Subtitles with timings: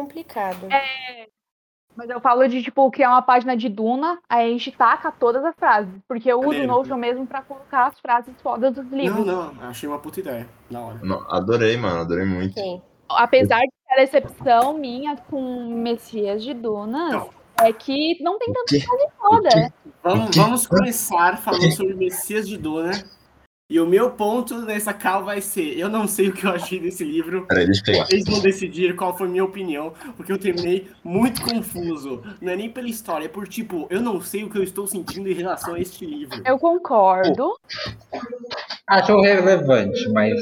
[0.00, 0.66] complicado.
[0.70, 1.26] É,
[1.98, 5.44] mas eu falo de, tipo, criar uma página de Duna, aí a gente taca todas
[5.44, 5.92] as frases.
[6.06, 9.26] Porque eu uso o Notion mesmo pra colocar as frases fodas dos livros.
[9.26, 10.48] Não, não, achei uma puta ideia.
[10.70, 11.00] Na hora.
[11.02, 12.54] Não, adorei, mano, adorei muito.
[12.54, 12.80] Sim.
[13.08, 17.30] Apesar de ter a decepção minha com Messias de Dunas, Não.
[17.60, 19.72] é que não tem tanta frase foda.
[20.02, 22.92] Vamos, vamos começar falando sobre Messias de Duna.
[23.70, 26.80] E o meu ponto nessa cal vai ser: eu não sei o que eu achei
[26.80, 27.46] desse livro.
[27.46, 28.06] Peraí, deixa eu pegar.
[28.06, 32.22] Vocês vão decidir qual foi minha opinião, porque eu terminei muito confuso.
[32.40, 34.86] Não é nem pela história, é por tipo, eu não sei o que eu estou
[34.86, 36.42] sentindo em relação a este livro.
[36.46, 37.58] Eu concordo.
[38.86, 40.40] Acho relevante, mas.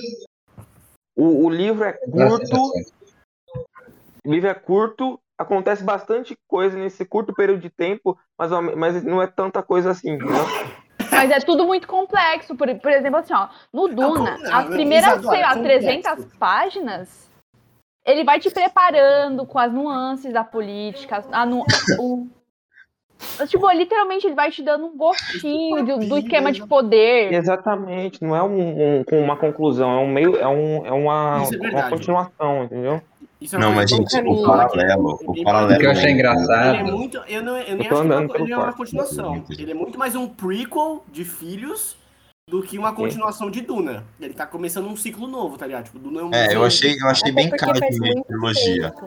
[1.16, 2.56] O, o livro é curto,
[4.24, 9.20] o livro é curto, acontece bastante coisa nesse curto período de tempo, mas, mas não
[9.20, 10.44] é tanta coisa assim, entendeu?
[11.16, 12.54] Mas é tudo muito complexo.
[12.54, 15.62] Por, por exemplo, assim, ó, no Duna, como- as não, primeiras, sei lá, complexo.
[16.02, 17.30] 300 páginas,
[18.04, 21.64] ele vai te preparando com as nuances da política, a nu-
[21.98, 22.26] o...
[23.48, 27.32] Tipo, literalmente ele vai te dando um gostinho do, do esquema de poder.
[27.32, 31.42] Exatamente, não é um, um- com uma conclusão, é um meio, é, um, é uma,
[31.50, 33.00] é uma continuação, entendeu?
[33.46, 34.44] Isso é Não, mas gente, eu o aqui.
[34.44, 35.80] paralelo, o paralelo.
[35.80, 36.84] que eu achei Ele é engraçado.
[36.84, 37.16] muito.
[37.28, 38.76] Eu, não, eu nem Eu acho que ele é uma quarto.
[38.76, 39.44] continuação.
[39.50, 41.96] Ele é muito mais um prequel de filhos
[42.50, 44.04] do que uma continuação de Duna.
[44.20, 45.84] Ele tá começando um ciclo novo, tá ligado?
[45.84, 46.34] Tipo, Duna é um.
[46.34, 48.90] É, eu achei, eu achei Até bem faz de meio trilogia.
[48.90, 49.06] tempo.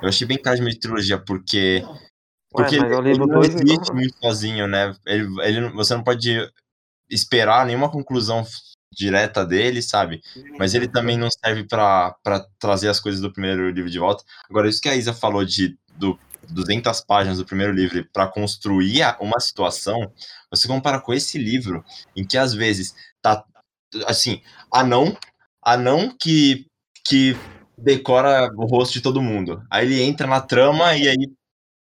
[0.00, 1.82] Eu achei bem cara de meio trilogia, porque.
[1.84, 4.94] Ué, Porque é o ele livro não dois, existe muito sozinho, né?
[5.06, 6.50] Ele, ele, você não pode
[7.10, 8.42] esperar nenhuma conclusão
[8.98, 10.20] direta dele, sabe?
[10.58, 12.14] Mas ele também não serve pra
[12.58, 14.24] trazer as coisas do primeiro livro de volta.
[14.50, 16.18] Agora, isso que a Isa falou de do
[16.50, 20.12] 200 páginas do primeiro livro pra construir uma situação,
[20.50, 21.84] você compara com esse livro,
[22.16, 23.44] em que às vezes tá
[24.06, 24.40] assim,
[24.72, 25.16] anão,
[25.62, 26.66] anão que,
[27.04, 27.36] que
[27.76, 29.62] decora o rosto de todo mundo.
[29.70, 31.37] Aí ele entra na trama e aí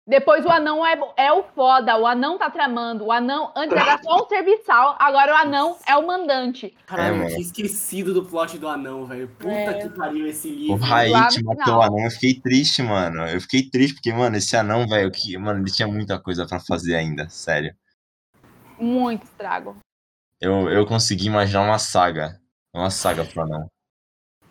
[0.06, 3.06] Depois o anão é, é o foda, o anão tá tramando.
[3.06, 6.77] O anão, antes era só um serviçal, agora o anão é o mandante.
[6.84, 9.29] Caralho, É, eu tinha esquecido do plot do anão, velho.
[9.39, 9.74] Puta É.
[9.80, 10.80] que pariu esse O livro.
[10.83, 13.27] Lá Raid matou o anão, eu fiquei triste, mano.
[13.27, 16.61] Eu fiquei triste porque, mano, esse anão, velho, que, mano, ele tinha muita coisa pra
[16.61, 17.74] fazer ainda, sério.
[18.79, 19.74] Muito estrago.
[20.39, 22.39] Eu, eu consegui imaginar uma saga.
[22.74, 23.68] Uma saga pro anão.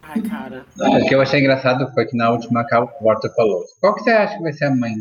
[0.01, 0.65] Ai, cara.
[0.81, 3.93] Ah, O que eu achei engraçado foi que na última capa o Walter falou: Qual
[3.93, 4.95] que você acha que vai ser a mãe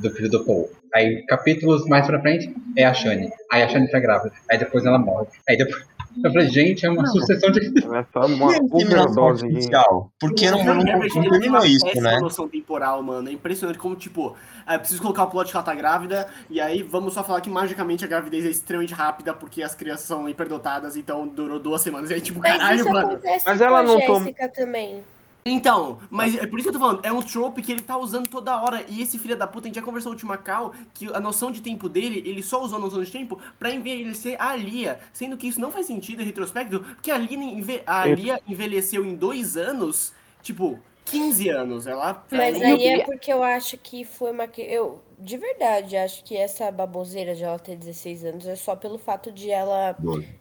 [0.00, 0.70] do, filho do Paul?
[0.94, 3.30] Aí, capítulos mais pra frente, é a Shane.
[3.52, 4.32] Aí a Shane tá grávida.
[4.50, 5.26] Aí depois ela morre.
[5.48, 5.84] Aí depois.
[6.22, 7.60] Eu falei, gente, é uma sucessão de.
[7.94, 9.46] É só uma E a terminação overdose de...
[9.48, 10.12] artificial?
[10.20, 12.20] Por que não, não, Não, não, não terminou isso, né?
[12.20, 13.28] noção temporal, mano.
[13.28, 16.84] É impressionante como, tipo, é, preciso colocar o plot que ela tá grávida, e aí
[16.84, 20.96] vamos só falar que magicamente a gravidez é extremamente rápida, porque as crianças são hiperdotadas,
[20.96, 22.10] então durou duas semanas.
[22.10, 23.20] E aí, tipo, Mas caralho, mano.
[23.24, 25.02] Mas com ela a não tom- Jéssica também.
[25.46, 27.98] Então, mas é por isso que eu tô falando, é um trope que ele tá
[27.98, 28.82] usando toda hora.
[28.88, 31.50] E esse filho da puta, a gente já conversou no última cal, que a noção
[31.50, 34.98] de tempo dele, ele só usou a noção de tempo pra envelhecer a Lia.
[35.12, 39.04] Sendo que isso não faz sentido em retrospecto, porque a Lia, enve- a Lia envelheceu
[39.04, 41.86] em dois anos, tipo, 15 anos.
[41.86, 42.24] Ela.
[42.30, 44.46] Mas ela- aí é porque eu acho que foi uma.
[44.48, 48.74] que- Eu, de verdade, acho que essa baboseira de ela ter 16 anos é só
[48.74, 49.94] pelo fato de ela.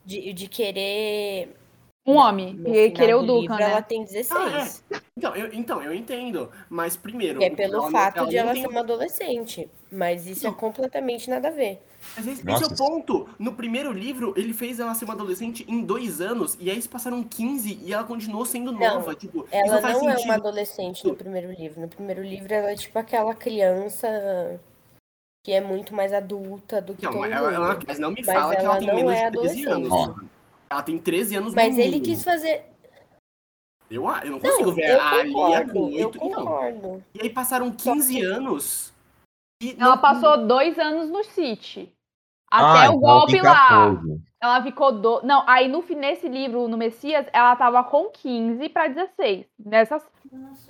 [0.05, 1.57] de, de querer.
[2.05, 3.71] Um homem, no final querer o Duca, livro, né?
[3.71, 4.83] Ela tem 16.
[5.17, 6.51] Então eu, então, eu entendo.
[6.69, 7.39] Mas primeiro.
[7.39, 9.69] Que é pelo ela não- fato ela de não ela tem ser uma adolescente.
[9.89, 11.81] Mas isso é completamente nada a ver.
[12.17, 13.29] Mas esse, esse é o ponto.
[13.39, 16.89] No primeiro livro, ele fez ela ser uma adolescente em dois anos, e aí se
[16.89, 19.15] passaram 15 e ela continuou sendo nova.
[19.15, 21.79] Tipo, Ela faz não é uma adolescente no primeiro livro.
[21.79, 24.59] No primeiro livro, ela é tipo aquela criança
[25.45, 27.85] que é muito mais adulta do que Não, todo mas, ela, ela- mundo.
[27.87, 29.91] mas não me Mas fala que ela ela tem não menos é de 13 anos.
[29.91, 30.32] adolescente.
[30.73, 32.65] Ela tem 13 anos Mas ele quis fazer.
[33.91, 35.73] Eu, eu não Não, consigo ver eu a Lia concordo.
[35.73, 36.17] com Eu 8.
[36.17, 37.03] Então, concordo.
[37.13, 38.93] e aí passaram 15 anos.
[39.61, 41.93] E Ela não- passou dois anos no City.
[42.51, 43.67] Ah, Até o então golpe lá.
[43.69, 44.21] 14.
[44.41, 44.91] Ela ficou.
[44.91, 45.21] Do...
[45.23, 49.45] Não, aí no, nesse livro, no Messias, ela tava com 15 pra 16.
[49.63, 50.03] Nessas...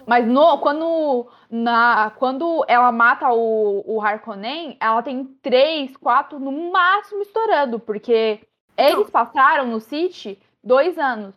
[0.05, 6.71] Mas no, quando, na, quando ela mata o, o Harkonnen, ela tem 3, 4, no
[6.71, 7.79] máximo estourando.
[7.79, 8.41] Porque
[8.77, 11.35] eles passaram no City dois anos.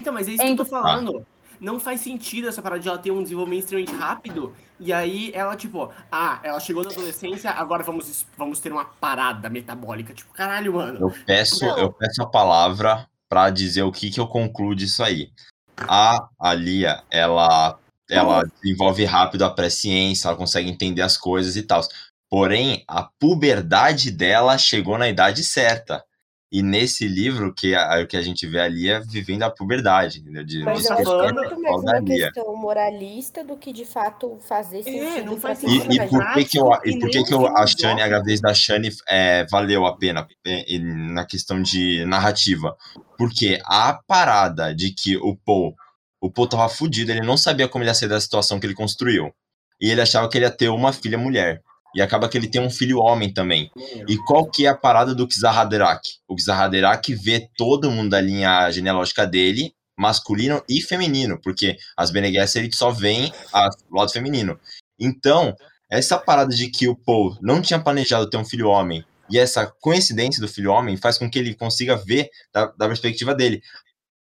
[0.00, 1.26] Então, mas é isso que eu tô falando.
[1.60, 4.54] Não faz sentido essa parada de ela ter um desenvolvimento extremamente rápido.
[4.78, 9.50] E aí ela, tipo, ah, ela chegou na adolescência, agora vamos, vamos ter uma parada
[9.50, 10.14] metabólica.
[10.14, 11.00] Tipo, caralho, mano.
[11.00, 11.78] Eu peço, Não.
[11.78, 15.32] eu peço a palavra pra dizer o que, que eu concluo disso aí.
[15.76, 17.78] A Alia, ela,
[18.08, 21.80] ela desenvolve rápido a presciência, ela consegue entender as coisas e tal.
[22.30, 26.04] Porém, a puberdade dela chegou na idade certa.
[26.50, 30.20] E nesse livro, que a, o que a gente vê ali é vivendo a puberdade,
[30.20, 30.42] entendeu?
[30.42, 33.70] De, Mas de eu acho que é falando- muito mais uma questão moralista do que
[33.70, 35.26] de fato fazer sentido.
[35.26, 36.08] não faz E, sentido, e personagem.
[36.08, 38.54] por que que eu, e e por que que eu, a Shani, a gravidez da
[38.54, 42.74] Shani é, valeu a pena é, é, na questão de narrativa?
[43.18, 45.74] Porque a parada de que o Paul,
[46.18, 48.74] o Paul tava fudido, ele não sabia como ele ia sair da situação que ele
[48.74, 49.30] construiu.
[49.80, 51.62] E ele achava que ele ia ter uma filha mulher.
[51.98, 53.72] E acaba que ele tem um filho homem também.
[54.08, 56.00] E qual que é a parada do Xarraderak?
[56.28, 62.32] O Xarraderak vê todo mundo da linha genealógica dele, masculino e feminino, porque as Bene
[62.32, 64.60] Gesserit só veem a- o lado feminino.
[64.96, 65.56] Então,
[65.90, 69.66] essa parada de que o Paul não tinha planejado ter um filho homem, e essa
[69.80, 73.60] coincidência do filho homem faz com que ele consiga ver da, da perspectiva dele.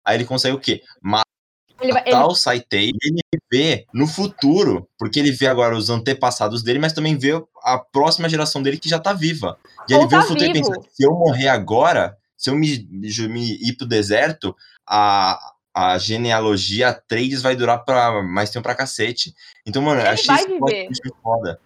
[0.05, 0.83] Aí ele consegue o quê?
[1.81, 3.19] Ele vai- ele- o Saitei, ele
[3.51, 7.31] vê no futuro, porque ele vê agora os antepassados dele, mas também vê
[7.63, 9.57] a próxima geração dele que já tá viva.
[9.89, 10.57] E Ou ele vê tá o futuro vivo.
[10.57, 14.55] e pensa, se eu morrer agora, se eu me, me ir pro deserto,
[14.87, 15.37] a,
[15.73, 19.33] a genealogia Trades vai durar pra mais tempo pra cacete.
[19.65, 21.59] Então, mano, Ele achei muito foda.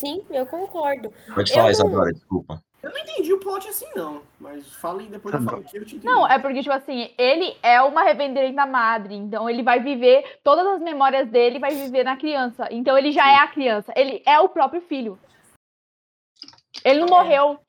[0.00, 1.12] Sim, eu concordo.
[1.34, 2.62] Pode Eu falar, não- Isadora, desculpa.
[2.82, 4.22] Eu não entendi o plot assim, não.
[4.40, 6.06] Mas fala aí depois Tá eu falo o que eu te entendi.
[6.06, 10.66] Não, é porque, tipo assim, ele é uma reverenda madre, então ele vai viver, todas
[10.66, 12.66] as memórias dele vai viver na criança.
[12.70, 15.18] Então ele já é a criança, ele é o próprio filho.
[16.84, 17.10] Ele não É.
[17.10, 17.60] morreu.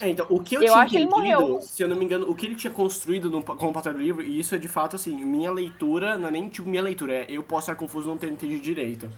[0.00, 1.60] É, então, o que eu, Eu tinha acho que ele entendido, morreu.
[1.60, 3.98] se eu não me engano, o que ele tinha construído no, com o papel do
[3.98, 7.12] livro, e isso é de fato assim, minha leitura, não é nem tipo minha leitura,
[7.12, 9.10] é eu posso estar confuso não ter entendido direito.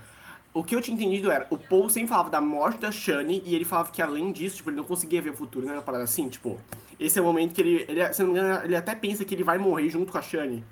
[0.57, 3.55] O que eu tinha entendido era, o Paul sempre falava da morte da Shani, e
[3.55, 5.75] ele falava que além disso, tipo, ele não conseguia ver o futuro, né?
[5.75, 6.59] Uma parada assim, tipo,
[6.99, 9.23] esse é o momento que ele, ele, se eu não me engano, ele até pensa
[9.23, 10.65] que ele vai morrer junto com a Shani.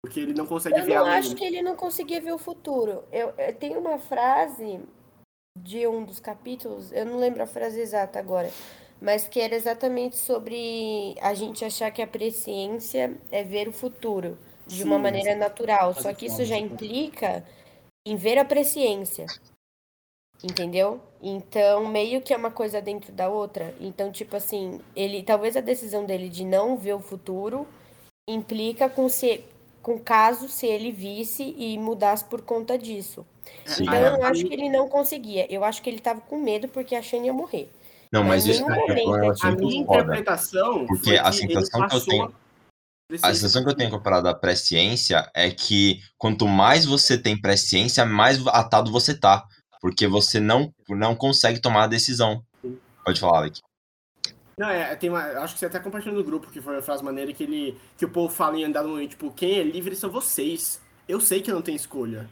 [0.00, 1.14] Porque ele não consegue Eu ver não além.
[1.14, 3.02] acho que ele não conseguia ver o futuro.
[3.10, 4.78] Eu, eu tenho uma frase
[5.58, 8.48] de um dos capítulos, eu não lembro a frase exata agora,
[9.02, 14.38] mas que era exatamente sobre a gente achar que a presciência é ver o futuro
[14.68, 15.94] de uma Sim, maneira natural.
[15.94, 17.44] Só que isso já pode implica
[18.06, 19.26] em ver a presciência.
[20.44, 21.00] Entendeu?
[21.20, 23.74] Então, meio que é uma coisa dentro da outra.
[23.80, 27.66] Então, tipo assim, ele talvez a decisão dele de não ver o futuro
[28.28, 29.44] implica com se
[29.82, 33.24] com caso se ele visse e mudasse por conta disso.
[33.64, 35.46] Sim, Então, eu não acho que ele não conseguia.
[35.52, 37.70] Eu acho que ele tava com medo porque a Shane ia morrer.
[38.12, 40.02] Não, mas Mas isso é um momento A minha foda.
[40.02, 42.34] interpretação Porque foi a sensação que eu tenho-
[43.22, 47.40] a A sensação que eu tenho comparado à presciência é que quanto mais você tem
[47.40, 49.44] presciência, mais atado você tá.
[49.80, 52.42] Porque você não, não consegue tomar a decisão.
[53.04, 53.60] Pode falar, Alec.
[54.58, 57.04] Não, é, tem uma, acho que você até compartilhou no grupo, que foi a frase
[57.04, 59.94] maneira que ele, que o povo fala em andar no momento, tipo, quem é livre
[59.94, 60.80] são vocês.
[61.06, 62.28] Eu sei que eu não tenho escolha.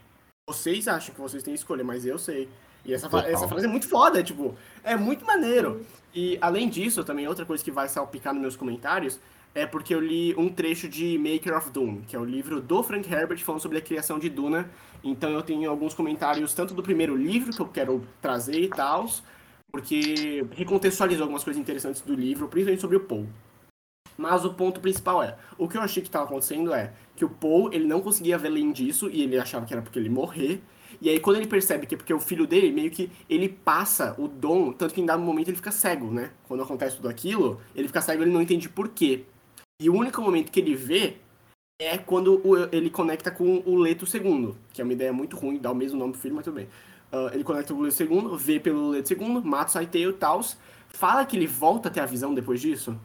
[0.49, 2.49] Vocês acham que vocês têm escolha, mas eu sei.
[2.85, 3.31] E essa, Total.
[3.31, 5.87] essa frase é muito foda, tipo, é muito maneiro.
[6.15, 9.21] E além disso, também outra coisa que vai salpicar nos meus comentários
[9.55, 12.83] é porque eu li um trecho de Maker of Doom, que é o livro do
[12.83, 14.69] Frank Herbert falando sobre a criação de Duna.
[15.03, 19.09] Então eu tenho alguns comentários tanto do primeiro livro que eu quero trazer e tal,
[19.71, 23.29] porque recontextualizou algumas coisas interessantes do livro, principalmente sobre o Paul.
[24.17, 27.29] Mas o ponto principal é, o que eu achei que estava acontecendo é que o
[27.29, 30.63] Paul, ele não conseguia ver além disso, e ele achava que era porque ele morrer,
[31.01, 34.15] e aí quando ele percebe que é porque o filho dele, meio que ele passa
[34.19, 36.31] o dom, tanto que em dado momento ele fica cego, né?
[36.47, 39.25] Quando acontece tudo aquilo, ele fica cego ele não entende por quê.
[39.81, 41.17] E o único momento que ele vê
[41.81, 42.41] é quando
[42.73, 45.99] ele conecta com o Leto II, que é uma ideia muito ruim, dá o mesmo
[45.99, 46.69] nome pro filho, mas tudo bem.
[47.11, 50.13] Ah, ele conecta com o Leto II, vê pelo Leto II, mata o Saitei e
[50.13, 50.41] tal.
[50.89, 52.99] Fala que ele volta a ter a visão depois disso?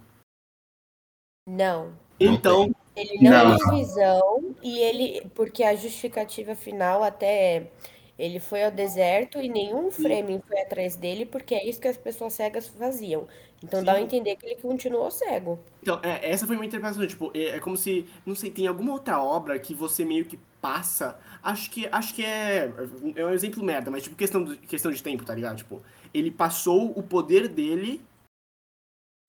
[1.47, 1.93] Não.
[2.19, 3.57] Então, Ele não, Não.
[3.57, 5.21] tem visão e ele.
[5.33, 7.71] Porque a justificativa final até é.
[8.19, 11.95] Ele foi ao deserto e nenhum Fremen foi atrás dele, porque é isso que as
[11.95, 13.25] pessoas cegas faziam.
[13.63, 14.03] Então dá a Sim.
[14.03, 15.57] entender que ele continuou cego.
[15.81, 18.91] Então, é, essa foi uma interpretação, tipo, é, é como se, não sei, tem alguma
[18.91, 22.69] outra obra que você meio que passa, acho que, acho que é,
[23.15, 25.55] é um exemplo merda, mas tipo, questão, do- questão de tempo, tá ligado?
[25.57, 25.81] Tipo,
[26.13, 28.01] ele passou o poder dele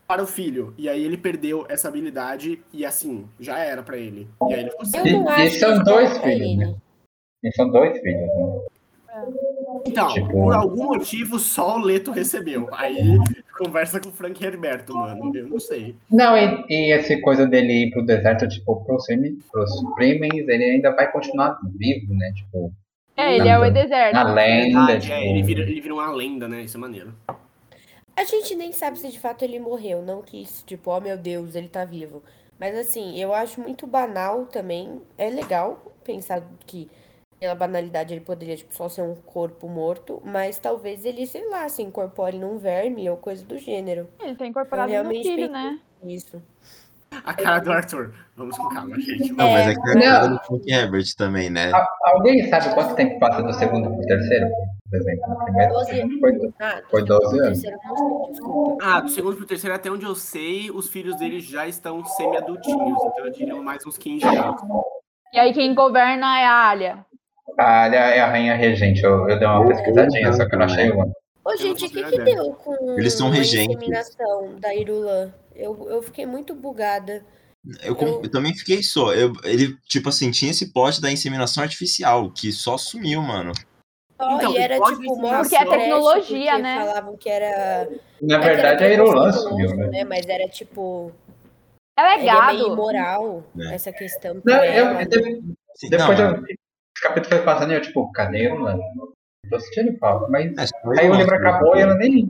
[0.05, 4.29] para o filho, e aí ele perdeu essa habilidade, e assim, já era pra ele.
[4.49, 5.07] E aí ele ficou Eu cego.
[5.09, 6.77] E- não e acho são que dois filhos, né?
[7.45, 8.67] E são dois filhos, né?
[9.91, 12.69] Então, Tipo- por algum motivo, só o Leto recebeu.
[12.73, 13.19] Aí,
[13.59, 15.95] conversa com o Frank Herberto, mano, eu não sei.
[16.11, 20.95] Não, e, e essa coisa dele ir pro deserto, tipo, pros, Fremen- pros ele ainda
[20.95, 22.33] vai continuar vivo, né?
[22.35, 22.73] Tipo,
[23.17, 24.15] É, ele é o Na- deserto.
[24.15, 25.13] na lenda, Verdade, tipo...
[25.15, 26.63] é, ele, vira, ele vira uma lenda, né?
[26.63, 27.13] Isso é maneiro.
[28.17, 31.17] A gente nem sabe se de fato ele morreu, não que isso, tipo, oh meu
[31.17, 32.23] Deus, ele tá vivo.
[32.59, 35.01] Mas assim, eu acho muito banal também.
[35.17, 36.89] É legal pensar que
[37.41, 41.67] pela banalidade ele poderia tipo, só ser um corpo morto, mas talvez ele, sei lá,
[41.71, 44.07] se incorpore num verme ou coisa do gênero.
[44.21, 45.81] Ele tá incorporado no realmente filho, né?
[46.05, 46.41] Isso.
[47.25, 48.15] A cara do Arthur.
[48.37, 49.33] Vamos com calma, gente.
[49.33, 51.73] Não, mas é que é a cara do Frank Herbert também, né?
[52.05, 54.47] Alguém sabe quanto tempo passa do segundo pro terceiro?
[54.89, 55.73] Por exemplo, no primeiro?
[55.73, 56.21] 12 anos.
[56.21, 57.63] Foi Ah, Foi do 12 anos.
[58.83, 62.99] Ah, do segundo pro terceiro, até onde eu sei, os filhos dele já estão semi-adultinhos.
[63.03, 64.61] Então eu diria mais uns 15 anos.
[65.33, 67.07] E aí quem governa é a Alia.
[67.61, 69.03] A Alia é a rainha regente.
[69.03, 71.07] Eu, eu dei uma pesquisadinha, só que eu não achei uma.
[71.45, 73.77] Ô, gente, o que, que deu com Eles são a regentes.
[73.77, 75.33] inseminação da Irulã?
[75.55, 77.23] Eu, eu fiquei muito bugada.
[77.83, 79.13] Eu, Eu- eu também fiquei só.
[79.13, 83.53] Eu, ele, tipo assim, tinha esse plot da inseminação artificial, que só sumiu, mano.
[84.19, 86.85] Ó, Então, e era tipo mó Porque é tecnologia, porque né?
[86.87, 87.89] Falavam que era.
[88.23, 90.05] Na é que era verdade, a preconceituoso, sumiu, né?
[90.05, 91.13] Mas era tipo.
[91.99, 92.73] Ela é Era meio gado.
[92.73, 93.75] imoral É.
[93.75, 94.41] essa questão.
[94.45, 95.07] Não, eu,
[95.91, 96.45] depois não, eu,
[97.01, 98.79] esse capítulo foi passando e eu, tipo, cadê a Irolan?
[99.49, 100.67] Tô sentindo falta, mas é,
[100.99, 102.29] aí o eu livro acabou e ela nem.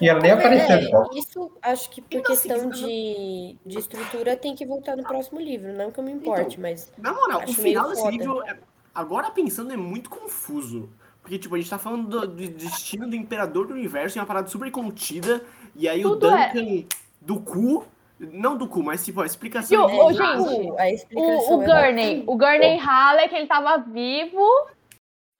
[0.00, 3.78] E ela nem apareceu de É, isso acho que por Então, assim, questão de, de
[3.78, 5.72] estrutura tem que voltar no próximo livro.
[5.72, 6.92] Não que eu me importe, mas.
[6.98, 8.16] Na moral, o final desse foda.
[8.16, 8.58] livro, é-
[8.94, 10.90] agora pensando, é muito confuso.
[11.22, 14.26] Porque, tipo, a gente tá falando do, do destino do imperador do universo, é uma
[14.26, 15.42] parada super contida,
[15.74, 16.52] e aí Tudo o é.
[16.52, 16.84] Duncan
[17.18, 17.86] do cu,
[18.18, 19.88] não do cu, mas, tipo, a explicação...
[19.90, 20.78] E o- é gente, cu.
[20.78, 24.46] a O, explicação o é Gurney, o Gurney Halleck, ele tava vivo,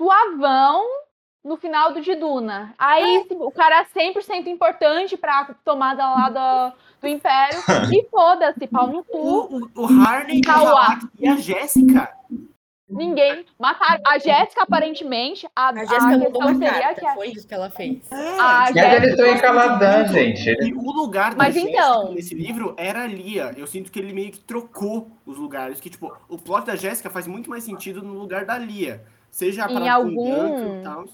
[0.00, 0.84] suavão,
[1.44, 2.74] no final do de Duna.
[2.78, 6.30] Aí se- o cara é 100% importante pra tomada lá
[6.70, 7.58] do, do Império.
[7.92, 9.18] e foda-se, pau no cu.
[9.18, 12.10] O, o, o Harney, o e a Jéssica.
[12.88, 13.46] Ninguém.
[13.58, 14.02] Mataram.
[14.06, 17.70] A Jéssica, aparentemente, a, A Jéssica questão uma carta, que a, foi isso que ela
[17.70, 18.12] fez.
[18.12, 18.96] a Mas Jéssica.
[18.96, 20.50] eles estão em Caladan, gente.
[20.62, 23.52] E o lugar da Mas Jéssica então- nesse livro era a Lia.
[23.56, 25.80] Eu sinto que ele meio que trocou os lugares.
[25.80, 29.02] Que, tipo, o plot da Jéssica faz muito mais sentido no lugar da Lia.
[29.30, 31.04] Seja a Em algum- e tal.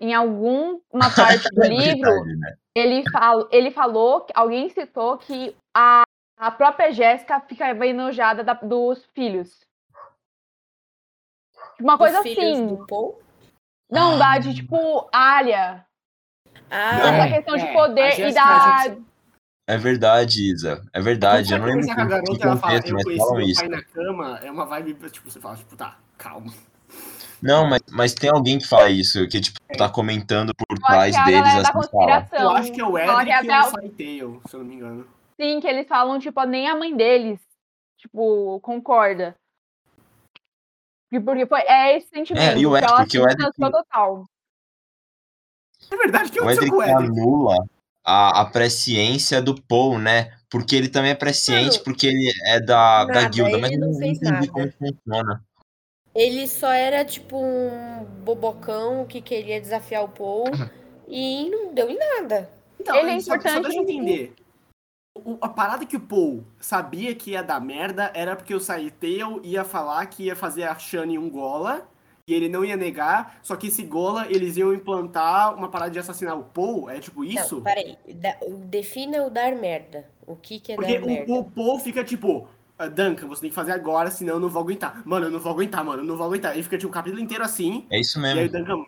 [0.00, 0.80] Em alguma
[1.14, 2.54] parte do É livro, verdade, né?
[2.76, 6.02] ele, fal, ele falou, alguém citou que a,
[6.38, 9.63] a própria Jéssica ficava enojada da- dos filhos.
[11.84, 12.66] Uma coisa Os assim.
[12.66, 13.20] do Paul.
[13.90, 15.84] Não, da de tipo, Alia.
[16.70, 18.96] Ah, Essa É, questão de é, poder e da.
[19.68, 20.82] É verdade, Isa.
[20.94, 21.52] É verdade.
[21.52, 23.60] Eu não lembro com a que garota, ela fala, contexto, eu mas conheci meu isso.
[23.60, 26.54] pai na cama, é uma vibe, tipo, você fala, tipo, tá, calma.
[27.42, 31.20] Não, mas, mas tem alguém que fala isso, que tipo, tá comentando por trás que
[31.20, 32.28] é deles assim fala.
[32.32, 35.06] Eu acho que é o que Edric e até o se eu não me engano.
[35.38, 37.38] Sim, que eles falam, tipo, nem a mãe deles,
[37.98, 39.36] tipo, concorda.
[41.20, 42.56] Porque foi, é esse sentimento.
[42.56, 44.24] É, e o ela porque o distanciou total.
[45.90, 46.72] É verdade, que O Edric?
[46.90, 47.56] anula
[48.04, 50.32] a, a presciência do Paul, né?
[50.48, 53.90] Porque ele também é presciente, Mano, porque ele é da, da nada, guilda, mas não
[53.92, 55.44] não entendi como funciona.
[56.14, 60.44] Ele só era tipo um bobocão que queria desafiar o Paul
[61.08, 62.48] e não deu em nada.
[62.78, 64.34] Então, Ele é só- Só importante deixa eu entender.
[65.16, 69.40] O- a parada que o Paul sabia que ia dar merda era porque o Sightale
[69.44, 71.86] ia falar que ia fazer a Shani um gola
[72.26, 75.98] e ele não ia negar, só que esse gola eles iam implantar uma parada de
[75.98, 77.56] assassinar o Paul, é tipo isso?
[77.56, 77.96] Não, peraí.
[78.14, 80.08] Da- defina o dar merda.
[80.26, 81.32] O que, que é Porque dar merda?
[81.32, 84.48] o, o Paul fica tipo, "Ah, Duncan, você tem que fazer agora, senão eu não
[84.48, 85.00] vou aguentar.
[85.06, 86.54] Mano, eu não vou aguentar, mano, eu não vou aguentar.
[86.54, 88.58] Ele fica tipo um capítulo inteiro assim, É isso e aí o mesmo.
[88.58, 88.84] Duncan.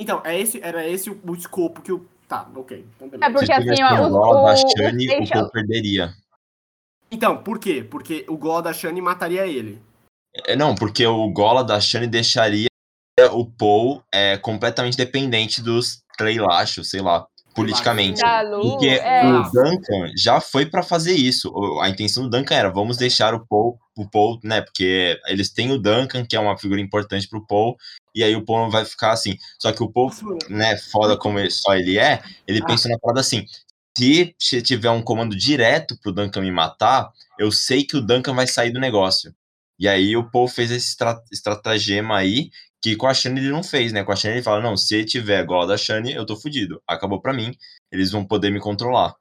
[0.00, 2.04] Então, é esse, era esse o, o escopo que o.
[2.32, 2.86] Tá, ok.
[2.96, 3.26] Então, beleza.
[3.26, 6.14] É porque assim, ó, o, gol o, da o Shani, o Seixas- Paul perderia.
[7.10, 7.84] Então, por quê?
[7.84, 9.78] Porque o Gol da Shani mataria ele.
[10.46, 12.68] É, não, porque o Gola da Shani deixaria
[13.32, 18.20] o Paul é, completamente dependente dos Treilachos, sei lá, politicamente.
[18.50, 21.52] Lu, Porque é, o Duncan já foi pra fazer isso.
[21.80, 24.60] A intenção do Duncan era, vamos deixar o Paul, o Paul, né?
[24.62, 27.76] Porque eles têm o Duncan, que é uma figura importante pro Paul,
[28.14, 29.36] e aí o Paul vai ficar assim.
[29.58, 30.10] Só que o Paul,
[30.48, 32.66] né, foda como ele- só ele é, ele Ah.
[32.66, 33.44] pensou na parada assim:
[34.38, 38.46] se tiver um comando direto pro Duncan me matar, eu sei que o Duncan vai
[38.46, 39.34] sair do negócio.
[39.78, 42.50] E aí o Paul fez esse estra- estratagema aí,
[42.82, 44.02] que com a Shani ele não fez, né?
[44.02, 46.82] Com a Shani ele fala, não, se tiver igual a da Shani, eu tô fudido.
[46.86, 47.54] Acabou pra mim,
[47.92, 49.14] eles vão poder me controlar.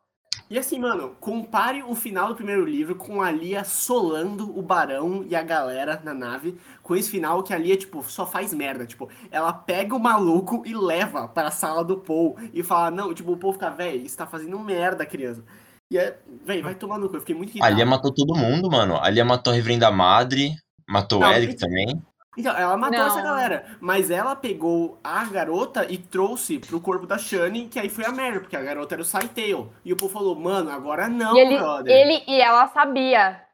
[0.49, 5.25] E assim, mano, compare o final do primeiro livro com a Lia solando o barão
[5.29, 8.85] e a galera na nave, com esse final que a Lia, tipo, só faz merda.
[8.85, 13.13] Tipo, ela pega o maluco e leva para a sala do Paul e fala, não,
[13.13, 15.43] tipo, o Paul fica, véi, isso tá fazendo merda, criança.
[15.89, 17.75] E é, véi, vai tomar no cu, eu fiquei muito A irritado.
[17.75, 18.97] Lia matou todo mundo, mano.
[19.01, 20.55] A Lia matou a Reverenda Madre,
[20.87, 22.01] matou o Não, Eric então- também.
[22.37, 23.07] Então, ela matou Não.
[23.07, 27.89] essa galera, mas ela pegou a garota e trouxe pro corpo da Shani, que aí
[27.89, 29.69] foi a merda, porque a garota era o Sightale.
[29.83, 31.93] E o Paul falou, mano, agora não, e, ele, brother.
[31.93, 33.45] ele, e ela sabia.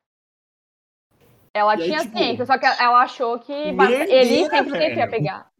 [1.53, 5.07] Ela E aí, tinha tipo, ciência, só que ela achou que ele sempre que ia
[5.07, 5.09] velho.
[5.09, 5.51] pegar.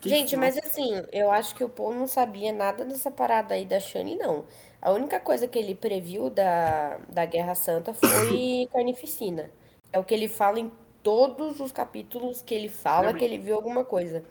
[0.00, 3.64] Que Gente, mas assim, eu acho que o Paul não sabia nada dessa parada aí
[3.64, 4.46] da Shani, não.
[4.80, 9.50] A única coisa que ele previu da, da Guerra Santa foi carnificina.
[9.92, 10.70] É o que ele fala em
[11.06, 14.24] todos os capítulos que ele fala que ele viu alguma coisa.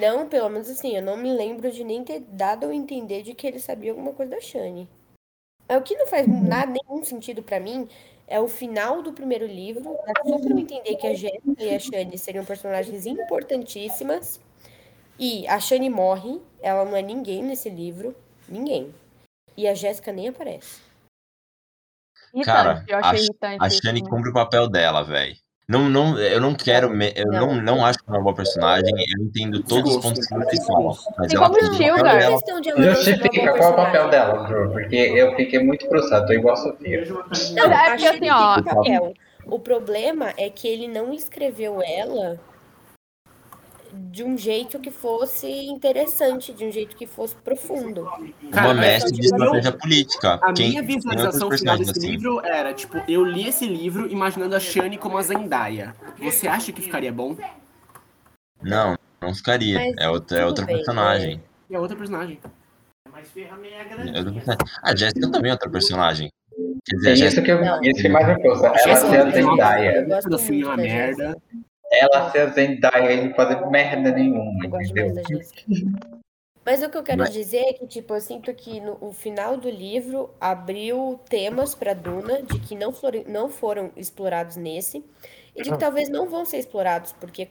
[0.00, 3.32] Não, pelo menos assim, eu não me lembro de nem ter dado a entender de
[3.32, 4.88] que ele sabia alguma coisa da Shane.
[5.68, 7.88] É o que não faz nada, nenhum sentido pra mim
[8.26, 9.96] é o final do primeiro livro.
[10.04, 14.40] Dá só pra eu entender que a Jéssica e a Shane seriam personagens importantíssimas.
[15.16, 18.16] E a Shane morre, ela não é ninguém nesse livro.
[18.48, 18.92] Ninguém.
[19.56, 20.80] E a Jéssica nem aparece.
[22.44, 23.58] Cara, Irritante, eu a, achei irritante.
[23.60, 23.70] a.
[23.70, 25.36] Shani cumpre o papel dela, velho.
[25.68, 27.62] Não, não, eu não quero, me- eu não, Não.
[27.62, 30.64] não acho que ela é uma boa personagem, eu entendo todos os pontos que você
[30.64, 32.22] fala, mas Tem ela cumpre o papel dela.
[32.22, 36.54] ela Justifica qual é o papel dela, Drew, porque eu fiquei muito frustrado, tô igual
[36.54, 37.04] a Sofia.
[37.54, 39.12] Não, é porque, assim, ó.
[39.44, 42.38] O problema é que ele não escreveu ela
[43.92, 48.04] de um jeito que fosse interessante, de um jeito que fosse profundo.
[48.50, 50.34] Cara, Uma mestre de tipo, estratégia política.
[50.42, 52.10] A Quem, minha visualização final desse assim.
[52.10, 55.94] livro era, tipo, eu li esse livro imaginando a Shane como a Zendaya.
[56.18, 57.36] Você acha que ficaria bom?
[58.62, 59.78] Não, não ficaria.
[59.78, 61.42] Mas É outra, é outra bem, personagem.
[61.70, 62.40] É outra personagem.
[63.04, 64.66] É outra personagem.
[64.82, 66.30] A Jéssica também é outra personagem.
[66.84, 67.82] Quer dizer, a É isso Jéssica que, eu, Não.
[67.82, 68.68] isso que mais me frustra.
[68.68, 69.90] Ela ser a é uma- Zendaya.
[69.96, 71.36] Eu gosto do filme é uma merda.
[71.90, 75.40] Ela ser a Zendaya e não fazer merda nenhuma, Eu entendeu?
[76.64, 79.10] Mas o que eu quero Mas- dizer é que, tipo, eu sinto que no o
[79.12, 85.02] final do livro abriu temas pra Duna de que não, flori- não foram explorados nesse
[85.56, 87.48] e de que talvez não vão ser explorados, porque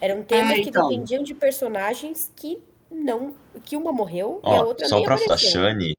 [0.00, 0.88] eram temas que então.
[0.88, 2.58] dependiam de personagens que
[2.90, 3.36] não.
[3.64, 5.62] que uma morreu e a Ó, outra só nem pra falar, apareceu.
[5.62, 5.94] Shani,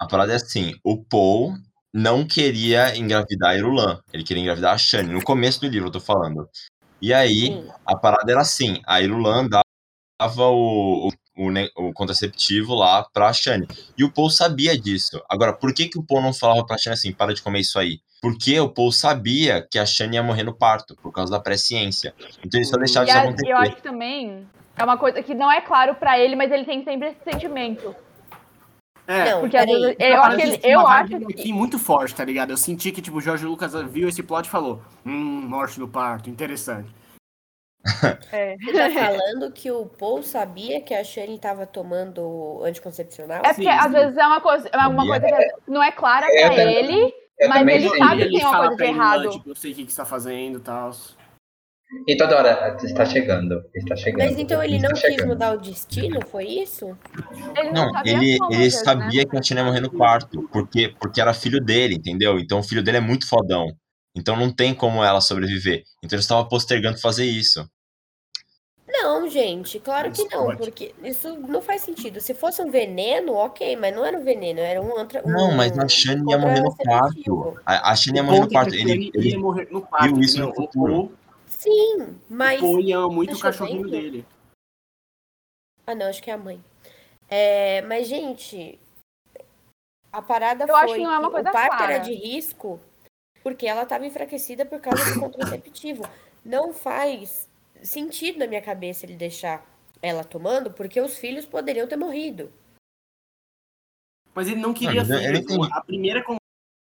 [0.00, 1.52] a parada é assim, o Paul
[1.92, 5.92] não queria engravidar a Irulan, ele queria engravidar a Shani, no começo do livro eu
[5.92, 6.48] tô falando.
[7.00, 7.68] E aí, Sim.
[7.86, 11.10] a parada era assim, a Irulan dava o, o,
[11.76, 15.22] o, contraceptivo lá pra Shani, e o Paul sabia disso.
[15.28, 17.78] Agora, por que que o Paul não falava pra Shani assim, para de comer isso
[17.78, 18.00] aí?
[18.20, 22.12] Porque o Paul sabia que a Shani ia morrer no parto, por causa da presciência.
[22.44, 23.52] Então ele só deixava E isso a- acontecer.
[23.52, 24.44] eu acho que também
[24.76, 27.94] é uma coisa que não é claro pra ele, mas ele tem sempre esse sentimento.
[29.08, 32.14] É, Não, Porque às vezes, eu acho que ele, eu acho que aqui muito forte,
[32.14, 32.50] tá ligado?
[32.50, 35.88] Eu senti que, tipo, o Jorge Lucas viu esse plot e falou: Hum, morte no
[35.88, 36.90] parto, interessante.
[38.30, 38.56] é.
[38.58, 43.38] Você tá falando que o Paul sabia que a Shane tava tomando anticoncepcional?
[43.38, 43.92] É porque Sim, às sim.
[43.92, 47.14] vezes é uma coisa, é uma coisa que não é clara Eu pra também- ele,
[47.40, 49.30] Eu Mas ele sabe que tem uma coisa de errado.
[49.30, 50.90] Tipo, eu sei o que que você tá fazendo e tal.
[52.06, 54.28] E toda hora, está chegando, está chegando.
[54.28, 55.28] Mas então ele não quis chegando.
[55.28, 56.96] mudar o destino, foi isso?
[57.56, 59.24] ele não, Não, sabia ele, como, ele sabia né?
[59.24, 62.38] que a Tina ia morrer no quarto, porque, porque era filho dele, entendeu?
[62.38, 63.66] Então o filho dele é muito fodão.
[64.14, 65.82] Então não tem como ela sobreviver.
[66.02, 67.66] Então ele estava postergando fazer isso.
[68.86, 72.20] Não, gente, claro que não, porque isso não faz sentido.
[72.20, 75.22] Se fosse um veneno, ok, mas não era um veneno, era um outra.
[75.24, 77.60] Um Não, mas a Shane ia morrer no quarto.
[77.64, 78.74] A, a Shane ia O morrer no quarto.
[78.74, 81.17] Ele, ele, ele ia morrer no parto, viu isso no futuro.
[81.58, 82.62] Sim, mas.
[82.62, 83.90] O ia muito Tá o cachorrinho chovendo?
[83.90, 84.26] dele.
[85.86, 86.62] Ah, não, acho que é a mãe.
[87.28, 88.78] É, mas, gente,
[90.12, 91.94] a parada Eu foi acho que não é uma coisa o parto clara.
[91.94, 92.80] era de risco
[93.42, 96.02] porque ela estava enfraquecida por causa do contraceptivo.
[96.44, 97.48] Não faz
[97.82, 99.64] sentido na minha cabeça ele deixar
[100.00, 102.52] ela tomando, porque os filhos poderiam ter morrido.
[104.34, 105.38] Mas ele não queria mas eu- eu filho.
[105.38, 105.68] entendi.
[105.72, 106.24] A primeira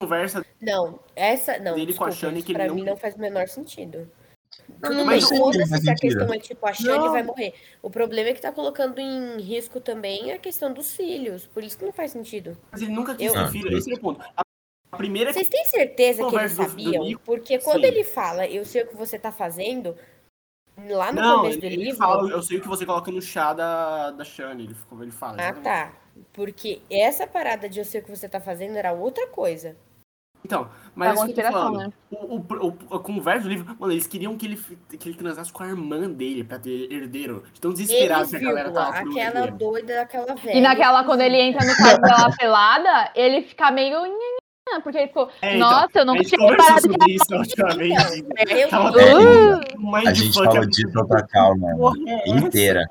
[0.01, 1.57] conversa Não, essa.
[1.59, 4.11] Não, Dele com a isso que ele pra não- mim não faz o menor sentido.
[4.81, 7.11] Não, Tudo mas foda-se se a questão é tipo, a Shane Não.
[7.11, 7.53] vai morrer.
[7.81, 11.45] O problema é que tá colocando em risco também a questão dos filhos.
[11.47, 12.57] Por isso que não faz sentido.
[12.71, 13.77] Mas ele nunca quis Eu- ter Ah, filho.
[13.77, 14.23] Esse é o ponto.
[14.91, 17.19] A primeira Vocês têm certeza que eles Conversa do- do sabiam?
[17.25, 17.87] Porque quando Sim.
[17.87, 19.95] ele fala, eu sei o que você tá fazendo,
[20.89, 21.97] lá no Não, começo do ele, ele livro.
[21.97, 24.63] fala, eu sei o que você coloca no chá da, da Shane.
[24.63, 25.33] Ele, ficou- ele fala.
[25.39, 25.63] Ah, exatamente.
[25.63, 25.93] tá.
[26.33, 29.75] Porque essa parada de eu sei o que você tá fazendo era outra coisa.
[30.45, 31.87] Então, mas Tá é isso que eu tô conspiração, falando.
[31.87, 31.93] né?
[32.11, 34.57] O, o, o, a conversa do livro, mano, eles queriam que ele,
[34.97, 37.43] que ele transasse com a irmã dele pra ter herdeiro.
[37.53, 40.57] De tão desesperado Eles, que a galera vírgula, tava aquela doida daquela velha.
[40.57, 43.97] E naquela, quando ele entra no quarto dela pelada, ele fica meio.
[44.83, 45.29] Porque ele ficou.
[45.41, 46.81] É, então, Nossa, eu não tinha parado de.
[46.81, 48.23] sobre isso a última vez.
[48.49, 49.95] Então, eu- Uh!
[49.95, 52.85] A gente falou disso outra calma, porra é inteira.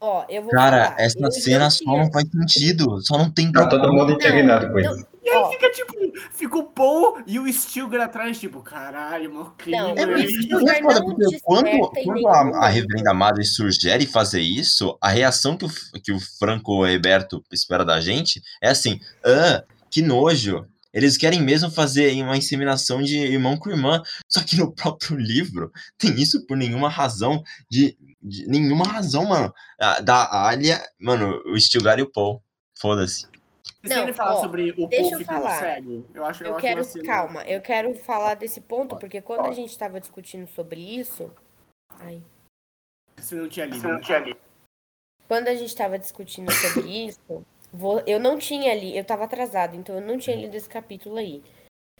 [0.00, 3.00] Ó, eu vou Cara, falar, essa eu cena só não faz sentido.
[3.00, 5.06] Só não tem Tá todo mundo indignado com isso.
[5.24, 5.50] E aí Ó.
[5.50, 5.92] fica tipo,
[6.32, 9.82] fica o Paul e o Stilgar atrás, tipo, caralho, meu clima.
[9.82, 14.06] Não, É, o mas Stilgar não é porque quando, quando a, a reverenda Madre sugere
[14.06, 15.70] fazer isso, a reação que o,
[16.02, 20.66] que o Franco Heberto espera da gente é assim, ah, que nojo.
[20.92, 24.02] Eles querem mesmo fazer uma inseminação de irmão com irmã.
[24.26, 27.42] Só que no próprio livro tem isso por nenhuma razão.
[27.70, 29.52] De, de nenhuma razão, mano.
[29.80, 32.42] Ah, Da Alia, mano, o Stilgar e o Paul.
[32.78, 33.26] Foda-se.
[33.82, 35.58] Não, querem falar ó, sobre o deixa Paul eu falar.
[35.60, 36.06] cego?
[36.14, 39.46] Eu acho, eu Eu acho quero, cena- calma, eu quero falar desse ponto, porque quando
[39.46, 41.30] a gente estava discutindo sobre isso.
[42.00, 42.20] Ai.
[43.16, 43.86] Você não tinha lido.
[43.88, 44.34] né?
[45.28, 49.76] Quando a gente estava discutindo sobre isso, vou- eu não tinha li, eu estava atrasado,
[49.76, 51.42] então eu não tinha lido esse capítulo aí.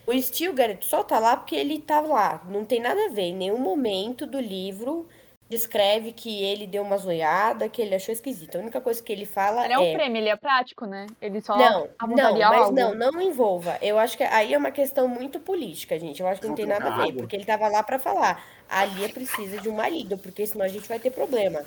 [0.06, 2.44] O Stilgar só tá lá porque ele tá lá.
[2.48, 3.22] Não tem nada a ver.
[3.22, 5.08] Em nenhum momento do livro
[5.48, 8.56] descreve que ele deu uma zoiada, que ele achou esquisito.
[8.56, 9.94] A única coisa que ele fala Ele é um é.
[9.94, 11.06] prêmio, ele é prático, né?
[11.20, 12.72] Ele só Não, não, mas algo.
[12.72, 13.78] não, não envolva.
[13.80, 16.20] Eu acho que aí é uma questão muito política, gente.
[16.20, 18.44] Eu acho que não tem nada a ver, porque ele tava lá pra falar.
[18.68, 21.64] A Lia precisa de um marido, porque senão a gente vai ter problema.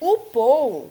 [0.00, 0.90] O Paul,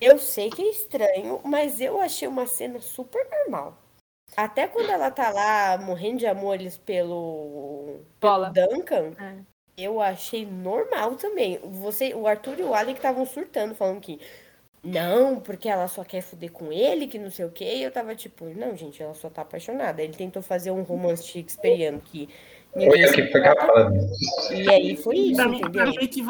[0.00, 3.76] eu sei que é estranho, mas eu achei uma cena super normal.
[4.36, 8.50] Até quando ela tá lá morrendo de amores pelo, pelo Bola.
[8.50, 9.55] Duncan, É.
[9.76, 11.58] eu achei normal também.
[11.62, 14.18] Você, o Arthur e o Alec estavam surtando, falando que
[14.82, 17.64] não, porque ela só quer fuder com ele, que não sei o quê.
[17.64, 20.00] E eu tava tipo, não, gente, ela só tá apaixonada.
[20.00, 22.28] Ele tentou fazer um romance shakespeariano que
[22.72, 24.56] Foi eu que foi.
[24.56, 25.86] E aí foi isso, Pra mim, pra entendeu?
[25.88, 26.28] mim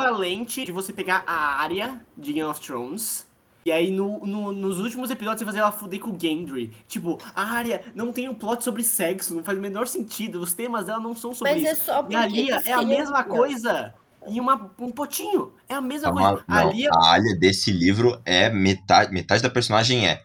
[0.00, 3.25] equivalente de você pegar a área de Game of Thrones.
[3.66, 6.72] E aí, no, no- nos últimos episódios, você fazer ela fuder com o Gendry.
[6.86, 10.40] Tipo, a área não tem um plot sobre sexo, não faz o menor sentido.
[10.40, 11.84] Os temas dela não são sobre Mas é isso.
[11.86, 13.28] só E porque a Lia é a mesma Não.
[13.28, 13.92] coisa
[14.24, 15.52] em uma, um potinho.
[15.68, 16.28] É a mesma coisa.
[16.30, 20.22] mal- A não, Lia a Alia desse livro é metade, metade da personagem é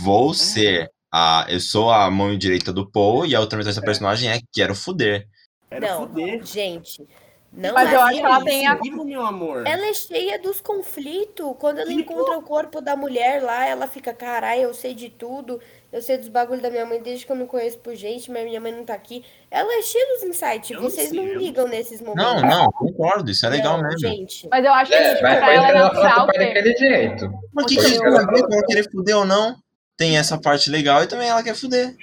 [0.00, 3.82] vou ser a eu sou a mão direita do Paul e a outra metade da
[3.82, 5.28] personagem é quero fuder.
[5.70, 6.44] era Não, fuder.
[6.44, 7.06] gente.
[7.54, 9.66] Não Mas é eu acho que ela tem a- livro, meu amor.
[9.66, 11.54] Ela é cheia dos conflitos.
[11.58, 15.60] Quando ela encontra o corpo da mulher lá, ela fica, caralho, eu sei de tudo.
[15.92, 18.44] Eu sei dos bagulhos da minha mãe desde que eu não conheço por gente, mas
[18.44, 19.22] minha mãe não tá aqui.
[19.50, 20.70] Ela é cheia dos insights.
[20.70, 22.42] Eu não Vocês sei, não eu não ligam nesses Não, momentos.
[22.42, 23.98] não, concordo, isso é legal Não, mesmo.
[23.98, 24.48] gente.
[24.50, 27.30] Mas eu acho que É, tipo, pra ela é natural daquele jeito.
[27.52, 28.52] Mas que Foi que que ela a ver com falou.
[28.54, 29.56] ela querer fuder ou não?
[29.94, 31.94] Tem essa parte legal e também ela quer fuder.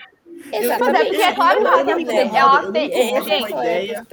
[0.54, 0.80] Exatamente.
[0.80, 4.06] Mas é porque é claro que ela tem que- Ela ela eu tem- não gente,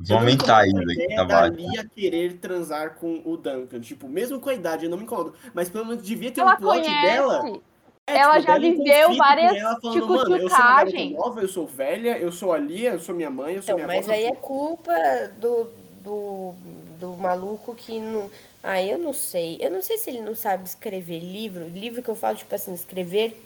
[0.00, 1.56] Vou aumentar isso a aqui, ideia tá da baixo.
[1.56, 3.80] Lia querer transar com o Duncan.
[3.80, 5.34] Tipo, mesmo com a idade, eu não me incomodo.
[5.52, 7.02] Mas pelo menos devia ter Ela um plot conhece.
[7.06, 7.60] dela.
[8.06, 11.66] É, Ela tipo, já viveu várias Mano, eu sou uma garota tchucutucagem." nova, eu sou
[11.66, 14.12] velha, eu sou a Lia, eu sou minha mãe, eu sou Então, minha mas avó.
[14.16, 14.92] aí é culpa
[15.38, 15.68] do,
[16.02, 16.54] do,
[17.00, 18.30] do maluco que não.
[18.62, 19.58] Ah, eu não sei.
[19.60, 21.68] Eu não sei se ele não sabe escrever livro.
[21.68, 23.36] Livro que eu falo, tipo assim, escrever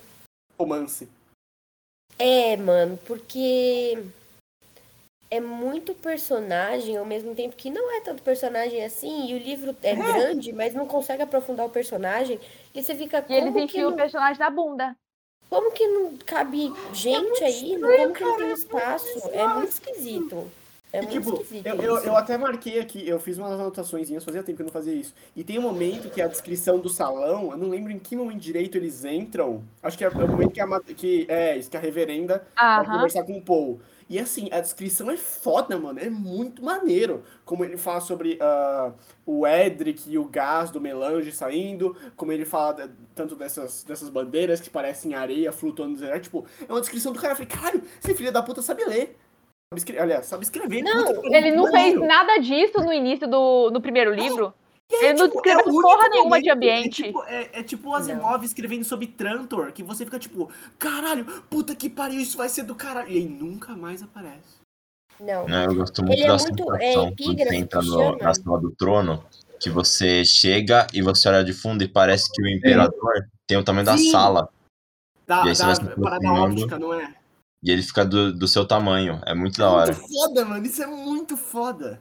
[0.59, 1.09] romance.
[2.19, 4.05] É, mano, porque
[5.33, 9.75] é muito personagem ao mesmo tempo que não é tanto personagem assim, e o livro
[9.83, 12.39] é grande, mas não consegue aprofundar o personagem,
[12.75, 14.97] e você fica E eles enfiam o não, personagem na bunda.
[15.49, 17.79] como que não cabe gente aí?
[17.79, 19.29] Como que não tem espaço?
[19.33, 20.53] É muito esquisito.
[20.93, 24.09] É E, muito tipo, esquisito eu, eu, eu até marquei aqui, eu fiz umas anotações,
[24.25, 25.15] fazia tempo que eu não fazia isso.
[25.35, 28.41] E tem um momento que a descrição do salão, eu não lembro em que momento
[28.41, 29.65] direito eles entram.
[29.83, 33.25] Acho que é o momento que a, que, é, isso, que a reverenda vai conversar
[33.25, 33.81] com o Paul.
[34.13, 35.99] E assim, a descrição é foda, mano.
[35.99, 37.23] É muito maneiro.
[37.47, 38.93] Como ele fala sobre ah,
[39.25, 41.97] o Edric e o gás do melange saindo.
[42.15, 46.25] Como ele fala de- tanto dessas, dessas bandeiras que parecem areia flutuando no deserto.
[46.25, 47.33] Tipo, é uma descrição do cara.
[47.33, 49.17] Eu falei, caralho, esse filho da puta sabe ler.
[49.73, 50.83] Sabe escrever, aliás, sabe escrever.
[50.83, 52.05] Não, Puta Ele não fez maneiro.
[52.07, 54.53] nada disso no início do no primeiro livro.
[54.97, 57.03] Aí, Ele não tipo, descreveu é porra nenhuma de ambiente.
[57.03, 61.25] É tipo, é, é tipo o Asimov escrevendo sobre Trantor, que você fica tipo, caralho,
[61.49, 63.11] puta que pariu, isso vai ser do caralho.
[63.11, 64.61] E aí nunca mais aparece.
[65.21, 65.47] Não.
[65.47, 67.87] Né, Eu gosto muito Ele é da muito, é, sensação quando epígrafe você entra que
[67.87, 69.25] no- na sala do trono,
[69.61, 73.63] que você chega e você olha de fundo e parece que o imperador tem o
[73.65, 74.11] tamanho da Sim.
[74.11, 74.49] sala.
[75.27, 77.15] Da, E aí você da vai se parada óptica, não é?
[77.63, 79.21] E ele fica do, do seu tamanho.
[79.25, 79.93] É muito da É hora.
[79.93, 80.67] muito foda, mano.
[80.67, 82.01] Isso é muito foda.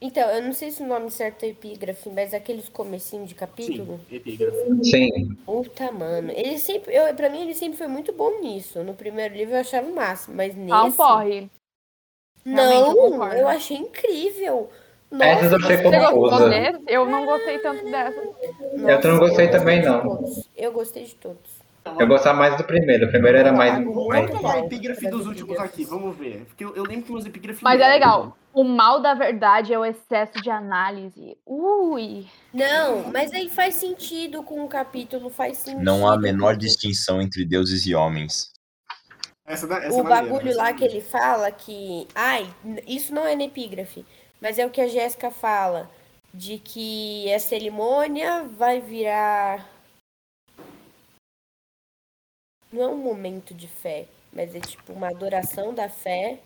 [0.00, 3.98] Então, eu não sei se o nome certo é epígrafe, mas aqueles comecinhos de capítulo.
[4.08, 4.84] Sim, epígrafe.
[4.84, 5.34] Sim.
[5.44, 6.30] Puta, mano.
[6.30, 8.82] Ele sempre, eu, pra mim, ele sempre foi muito bom nisso.
[8.84, 10.72] No primeiro livro eu achava o máximo, mas nesse.
[10.72, 11.50] Ah, um porre.
[12.46, 13.34] Eu Não, concordo.
[13.36, 14.70] eu achei incrível.
[15.20, 16.80] Essas eu achei Confusa.
[16.86, 18.20] Eu não gostei tanto dessa.
[18.20, 20.02] Eu não gostei também, de não.
[20.02, 20.48] todos.
[20.56, 21.57] Eu gostei de todos.
[21.98, 23.06] Eu gostava mais do primeiro.
[23.06, 23.74] O primeiro era mais.
[23.74, 26.44] Vamos Muito pegar a epígrafe dos últimos aqui, vamos ver.
[26.46, 27.62] Porque eu, eu lembro que meus epígrafes.
[27.62, 28.36] Mas é legal.
[28.52, 31.36] O mal da verdade é o excesso de análise.
[31.46, 32.26] Ui.
[32.52, 35.84] Não, mas aí faz sentido com o capítulo, faz sentido.
[35.84, 38.50] Não há a menor distinção entre deuses e homens.
[39.46, 42.06] Essa, essa O é maneira, bagulho essa é lá que ele fala que.
[42.14, 42.48] Ai,
[42.86, 44.04] isso não é na epígrafe,
[44.40, 45.90] mas é o que a Jéssica fala.
[46.32, 49.77] De que a cerimônia vai virar.
[52.72, 56.38] Não é um momento de fé, mas é tipo uma adoração da fé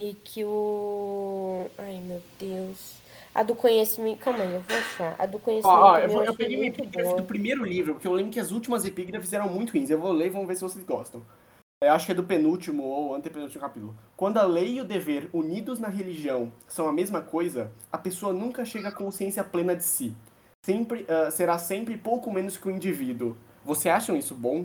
[0.00, 1.66] E que o.
[1.78, 2.94] Ai, meu Deus.
[3.34, 4.18] A do conhecimento.
[4.18, 5.16] Calma aí, eu vou achar.
[5.18, 5.74] A do conhecimento.
[5.78, 7.20] Ó, ó, eu, eu, vou- eu achei peguei muito epígrafe boa.
[7.20, 9.88] do primeiro livro, porque eu lembro que as últimas epígrafes eram muito ruins.
[9.90, 11.22] Eu vou ler e vamos ver se vocês gostam.
[11.82, 13.96] Eu acho que é do penúltimo ou antepenúltimo capítulo.
[14.16, 18.32] Quando a lei e o dever, unidos na religião, são a mesma coisa, a pessoa
[18.32, 20.14] nunca chega à consciência plena de si.
[20.64, 23.36] Sempre, ah, será sempre pouco menos que o indivíduo.
[23.64, 24.64] Você acham isso bom?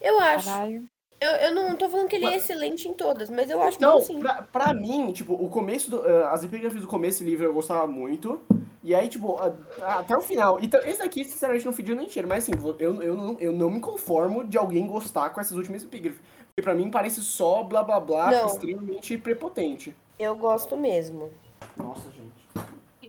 [0.00, 0.46] Eu acho.
[0.48, 0.84] Caralho.
[1.20, 3.98] Eu, eu não tô falando que ele é excelente em todas, mas eu acho Não,
[3.98, 4.20] bom sim.
[4.20, 6.00] pra, pra mim, tipo, o começo do.
[6.00, 8.40] ah, as epígrafes do começo do livro eu gostava muito.
[8.82, 10.58] E aí, tipo, a- até o final.
[10.62, 12.26] Então, esse daqui, sinceramente, não fediu nem cheiro.
[12.26, 15.82] Mas assim, eu, eu, não, eu não me conformo de alguém gostar com essas últimas
[15.82, 16.20] epígrafes.
[16.46, 18.46] Porque pra mim parece só blá blá blá, Não.
[18.46, 19.94] extremamente prepotente.
[20.18, 21.30] Eu gosto mesmo.
[21.76, 22.30] Nossa, gente.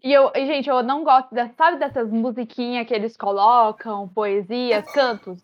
[0.03, 4.83] E eu, e, gente, eu não gosto, da, sabe dessas musiquinhas que eles colocam, poesias,
[4.91, 5.39] cantos?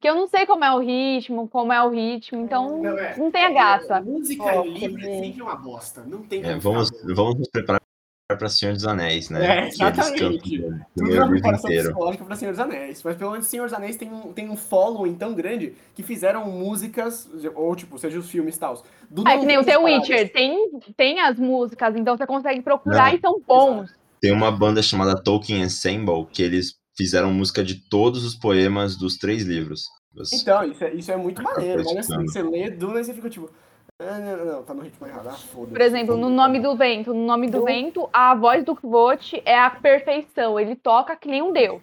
[0.00, 3.16] Que eu não sei como é o ritmo, como é o ritmo, então Não, é.
[3.16, 4.00] não tem a graça.
[4.00, 5.24] Música Ó, em livro quer é ver?
[5.24, 6.02] sempre uma bosta.
[6.02, 7.80] Não tem É, vamos, vamos nos preparar
[8.28, 9.44] para Senhor dos Anéis, né?
[9.44, 10.58] É, Que eles exatamente.
[10.58, 11.88] cantam o Tudo é uma preparação inteiro.
[11.88, 13.02] psicológica pra Senhor dos Anéis.
[13.02, 16.44] Mas pelo menos Senhor dos Anéis tem um, tem um following tão grande que fizeram
[16.50, 18.82] músicas, ou tipo, seja os filmes e tal.
[19.08, 19.78] do É que nem o The.
[19.78, 23.94] Witcher, tem, tem as músicas, então você consegue procurar Não, e são bons.
[24.20, 29.16] Tem uma banda chamada Tolkien Ensemble que eles fizeram música de todos os poemas dos
[29.16, 29.82] três livros.
[30.16, 33.12] Os- Então, isso é, isso é muito maneiro, mas assim, você lê Duna e você
[33.14, 33.50] fica tipo.
[33.98, 35.28] Ah, não, não, não, tá no ritmo errado.
[35.28, 35.72] Ah, foda-se.
[35.72, 39.40] Por exemplo, no Nome do Vento, no Nome do Do- Vento, a voz do Kvothe
[39.44, 41.80] é a perfeição, ele toca que nem um deus.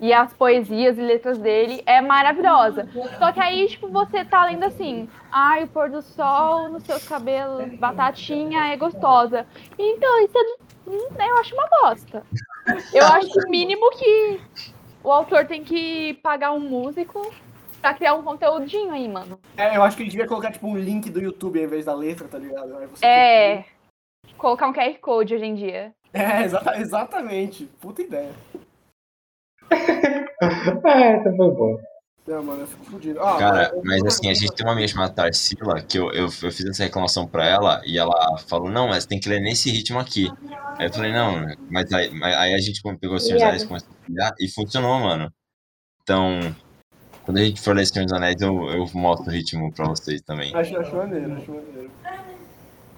[0.00, 2.88] E as poesias e letras dele é maravilhosa.
[3.18, 7.06] Só que aí, tipo, você tá lendo assim, ai, o pôr do sol nos seus
[7.06, 9.44] cabelos, batatinha é gostosa.
[9.78, 10.56] Então, isso é, hum,
[10.92, 12.22] eu acho uma bosta.
[12.92, 14.40] Eu acho o mínimo que
[15.02, 17.32] o autor tem que pagar um músico
[17.80, 19.38] pra criar um conteúdinho aí, mano.
[19.56, 21.94] É, eu acho que ele devia colocar tipo um link do YouTube ao invés da
[21.94, 22.74] letra, tá ligado?
[23.02, 23.64] É.
[24.36, 25.92] Colocar um QR Code hoje em dia.
[26.12, 27.66] É, exata- exatamente.
[27.80, 28.32] Puta ideia.
[29.72, 31.80] Ah, essa foi boa.
[32.26, 33.18] Não, mano, eu fico fudido.
[33.20, 36.24] Ó, Cara, eu- mas assim, a gente tem uma amiga chamada Tarsila, que eu, eu,
[36.24, 39.70] eu fiz essa reclamação pra ela, e ela falou, não, mas tem que ler nesse
[39.70, 40.30] ritmo aqui.
[40.78, 43.66] Aí eu falei, não, mas aí, aí a gente pegou o Senhor dos Anéis e
[43.66, 45.32] começou a e funcionou, mano.
[46.02, 46.38] Então,
[47.24, 50.20] quando a gente for ler Senhor dos Anéis, eu, eu mostro o ritmo pra vocês
[50.22, 50.54] também.
[50.54, 51.90] Acho, acho maneiro, acho maneiro.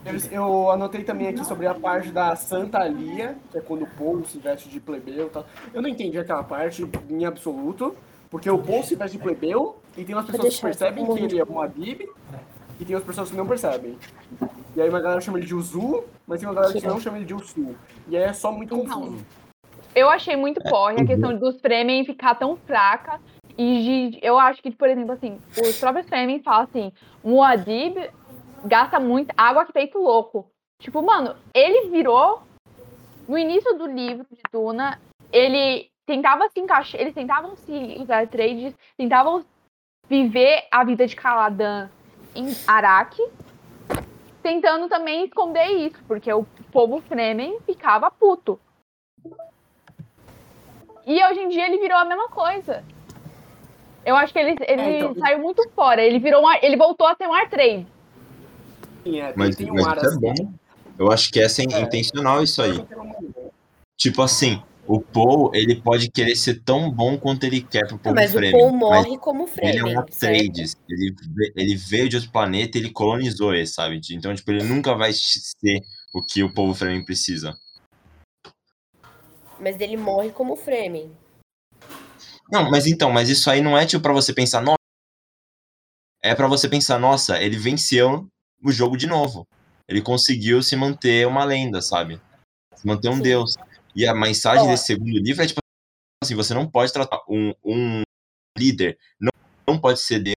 [0.05, 3.87] Eu, eu anotei também aqui sobre a parte da Santa Lia, que é quando o
[3.87, 5.47] Paul se veste de plebeu e tal.
[5.73, 7.97] Eu não entendi aquela parte em absoluto,
[8.33, 11.13] porque o Paul se veste de plebeu e tem umas pessoas que deixar, percebem tá
[11.13, 12.01] que ele é um Adib
[12.81, 13.99] e tem umas pessoas que não percebem.
[14.75, 17.19] E aí uma galera chama ele de Uzu, mas tem uma galera que não chama
[17.19, 17.77] ele de Usu.
[18.09, 19.01] E aí é só muito Então.
[19.03, 19.27] confuso.
[19.95, 23.21] Eu achei muito porre a questão dos Fremen ficar tão fraca.
[23.59, 26.91] E de- eu acho que, por exemplo, assim, os próprios Fremen falam assim,
[27.23, 27.99] o Adib
[28.65, 30.51] gasta muito água que feito louco.
[30.81, 32.41] Tipo, mano, ele virou.
[33.29, 34.99] No início do livro de Duna,
[35.31, 39.45] ele tentava se encaixar, eles tentavam se os Atreides tentavam
[40.09, 41.89] viver a vida de Caladan
[42.35, 43.23] em Araque,
[44.43, 48.59] tentando também esconder isso, porque o povo Fremen ficava puto.
[51.07, 52.85] E hoje em dia ele virou a mesma coisa.
[54.05, 56.03] Eu acho que ele, ele É, então- saiu muito fora.
[56.03, 57.87] Ele virou um, ar- ele voltou a ser um R3.
[59.05, 60.21] Sim, é, tem, Mas, tem um mas ar isso é assim.
[60.21, 60.53] bom.
[60.99, 61.81] Eu acho que é, É.
[61.81, 62.85] intencional isso aí.
[63.97, 68.17] Tipo assim, o Paul, ele pode querer ser tão bom quanto ele quer pro povo
[68.17, 70.01] Mas o Fremen, Paul mas morre como Ele é Fremen, um?
[70.01, 70.77] Atreides.
[70.89, 71.15] Ele,
[71.57, 74.01] ele veio de outro planeta e ele colonizou ele, sabe?
[74.11, 75.81] Então, tipo, ele nunca vai ser
[76.13, 77.57] o que o povo Fremen precisa.
[79.59, 81.17] Mas ele morre como Fremen.
[82.51, 84.77] Não, mas então, mas isso aí não é tipo pra você pensar, nossa.
[86.21, 88.27] É pra você pensar, nossa, ele venceu
[88.63, 89.47] o jogo de novo.
[89.89, 92.21] Ele conseguiu se manter uma lenda, sabe?
[92.75, 93.23] Se manter um Sim.
[93.23, 93.55] deus.
[93.95, 95.61] E a mensagem desse segundo livro é tipo
[96.23, 98.03] assim, você não pode tratar um, um
[98.57, 99.33] líder, não,
[99.67, 100.37] não pode ser Deus.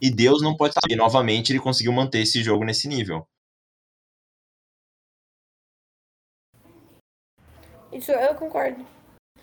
[0.00, 0.82] E Deus não pode estar.
[0.90, 3.26] E novamente ele conseguiu manter esse jogo nesse nível.
[7.90, 8.84] Isso eu concordo.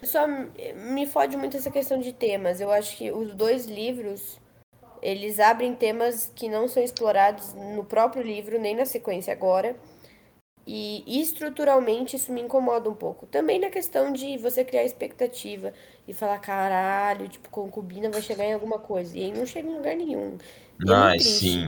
[0.03, 2.59] Só me fode muito essa questão de temas.
[2.59, 4.39] Eu acho que os dois livros,
[5.01, 9.75] eles abrem temas que não são explorados no próprio livro, nem na sequência agora.
[10.65, 13.25] E estruturalmente isso me incomoda um pouco.
[13.25, 15.73] Também na questão de você criar expectativa
[16.07, 19.17] e falar, caralho, tipo, concubina vai chegar em alguma coisa.
[19.17, 20.37] E aí não chega em lugar nenhum.
[20.85, 21.65] E é Ai, sim.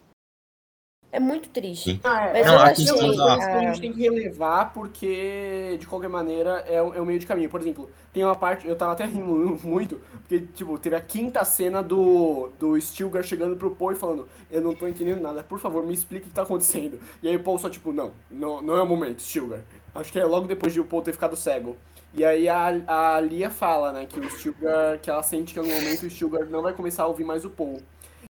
[1.15, 2.02] É muito triste.
[2.04, 2.86] Ah, é, Mas Não, eu a achei.
[2.86, 6.82] questão Tem da- coisas que a gente tem que relevar porque, de qualquer maneira, é
[6.82, 7.52] o, é o meio de caminho.
[7.52, 11.45] Por exemplo, tem uma parte, eu tava até rindo muito, porque, tipo, teve a quinta
[11.45, 15.60] cena do, do Stilgar chegando pro Paul e falando, eu não tô entendendo nada, por
[15.60, 16.99] favor, me explique o que tá acontecendo.
[17.21, 19.60] E aí o Paul só, tipo, não, não, não é o momento, Stilgar.
[19.93, 21.78] Acho que é logo depois de o Paul ter ficado cego.
[22.15, 22.69] E aí a,
[23.15, 26.47] a Lia fala, né, que o Stilgar, que ela sente que no momento o Stilgar
[26.49, 27.80] não vai começar a ouvir mais o Paul.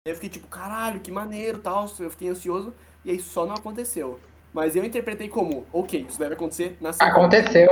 [0.06, 2.72] E aí eu fiquei tipo, caralho, que maneiro, tal, eu fiquei ansioso,
[3.04, 4.18] e aí só não aconteceu.
[4.52, 7.12] Mas eu interpretei como, ok, isso deve acontecer na segunda.
[7.12, 7.68] Aconteceu.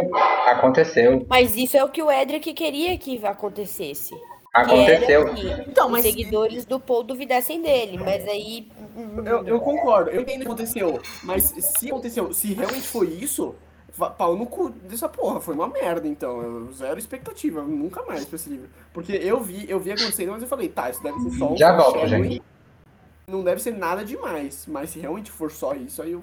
[0.47, 1.27] Aconteceu.
[1.29, 4.15] Mas isso é o que o Edric queria que acontecesse.
[4.53, 5.35] Aconteceu.
[5.35, 7.99] que Então, os mas- seguidores do Paul duvidassem dele.
[7.99, 8.69] Mas aí.
[9.25, 13.55] Eu, eu concordo, eu entendo que aconteceu, mas se aconteceu, se realmente foi isso,
[13.97, 16.41] pau no cu dessa porra, foi uma merda, então.
[16.43, 18.69] Eu zero expectativa, nunca mais pra esse livro.
[18.93, 21.57] Porque eu vi, eu vi acontecendo, mas eu falei, tá, isso deve ser só um
[21.57, 22.43] Já volto, gente.
[23.27, 26.23] Não deve ser nada demais, mas se realmente for só isso, aí eu.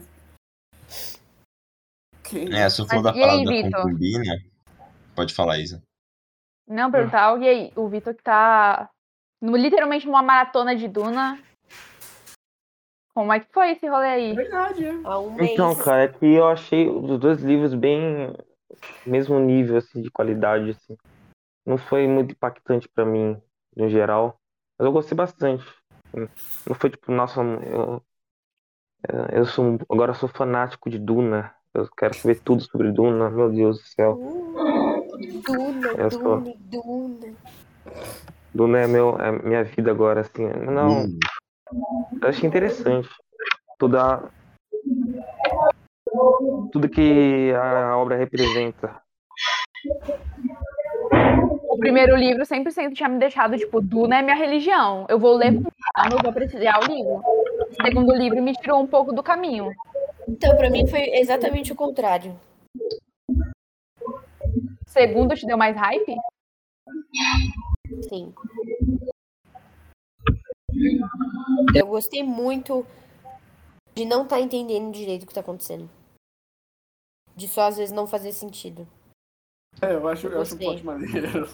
[2.20, 2.48] Ok.
[2.54, 3.82] É, se for Mas da e aí, parada da Vitor?
[3.84, 4.36] concubina.
[5.16, 5.84] Pode falar, Isa.
[6.68, 8.90] Não, perguntar, e aí, o Vitor que tá
[9.42, 11.44] no- literalmente numa maratona de Duna.
[13.14, 14.34] Como é que foi esse rolê É aí?
[14.36, 14.94] verdade, é.
[15.04, 15.52] Há um mês.
[15.52, 18.36] Então, cara, é que eu achei os dois livros bem
[19.06, 20.98] mesmo nível assim de qualidade assim.
[21.66, 23.40] Não foi muito impactante pra mim
[23.76, 24.40] no geral,
[24.78, 25.64] mas eu gostei bastante.
[26.14, 28.02] Não foi tipo, nossa, eu
[29.34, 31.54] eu sou agora eu sou fanático de Duna.
[31.74, 34.16] Eu quero ver tudo sobre Duna, meu Deus do céu.
[35.46, 37.34] Duna, Eu sou- Duna, Duna.
[38.54, 40.46] Duna é meu é minha vida agora assim.
[40.48, 41.20] Não, Hum,
[42.22, 43.10] Eu achei interessante.
[43.78, 44.30] Toda...
[46.72, 49.02] Tudo que a obra representa.
[51.70, 55.06] O primeiro livro 100% tinha me deixado, tipo, Duna é minha religião.
[55.10, 57.22] Eu vou ler com calma, eu vou apreciar o livro.
[57.70, 59.72] O segundo livro me tirou um pouco do caminho.
[60.28, 62.40] Então, pra mim foi exatamente o contrário.
[64.00, 66.16] O segundo te deu mais hype?
[68.08, 68.34] Sim.
[71.76, 72.86] Eu gostei muito
[73.96, 75.90] de não estar entendendo direito o que tá acontecendo.
[77.36, 78.88] De só às vezes não fazer sentido.
[79.82, 81.50] É, eu acho, eu acho um plot maneiro.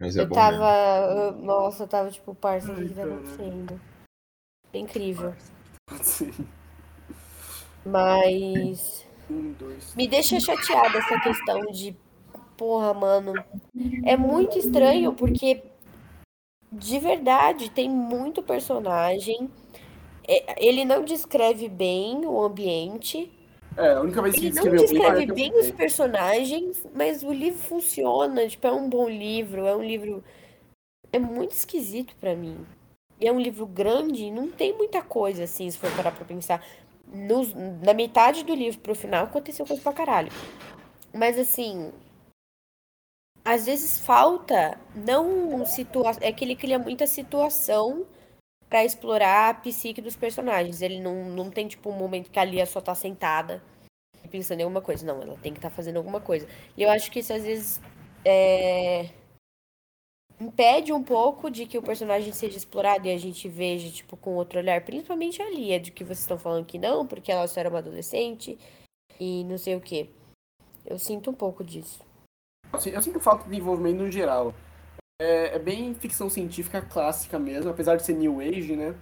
[0.00, 1.06] mas é eu bom tava.
[1.06, 1.20] mesmo.
[1.20, 3.14] eu- nossa, eu tava tipo, parça, o que tá caralho.
[3.14, 3.80] acontecendo?
[4.72, 5.34] É incrível.
[6.02, 6.32] Sim.
[7.84, 9.06] Mas.
[9.30, 9.94] Um, dois.
[9.94, 11.96] Me deixa chateada essa questão de.
[12.56, 13.32] Porra, mano.
[14.04, 15.62] É muito estranho porque.
[16.78, 19.50] De verdade, tem muito personagem.
[20.28, 23.30] É, Ele não descreve bem o ambiente.
[23.76, 25.58] É, a única vez que Ele não escreveu bem, descreve bem fiquei.
[25.58, 28.48] os personagens, mas o livro funciona.
[28.48, 29.66] Tipo, é um bom livro.
[29.66, 30.24] É um livro.
[31.12, 32.66] É muito esquisito pra mim.
[33.20, 36.64] E é um livro grande, não tem muita coisa assim, se for parar pra pensar.
[37.06, 40.32] Nos- na metade do livro pro final aconteceu coisa pra caralho.
[41.14, 41.92] Mas assim.
[43.46, 46.20] Às vezes falta não situação.
[46.20, 48.04] É que ele cria muita situação
[48.68, 50.82] pra explorar a psique dos personagens.
[50.82, 53.62] Ele não, não tem, tipo, um momento que a Lia só tá sentada
[54.26, 55.06] pensando em alguma coisa.
[55.06, 56.48] Não, ela tem que estar fazendo alguma coisa.
[56.76, 57.80] E eu acho que isso às vezes
[58.24, 59.10] é,
[60.40, 64.34] impede um pouco de que o personagem seja explorado e a gente veja, tipo, com
[64.34, 64.84] outro olhar.
[64.84, 67.78] Principalmente a Lia, de que vocês estão falando que não, porque ela só era uma
[67.78, 68.58] adolescente
[69.20, 70.10] e não sei o quê.
[70.84, 72.05] Eu sinto um pouco disso.
[72.76, 74.54] Assim, eu sinto falta de desenvolvimento no geral.
[75.20, 78.94] É, é bem ficção científica clássica mesmo, apesar de ser New Age, né?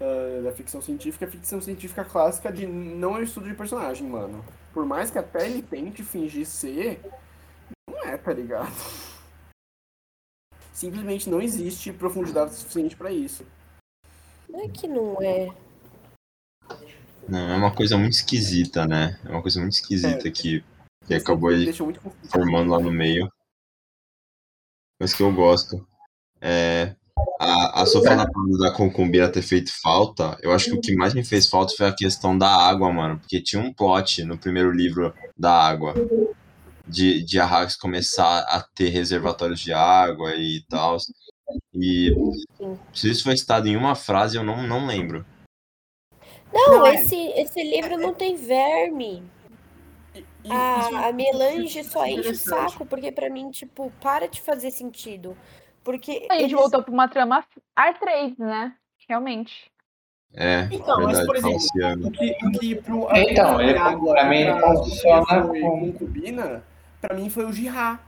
[0.00, 4.08] ah, da ficção científica, é ficção científica clássica de não é um estudo de personagem,
[4.08, 4.44] mano.
[4.72, 7.00] Por mais que até ele tente fingir ser,
[7.88, 8.72] não é, tá ligado?
[10.72, 13.46] Simplesmente não existe profundidade suficiente pra isso.
[14.48, 15.48] Não é que não é.
[17.28, 19.18] Não, é uma coisa muito esquisita, né?
[19.24, 20.30] É uma coisa muito esquisita É.
[20.30, 20.64] que,
[21.06, 21.72] que acabou aí
[22.30, 23.30] formando lá no meio.
[25.00, 25.86] Mas que eu gosto.
[26.40, 26.94] É,
[27.40, 30.94] a, a Sofia na parte da concubina ter feito falta, eu acho que o que
[30.94, 33.18] mais me fez falta foi a questão da água, mano.
[33.18, 35.94] Porque tinha um plot no primeiro livro da água.
[36.86, 40.98] De, de Arrax começar a ter reservatórios de água e tal.
[41.72, 42.14] E
[42.92, 45.24] se isso foi citado em uma frase, eu não, não lembro.
[46.52, 49.22] Não, Não, é- esse, esse livro não tem verme.
[50.44, 54.28] E isso- A, a melange só é enche o saco, porque pra mim, tipo, para
[54.28, 55.36] de fazer sentido.
[55.82, 57.44] Porque A gente eles- voltou pra uma trama
[57.78, 58.74] R3, né?
[59.08, 59.70] Realmente.
[60.36, 62.08] É, Então, mas, verdade, por exemplo.
[62.08, 65.60] O que, o que pro Então, ele- água pra mim, ele pra funciona Sofia foi
[65.60, 66.64] com- concubina,
[67.00, 68.00] pra mim foi o Jirá.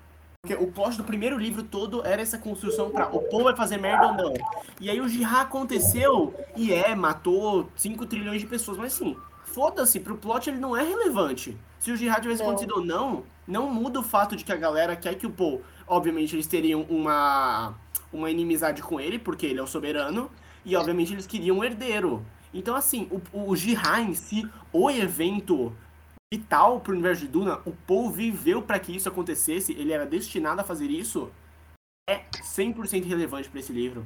[0.42, 3.78] Porque o plot do primeiro livro todo era essa construção pra o Paul vai fazer
[3.78, 4.34] merda ou não.
[4.80, 9.16] E aí o Jihá aconteceu e é, matou 5 trilhões de pessoas, mas assim,
[9.56, 11.56] foda-se, pro plot ele não é relevante.
[11.80, 12.50] Se o Jihá tivesse Não.
[12.50, 15.62] acontecido ou não, não muda o fato de que a galera quer que o Paul,
[15.86, 17.74] obviamente eles teriam uma
[18.12, 20.30] uma inimizade com ele, porque ele é o soberano,
[20.64, 22.24] e obviamente eles queriam um herdeiro.
[22.52, 25.74] Então assim, o, o Jihá em si, o evento
[26.32, 30.60] vital pro universo de Duna, o Paul viveu para que isso acontecesse, ele era destinado
[30.60, 31.30] a fazer isso,
[32.08, 34.04] é 100% relevante para esse livro.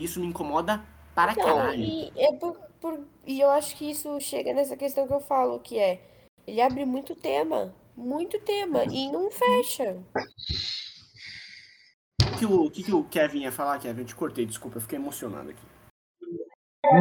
[0.00, 0.80] Isso me incomoda
[1.14, 1.82] para Não, caralho.
[1.82, 5.60] e, é por, por- e eu acho que isso chega nessa questão que eu falo,
[5.60, 6.00] que é,
[6.46, 9.96] ele abre muito tema, muito tema, e não fecha.
[12.20, 14.00] O que o, que, que o Kevin ia falar, Kevin?
[14.00, 15.62] Eu te cortei, desculpa, eu fiquei emocionado aqui.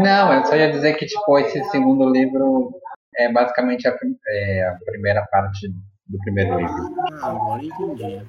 [0.03, 2.71] Não, eu só ia dizer que, tipo, esse segundo livro
[3.15, 5.67] é basicamente a, é, a primeira parte
[6.07, 6.95] do primeiro livro.
[7.23, 8.27] Ah, agora entendi.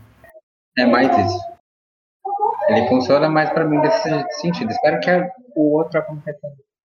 [0.78, 1.38] É mais isso.
[2.68, 4.08] Ele funciona mais pra mim desse
[4.40, 4.70] sentido.
[4.70, 5.10] Espero que
[5.54, 6.48] o outro aconteça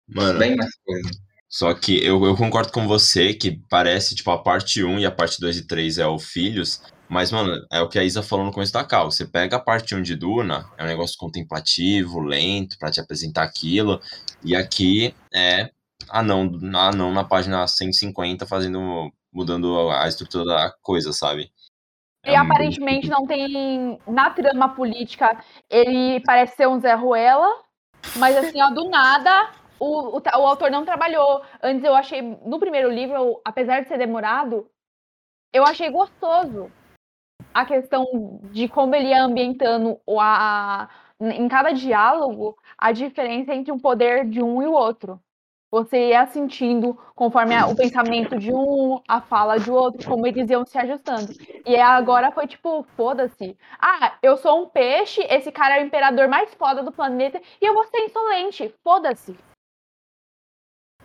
[0.09, 1.11] Mano, bem mais coisa.
[1.49, 5.11] Só que eu, eu concordo com você que parece, tipo, a parte 1 e a
[5.11, 6.81] parte 2 e 3 é o Filhos,
[7.11, 9.11] mas, mano, é o que a Isa falou no começo da cal.
[9.11, 13.43] Você pega a parte 1 de Duna, é um negócio contemplativo, lento, pra te apresentar
[13.43, 14.01] aquilo,
[14.43, 15.71] e aqui é
[16.09, 21.51] anão, anão na página 150 fazendo, mudando a estrutura da coisa, sabe?
[22.25, 23.99] E É um- aparentemente não tem.
[24.07, 25.39] Na trama política,
[25.69, 27.47] ele parece ser um Zé Ruela,
[28.17, 29.51] mas assim, ó, do nada,
[29.83, 31.43] o, o, o autor não trabalhou.
[31.63, 34.71] Antes eu achei, no primeiro livro, apesar de ser demorado,
[35.53, 36.71] eu achei gostoso
[37.53, 40.89] a questão de como ele ia ambientando a,
[41.21, 45.21] em cada diálogo a diferença entre um poder de um e o outro.
[45.71, 50.51] Você ia sentindo conforme a- o pensamento de um, a fala de outro, como eles
[50.51, 51.29] iam se ajustando.
[51.67, 53.57] E agora foi tipo, foda-se.
[53.81, 57.65] Ah, eu sou um peixe, esse cara é o imperador mais foda do planeta e
[57.65, 58.75] eu vou ser insolente.
[58.85, 59.35] Foda-se.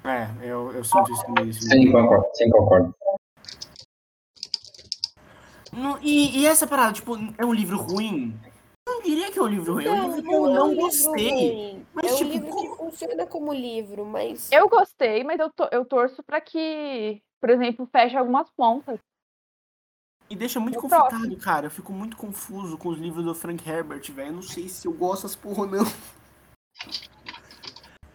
[0.03, 2.25] É, eu, eu sinto isso também Sim, concordo.
[2.33, 2.95] Sim, concordo.
[5.73, 8.39] Não, e, e essa parada, tipo, é um livro ruim?
[8.87, 10.53] Eu não diria que é um livro ruim, é um livro que eu é um
[10.53, 11.85] não gostei.
[11.93, 15.51] Mas, é um tipo, livro que como- funciona como livro, mas Eu gostei, mas eu,
[15.51, 18.99] to- eu torço pra que, por exemplo, feche algumas pontas.
[20.29, 21.37] E deixa muito conflitado, próximo.
[21.39, 21.67] cara.
[21.67, 24.29] Eu fico muito confuso com os livros do Frank Herbert, velho.
[24.29, 25.83] Eu não sei se eu gosto das porra ou não.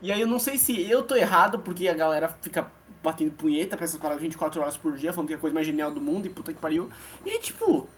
[0.03, 2.70] E aí eu não sei se eu tô errado, porque a galera fica
[3.03, 5.64] batendo punheta pra essas paradas 24 horas por dia, falando que é a coisa mais
[5.66, 6.90] genial do mundo e puta que pariu.
[7.24, 7.88] E tipo.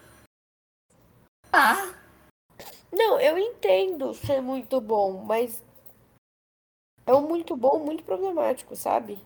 [1.51, 1.95] Ah,
[2.93, 5.63] Não, eu entendo ser muito bom, mas
[7.07, 9.19] é um muito bom, muito problemático, sabe?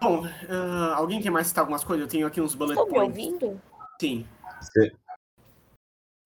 [0.00, 2.04] bom, ah, alguém quer mais citar algumas coisas?
[2.04, 3.24] Eu tenho aqui uns bullet Estão me points.
[3.24, 3.62] ouvindo?
[4.00, 4.26] Sim.
[4.60, 4.92] Você,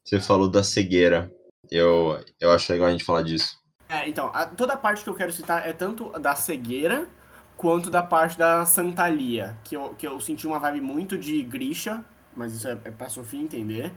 [0.05, 1.31] você falou da cegueira.
[1.71, 3.59] Eu, eu acho legal a gente falar disso.
[3.89, 7.09] É, então, a- toda a parte que eu quero citar é tanto da cegueira
[7.57, 12.05] quanto da parte da Santalia, que eu, que eu senti uma vibe muito de Grisha,
[12.37, 13.93] mas isso é, é pra Sofia entender.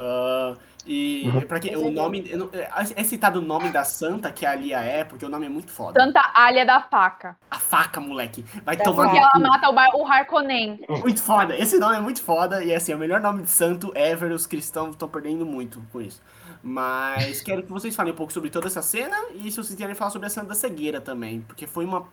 [0.00, 0.54] Ah,
[0.86, 2.22] e pra quem, o nome.
[2.34, 5.44] não- é, é citado o nome da santa, que a Lia é, porque o nome
[5.44, 6.00] é muito foda.
[6.00, 7.36] Tanta alha da faca.
[7.50, 8.42] A faca, moleque.
[8.64, 10.80] Vai Da tomar Porque ela mata o, o Harkonnen.
[10.88, 11.54] Muito foda.
[11.56, 12.64] Esse nome é muito foda.
[12.64, 14.32] E assim, é o melhor nome de santo ever.
[14.32, 16.22] Os cristãos estão perdendo muito com isso.
[16.62, 19.16] Mas quero que vocês falem um pouco sobre toda essa cena.
[19.34, 21.42] E se vocês quiserem falar sobre a cena da cegueira também.
[21.42, 22.04] Porque foi uma.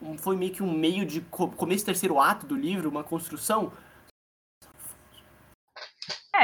[0.00, 3.70] um- Foi meio que um meio de co- começo terceiro ato do livro, uma construção.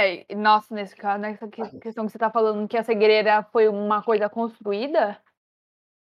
[0.04, 3.68] É, nossa, nesse caso, nessa que- questão que você tá falando que a cegueira foi
[3.68, 5.18] uma coisa construída,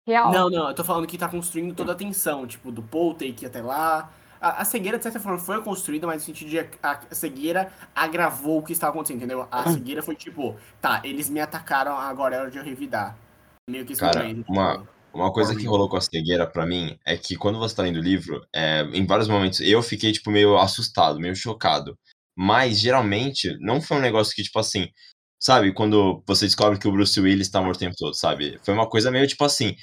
[0.06, 0.32] real.
[0.32, 3.32] Não, não, eu tô falando que tá construindo toda a tensão, tipo, do Paul ter
[3.32, 4.10] que ir até lá.
[4.40, 7.72] A, a cegueira, de certa forma, foi construída, mas no sentido de a, a cegueira
[7.94, 9.48] agravou o que estava acontecendo, entendeu?
[9.50, 13.16] A cegueira foi tipo, tá, eles me atacaram, agora é hora de eu revidar.
[13.68, 16.64] Meio que esse Cara, momento, tipo, uma- Uma coisa que rolou com a cegueira pra
[16.66, 20.12] mim é que quando você tá lendo o livro, é, em vários momentos eu fiquei,
[20.12, 21.98] tipo, meio assustado, meio chocado.
[22.40, 24.86] Mas, geralmente, não foi um negócio que, tipo assim,
[25.40, 28.60] sabe, quando você descobre que o Bruce Willis tá morto o tempo todo, sabe?
[28.62, 29.74] Foi uma coisa meio, tipo assim.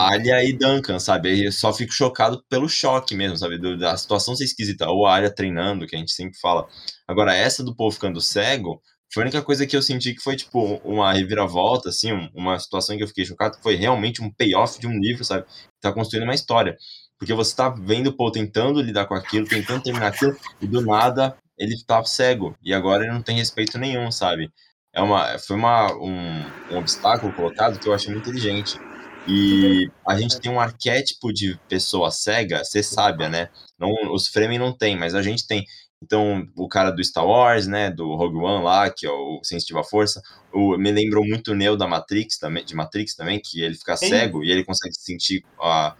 [0.00, 1.44] Alia e Duncan, sabe?
[1.44, 3.58] Eu só fico chocado pelo choque mesmo, sabe?
[3.58, 4.88] Do- da situação ser esquisita.
[4.88, 6.66] Ou a Alia treinando, que a gente sempre fala.
[7.06, 8.80] Agora, essa do povo ficando cego,
[9.12, 12.58] foi a única coisa que eu senti que foi, tipo, uma reviravolta, assim, um- uma
[12.58, 15.44] situação que eu fiquei chocado, que foi realmente um payoff de um livro, sabe?
[15.82, 16.76] Tá construindo uma história.
[17.18, 20.80] Porque você tá vendo o Paul tentando lidar com aquilo, tentando terminar aquilo, e do
[20.80, 22.56] nada ele tá cego.
[22.62, 24.50] E agora ele não tem respeito nenhum, sabe?
[24.92, 28.78] É uma, foi uma, um, um obstáculo colocado que eu achei muito inteligente.
[29.26, 33.48] E a gente tem um arquétipo de pessoa cega, ser sábia, né?
[33.78, 35.64] Não, os Fremen não tem, mas a gente tem.
[36.02, 39.82] Então, o cara do Star Wars, né, do Rogue One lá, que é o Sensitiva
[39.82, 40.20] Força,
[40.52, 43.96] o, me lembrou muito o Neo da Matrix também, de Matrix também, que ele fica
[43.96, 44.10] Sim.
[44.10, 45.96] cego e ele consegue sentir a,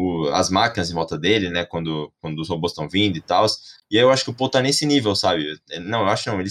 [0.00, 3.44] o- as máquinas em volta dele, né, quando, quando os robôs estão vindo e tal.
[3.90, 5.58] E aí eu acho que o Paul tá nesse nível, sabe?
[5.80, 6.50] Não, eu acho não, ele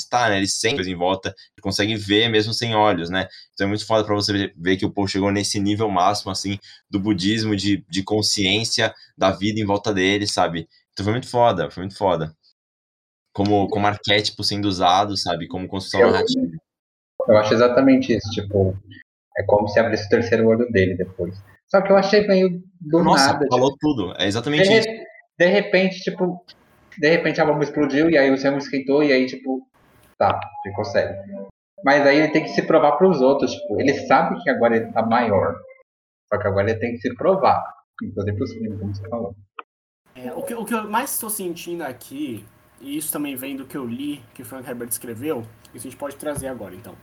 [0.00, 3.28] está, né, ele sente coisa em volta, ele consegue ver mesmo sem olhos, né?
[3.54, 6.30] Então é muito foda pra você ver, ver que o Paul chegou nesse nível máximo,
[6.30, 6.58] assim,
[6.90, 10.68] do budismo, de, de consciência da vida em volta dele, sabe?
[10.92, 12.34] Então foi muito foda, foi muito foda.
[13.32, 15.46] Como, como arquétipo sendo usado, sabe?
[15.46, 16.56] Como construção Eu- narrativa.
[17.28, 18.76] Eu acho exatamente isso, tipo,
[19.38, 21.40] é como se abrisse o terceiro olho dele depois.
[21.68, 23.46] Só que eu achei meio do Nossa, nada.
[23.50, 24.12] falou tipo, tudo.
[24.12, 24.88] É de, exatamente re- isso.
[25.38, 26.44] de repente, tipo,
[26.98, 29.66] de repente a bomba explodiu e aí o Sam esquentou e aí, tipo,
[30.18, 31.16] tá, ficou sério.
[31.84, 34.92] Mas aí ele tem que se provar pros outros, tipo, ele sabe que agora ele
[34.92, 35.54] tá maior.
[36.32, 37.62] Só que agora ele tem que se provar.
[38.02, 39.34] Inclusive pros primos, como você falou.
[40.14, 42.44] É, o, que, o que eu mais estou sentindo aqui,
[42.80, 45.90] e isso também vem do que eu li, que o Frank Herbert escreveu, isso a
[45.90, 46.94] gente pode trazer agora, então.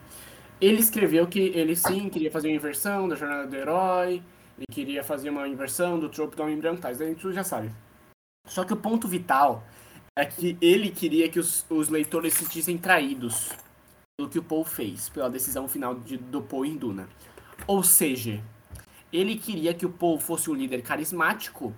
[0.61, 4.23] Ele escreveu que ele sim queria fazer uma inversão da jornada do herói,
[4.57, 7.43] ele queria fazer uma inversão do trope do homem branco, tá, isso a gente já
[7.43, 7.71] sabe.
[8.47, 9.63] Só que o ponto vital
[10.17, 13.49] é que ele queria que os, os leitores se sentissem traídos
[14.17, 17.09] pelo que o Paul fez, pela decisão final de- do Paul em Duna.
[17.67, 18.41] Ou seja,
[19.11, 21.73] ele queria que o Paul fosse um líder carismático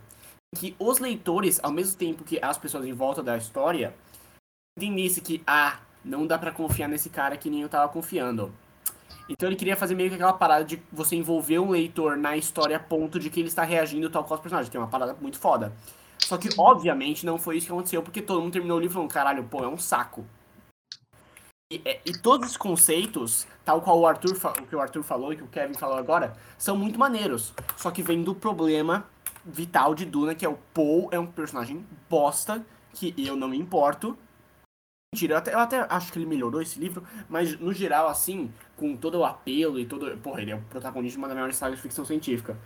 [0.55, 3.95] que os leitores, ao mesmo tempo que as pessoas em volta da história,
[4.78, 8.53] entendessem que, ah, não dá pra confiar nesse cara que nem eu tava confiando.
[9.30, 12.78] Então ele queria fazer meio que aquela parada de você envolver um leitor na história
[12.78, 15.15] a ponto de que ele está reagindo tal qual os personagens, que é uma parada
[15.19, 15.73] muito foda.
[16.19, 19.11] Só que, obviamente, não foi isso que aconteceu, porque todo mundo terminou o livro falando,
[19.11, 20.25] caralho, pô, é um saco.
[21.71, 25.34] E, é- e todos os conceitos, tal qual o Arthur, o que o Arthur falou
[25.34, 27.53] e que o Kevin falou agora, são muito maneiros.
[27.75, 29.05] Só que vem do problema
[29.45, 33.57] vital de Duna, que é o Paul é um personagem bosta, que eu não me
[33.57, 34.17] importo.
[35.13, 38.51] Mentira, eu até, eu até acho que ele melhorou esse livro, mas no geral, assim,
[38.78, 40.15] com todo o apelo e todo.
[40.19, 42.57] Porra, ele é o protagonista de uma das maiores sagas de ficção científica.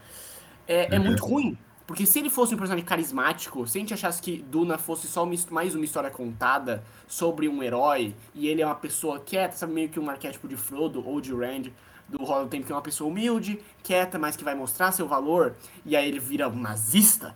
[0.67, 1.57] É, é muito ruim.
[1.87, 5.27] Porque se ele fosse um personagem carismático, se a gente achasse que Duna fosse só
[5.49, 9.89] mais uma história contada sobre um herói, e ele é uma pessoa quieta, sabe, meio
[9.89, 11.63] que um arquétipo de Frodo ou de Rand
[12.07, 15.55] do Roll Tempo, que é uma pessoa humilde, quieta, mas que vai mostrar seu valor,
[15.85, 17.35] e aí ele vira um nazista.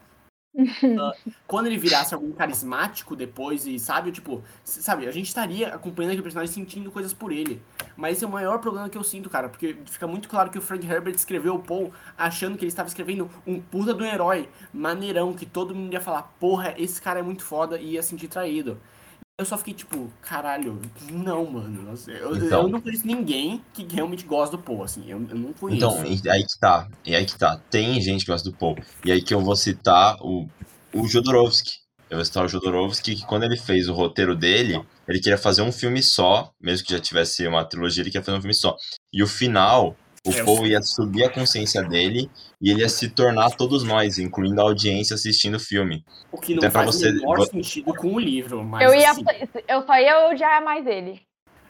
[1.00, 1.14] Ah,
[1.46, 6.24] quando ele virasse algum carismático depois e sabe, tipo, sabe, a gente estaria acompanhando aquele
[6.24, 7.62] personagem sentindo coisas por ele.
[7.96, 10.58] Mas esse é o maior problema que eu sinto, cara, porque fica muito claro que
[10.58, 14.50] o Frank Herbert escreveu o Paul achando que ele estava escrevendo um puta do herói,
[14.74, 18.28] maneirão, que todo mundo ia falar, porra, esse cara é muito foda e ia sentir
[18.28, 18.80] traído.
[19.38, 20.82] Eu só fiquei tipo, caralho,
[21.12, 21.94] não, mano.
[22.08, 22.62] Eu, Então.
[22.62, 25.04] eu não conheço ninguém que realmente gosta do Paul, assim.
[25.12, 25.86] Eu, eu não conheço.
[25.86, 26.88] Então, aí que tá.
[27.06, 27.60] E aí que tá.
[27.70, 28.78] Tem gente que gosta do Paul.
[29.04, 30.48] E aí que eu vou citar o,
[30.94, 31.74] o Jodorowsky.
[32.10, 35.64] Eu vou citar o Jodorowsky, que quando ele fez o roteiro dele, ele queria fazer
[35.64, 38.74] um filme só, mesmo que já tivesse uma trilogia, ele queria fazer um filme só.
[39.12, 40.68] E o final, o É, sei.
[40.72, 42.30] ia subir a consciência dele
[42.62, 46.04] e ele ia se tornar todos nós, incluindo a audiência assistindo o filme.
[46.32, 48.84] o que não então é pra faz você- o menor sentido com o livro, mas
[48.84, 49.24] Eu, ia, assim,
[49.68, 51.22] eu só ia odiar mais ele.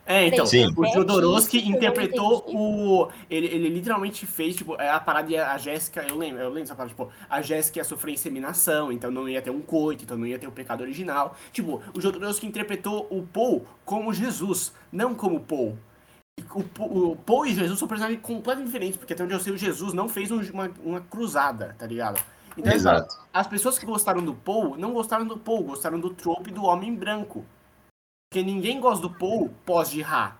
[0.08, 0.72] É, então, Sim.
[0.76, 3.08] o Jodorowsky interpretou o.
[3.28, 6.60] Ele, ele literalmente fez, tipo, é, a parada ia a Jéssica, eu lembro, eu lembro
[6.62, 10.16] dessa parada, tipo, a Jéssica ia sofrer inseminação, então não ia ter um coito, então
[10.16, 11.36] não ia ter o pecado original.
[11.52, 15.76] Tipo, o Jodorowsky interpretou o Paul como Jesus, não como Paul.
[16.54, 19.56] O, o Paul e Jesus são personagens completamente diferentes, porque até onde eu sei, o
[19.58, 22.22] Jesus não fez um- uma, uma cruzada, tá ligado?
[22.56, 23.14] Então, Exato.
[23.32, 26.94] as pessoas que gostaram do Paul não gostaram do Paul, gostaram do trope do homem
[26.94, 27.44] branco.
[28.28, 30.36] Porque ninguém gosta do Paul pós-Jihá.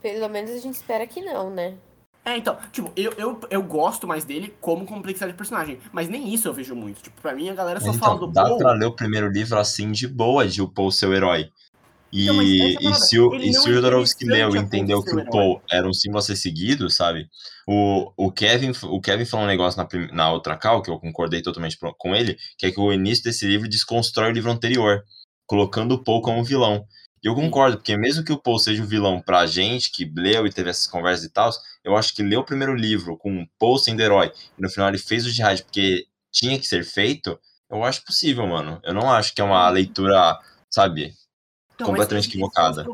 [0.00, 1.76] Pelo menos a gente espera que não, né?
[2.24, 5.78] É, então, tipo, eu, eu, eu gosto mais dele como complexidade de personagem.
[5.92, 7.02] Mas nem isso eu vejo muito.
[7.02, 8.58] Tipo, pra mim a galera só Mas fala então, do dá Paul.
[8.58, 11.50] pra ler o primeiro livro assim de boa, de o Paul ser o herói.
[12.14, 15.12] E, Então, é a e se o, e se o Jodorowsky leu e entendeu que
[15.12, 15.28] um o.
[15.28, 17.28] Paul era um símbolo a ser seguido, sabe?
[17.66, 21.42] O, o, Kevin, o Kevin falou um negócio na, na outra cal, que eu concordei
[21.42, 25.02] totalmente com ele, que é que o início desse livro desconstrói o livro anterior,
[25.44, 26.86] colocando o Paul como vilão.
[27.20, 30.46] E eu concordo, porque mesmo que o Paul seja o vilão pra gente, que leu
[30.46, 31.50] e teve essas conversas e tal,
[31.82, 34.88] eu acho que ler o primeiro livro com o Paul sendo herói, e no final
[34.88, 37.36] ele fez o jihad porque tinha que ser feito,
[37.68, 38.80] eu acho possível, mano.
[38.84, 40.38] Eu não acho que é uma leitura,
[40.70, 41.12] sabe,
[41.74, 42.86] Então, mas completamente equivocada.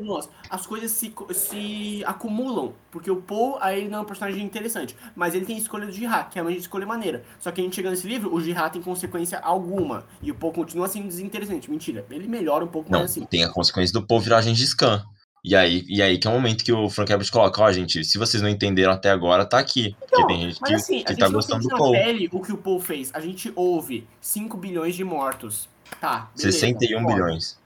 [0.48, 2.72] As coisas se, se acumulam.
[2.90, 4.96] Porque o Paul, aí ele não é um personagem interessante.
[5.14, 7.22] Mas ele tem escolha do Jihá, que é uma escolha maneira.
[7.38, 10.06] Só que a gente chegando nesse livro, o Jihá tem consequência alguma.
[10.22, 11.70] E o Paul continua sendo desinteressante.
[11.70, 12.06] Mentira.
[12.10, 13.24] Ele melhora um pouco Não, mais assim.
[13.26, 15.04] tem a consequência do Paul virar agente de scan.
[15.44, 18.04] E aí, e aí que é o momento que o Frank Herbert coloca, ó, gente,
[18.04, 19.94] se vocês não entenderam até agora, tá aqui.
[19.98, 21.92] Porque Não, tem gente Mas que, assim, a que gente tá gostando do Paul.
[21.92, 23.10] pele o que o Paul fez.
[23.14, 25.68] A gente ouve 5 bilhões de mortos.
[26.00, 27.14] Tá, beleza, 61 foda.
[27.14, 27.59] bilhões.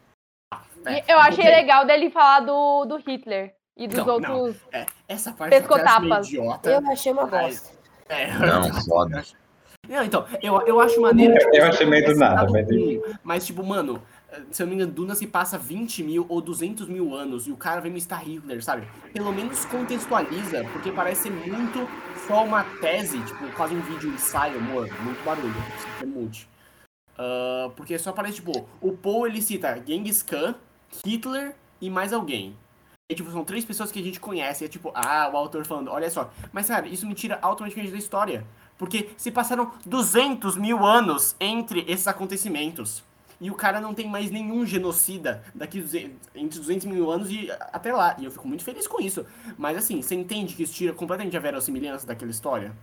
[0.86, 1.56] É, eu achei ok.
[1.56, 4.40] legal dele falar do, do Hitler e dos Não, não.
[4.40, 4.62] outros.
[4.72, 5.62] É, essa parte eu
[6.20, 6.70] idiota.
[6.70, 7.72] Eu achei uma bosta.
[8.08, 9.24] É, Não, foda.
[9.88, 11.34] Não, então, eu, eu acho maneiro.
[11.38, 12.66] tipo, Eu achei meio do tivesse nada, mas
[13.22, 14.02] Mas, tipo, mano,
[14.50, 17.52] se eu não me engano, Duna se passa 20 mil ou 200 mil anos e
[17.52, 18.88] o cara vem me estar Hitler, sabe?
[19.12, 21.88] Pelo menos contextualiza, porque parece ser muito
[22.26, 26.48] só uma tese, tipo, quase um vídeo ensaio, amor, muito barulho, isso é multi.
[27.18, 30.54] Ah, porque só parece, tipo, o Paul ele cita Genghis Khan,
[31.04, 32.56] Hitler e mais alguém.
[33.10, 34.64] E, tipo, são três pessoas que a gente conhece.
[34.64, 36.32] E é tipo, ah, o autor falando, olha só.
[36.52, 38.46] Mas, cara, isso me tira automaticamente da história.
[38.78, 43.04] Porque se passaram 200 mil anos entre esses acontecimentos.
[43.40, 45.84] E o cara não tem mais nenhum genocida daqui
[46.34, 48.16] entre 200 mil anos e até lá.
[48.18, 49.26] E eu fico muito feliz com isso.
[49.58, 52.74] Mas assim, você entende que isso tira completamente a verossimilhança daquela história?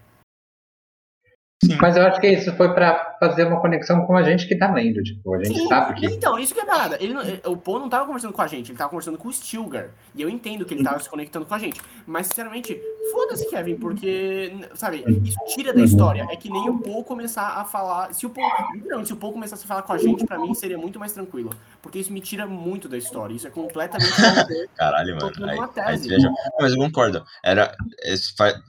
[1.79, 4.71] Mas eu acho que isso foi pra fazer uma conexão com a gente que tá
[4.73, 5.03] lendo.
[5.03, 6.05] Tipo, a gente Sim, sabe que.
[6.07, 6.97] Então, isso que é parada.
[6.99, 9.33] Ele, não- o Poe não tava conversando com a gente, ele tava conversando com o
[9.33, 9.89] Stilgar.
[10.15, 11.79] E eu entendo que ele tava se conectando com a gente.
[12.05, 12.79] Mas, sinceramente,
[13.11, 16.27] foda-se, Kevin, porque, sabe, isso tira da história.
[16.31, 18.13] É que nem o Poe começar a falar.
[18.13, 18.43] Se o Poe.
[18.85, 21.11] Não, se o Poe começasse a falar com a gente, pra mim seria muito mais
[21.13, 21.51] tranquilo.
[21.81, 23.33] Porque isso me tira muito da história.
[23.35, 24.11] Isso é completamente.
[24.75, 25.31] Caralho, mano.
[25.47, 26.29] Aí, uma aí viaja.
[26.59, 27.23] Mas eu concordo.
[27.43, 27.75] Era,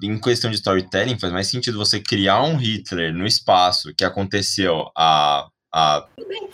[0.03, 4.91] em questão de storytelling, faz mais sentido você criar um Hitler no espaço que aconteceu
[4.97, 5.49] a.
[5.72, 6.07] a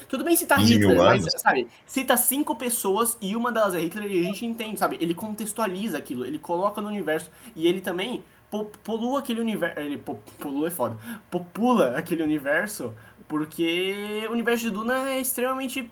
[0.09, 3.81] Tudo bem citar 15 mil Hitler, mas, sabe, cita cinco pessoas e uma delas é
[3.81, 4.97] Hitler e a gente entende, sabe?
[5.01, 9.79] Ele contextualiza aquilo, ele coloca no universo e ele também po- polua aquele universo.
[9.81, 10.97] Ele po- polua é foda.
[11.31, 12.95] Popula aquele universo
[13.27, 15.91] porque o universo de Duna é extremamente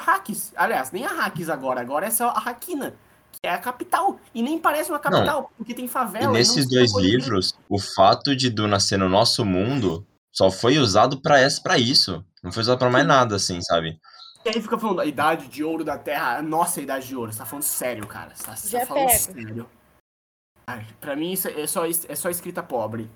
[0.00, 0.52] hacks.
[0.56, 2.94] Aliás, nem a hacks agora, agora é só a Hakina.
[3.40, 4.18] Que é a capital.
[4.34, 6.24] E nem parece uma capital, porque tem favela.
[6.24, 10.78] e não nesses dois livros, o fato de Duna ser no nosso mundo só foi
[10.78, 12.24] usado pra essa- pra isso.
[12.42, 13.98] Não foi usado pra mais nada, assim, sabe?
[14.44, 17.32] E aí fica falando a idade de ouro da Terra, a nossa idade de ouro.
[17.32, 18.34] Você tá falando sério, cara.
[18.34, 19.18] Você tá, você tá Já falando pego.
[19.18, 19.70] sério.
[20.66, 23.10] Ai, pra mim isso é só, é só escrita pobre.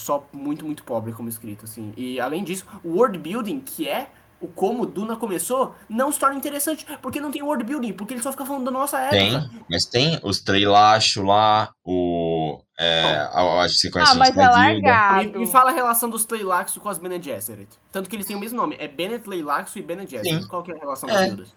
[0.00, 1.92] Só muito, muito pobre como escrita, assim.
[1.96, 4.10] E além disso, o world building, que é
[4.44, 6.86] o como Duna começou, não se torna interessante.
[7.00, 9.16] Porque não tem world building, porque ele só fica falando da nossa época.
[9.16, 12.60] Tem, mas tem os treilachos lá, o.
[12.78, 14.88] É, a- acho que você conhece Ah, o mas é Snedilda.
[14.90, 15.38] largado.
[15.38, 17.68] Me, fala a relação dos Tleilaxo com as Bene Gesserit.
[17.92, 18.76] Tanto que eles têm o mesmo nome.
[18.80, 20.42] É Bene Tleilaxo e Bene Gesserit.
[20.42, 20.48] Sim.
[20.48, 21.12] Qual que é a relação É.
[21.12, 21.54] das guildas?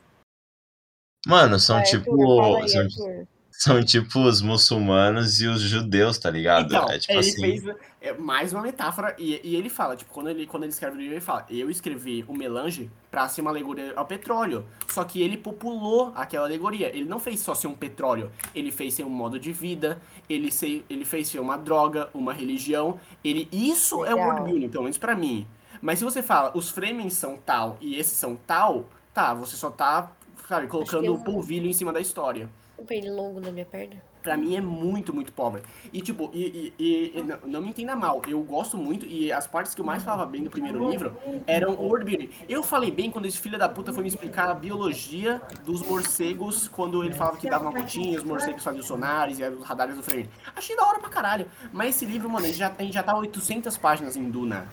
[1.26, 2.12] Mano, são tipo.
[2.12, 3.28] Arthur, fala aí, são, Arthur.
[3.58, 6.68] São tipo os muçulmanos e os judeus, tá ligado?
[6.68, 7.42] Então, é tipo ele assim.
[7.42, 10.96] fez é, mais uma metáfora e, e ele fala, tipo, quando ele, quando ele escreve
[10.96, 14.64] o livro, ele fala, eu escrevi o melange pra ser uma alegoria ao petróleo.
[14.88, 16.96] Só que ele populou aquela alegoria.
[16.96, 20.00] Ele não fez só ser um petróleo, ele fez ser um modo de vida,
[20.30, 23.00] ele, ser, ele fez ser uma droga, uma religião.
[23.24, 24.28] Ele, isso é o Legal.
[24.28, 25.48] world building, pelo menos pra mim.
[25.82, 29.72] Mas se você fala, os Fremen são tal e esses são tal, tá, você só
[29.72, 30.12] tá,
[30.48, 32.48] sabe, colocando o polvilho em cima da história
[32.80, 33.96] Um pernilongo na minha perna.
[34.22, 35.62] pra mim é muito, muito pobre.
[35.94, 39.48] E, tipo, e, e- e- não, não me entenda mal, eu gosto muito, e as
[39.48, 41.16] partes que eu mais falava bem do primeiro livro
[41.48, 42.30] eram o world building.
[42.50, 46.68] Eu falei bem quando esse filho da puta foi me explicar a biologia dos morcegos,
[46.68, 50.04] quando ele falava que dava uma gotinha, os morcegos faziam sonares e os radares do
[50.04, 50.30] frame.
[50.56, 51.46] Achei da hora pra caralho.
[51.72, 54.68] Mas esse livro, mano, a gente já, a gente já tá 800 páginas em Duna.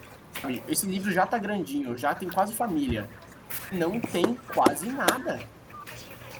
[0.68, 3.08] Esse livro já tá grandinho, já tem quase família.
[3.70, 5.38] Não tem quase nada.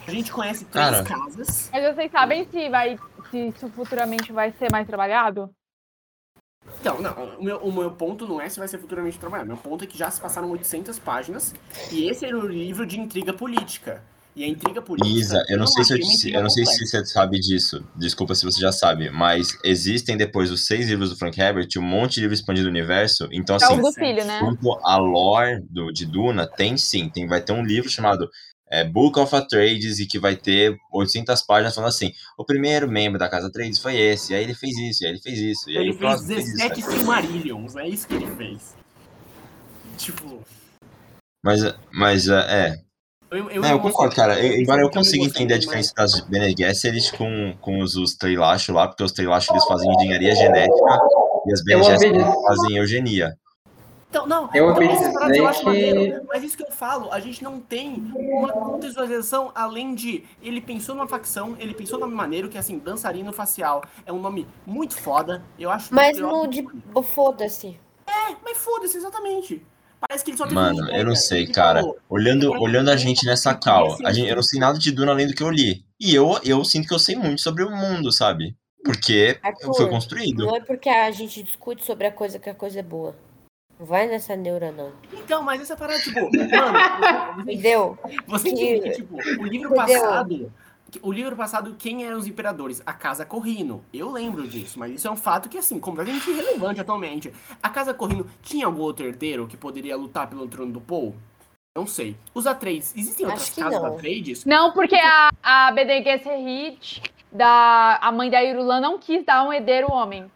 [0.07, 1.05] A gente conhece três Cara.
[1.05, 1.69] casas.
[1.73, 2.99] Mas vocês sabem se vai.
[3.31, 5.51] Se isso futuramente vai ser mais trabalhado?
[6.81, 9.49] Então, não, o meu, o meu ponto não é se vai ser futuramente trabalhado.
[9.49, 11.55] Meu ponto é que já se passaram 800 páginas
[11.91, 14.03] e esse era um livro de intriga política.
[14.37, 15.17] E a intriga política.
[15.17, 17.87] Isa, eu não sei se eu, te- eu não sei se você sabe disso.
[17.95, 21.83] Desculpa se você já sabe, mas existem depois dos seis livros do Frank Herbert um
[21.83, 23.29] monte de livro expandido do universo.
[23.31, 24.41] Então, É assim, o do filho, né?
[24.41, 27.09] quanto a lore do, de Duna, tem sim.
[27.09, 28.29] Tem, vai ter um livro chamado
[28.75, 33.19] é, Book of Atreides e que vai ter 800 páginas falando assim: o primeiro membro
[33.19, 35.71] da Casa Atreides foi esse, e aí ele fez isso, e aí ele fez isso,
[35.71, 36.57] e aí Ele fez próximo fez isso.
[36.57, 38.75] 17 Silmarillions, é isso que ele fez.
[39.97, 40.41] Tipo.
[41.45, 41.61] Mas,
[41.93, 42.81] mas é,
[43.31, 44.41] Eu, É, eu concordo, cara.
[44.41, 48.75] Eu- embora eu consiga entender a diferença das Bene Gesserit com, com os, os Treilachos
[48.75, 50.99] lá, porque os Treilachos eles fazem engenharia genética
[51.47, 53.37] e as Bene Eu Gesserit fazem eugenia.
[54.15, 57.19] Então, não, Eu então eu acho dizer que- maneiro, mas isso que eu falo, a
[57.19, 62.47] gente não tem uma contextualização além de ele pensou numa facção, ele pensou numa maneira
[62.47, 66.65] que assim, dançarino facial é um nome muito foda, eu acho Mas eu no de.
[67.03, 67.77] Foda-se.
[68.07, 69.61] É, mas foda-se, exatamente.
[70.07, 71.81] Parece que ele só teve Mano, eu não sei, cara.
[71.81, 75.11] falou, Olhando, olhando a gente nessa cal, a gente, eu não sei nada de Duna
[75.11, 75.85] além do que eu li.
[75.99, 78.55] E eu, eu sinto que eu sei muito sobre o mundo, sabe?
[78.85, 80.45] Porque Arthur, foi construído.
[80.47, 83.17] Não é porque a gente discute sobre a coisa que a coisa é boa.
[83.79, 84.93] Não vai nessa neura, não.
[85.13, 87.99] Então, mas essa parada, tipo, mano, Entendeu?
[88.27, 90.01] você Que- entende que, tipo, o livro Entendeu?
[90.01, 90.53] passado.
[91.03, 92.81] O livro passado, quem eram os imperadores?
[92.87, 93.85] A Casa Corrino.
[93.93, 97.33] Eu lembro disso, mas isso é um fato que, assim, completamente irrelevante atualmente.
[97.61, 101.17] A Casa Corrino tinha algum outro herdeiro que poderia lutar pelo trono do Paul?
[101.77, 102.17] Não sei.
[102.33, 103.93] Os Atreides, existem outras Acho que casas não.
[103.95, 104.45] Atreides?
[104.45, 107.03] Não, porque a, a Gesserit,
[107.33, 110.31] da a mãe da Irulan, não quis dar um herdeiro homem.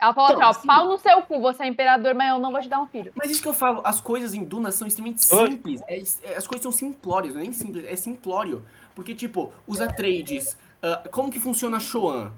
[0.00, 0.66] Ela falou Então, assim, ó, sim.
[0.66, 3.12] pau no seu cu, você é imperador, mas eu não vou te dar um filho.
[3.14, 5.82] Mas isso que eu falo, as coisas em Duna são extremamente simples.
[5.88, 8.64] É- é- as coisas são simplórias, não é nem simples, é simplório.
[8.94, 12.32] Porque, tipo, os Atreides, ah, como que funciona a Shoan?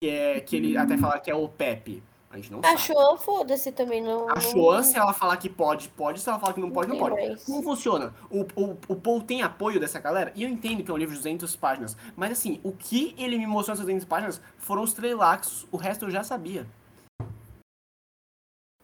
[0.00, 2.02] Que, é, que ele até fala que é o Pepe.
[2.30, 2.78] A gente não A sabe.
[2.78, 4.02] Joan, foda-se também.
[4.02, 6.18] Não, A Shoan, se ela falar que pode, pode.
[6.20, 7.14] Se ela falar que não pode, não pode.
[7.14, 7.44] mais.
[7.44, 8.12] Como funciona?
[8.28, 10.32] O, o, o Paul tem apoio dessa galera?
[10.34, 11.96] E eu entendo que é um livro de 200 páginas.
[12.16, 15.64] Mas, assim, o que ele me mostrou nessas 200 páginas foram os Trelaxos.
[15.70, 16.66] O resto eu já sabia.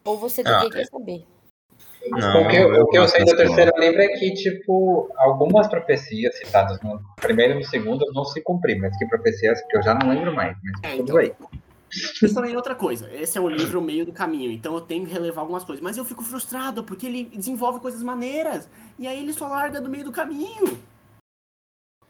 [0.05, 1.27] Ou você Ah, deveria saber.
[2.11, 5.69] Não, o que, o que eu sei do dessa terceiro livro é que, tipo, algumas
[5.69, 9.83] profecias citadas no primeiro e no segundo vão se cumprir, mas que profecias que eu
[9.83, 11.17] já não lembro mais, mas É, tudo então.
[11.17, 11.33] bem.
[11.93, 13.11] Isso também é outra coisa.
[13.13, 15.83] Esse é um livro meio do caminho, então eu tenho que relevar algumas coisas.
[15.83, 18.69] Mas eu fico frustrado, porque ele desenvolve coisas maneiras.
[18.99, 20.79] E aí ele só larga do meio do caminho.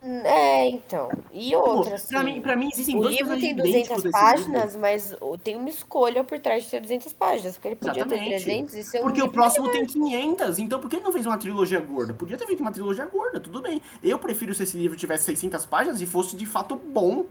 [0.03, 1.11] É, então.
[1.30, 4.03] E Pô, outra, assim, pra, mim, pra mim existem o dois livro tem personagens idênticos
[4.03, 7.68] 200 desse páginas, mas o- tem uma escolha por trás de ter 200 páginas, porque
[7.68, 8.44] ele podia ter Exatamente.
[8.44, 11.12] 300 e ser um Porque o livro próximo tem 500, então por que ele não
[11.12, 12.14] fez uma trilogia gorda?
[12.14, 13.82] Podia ter feito uma trilogia gorda, tudo bem.
[14.03, 17.26] Eu prefiro se esse livro tivesse 600 páginas e fosse de fato bom.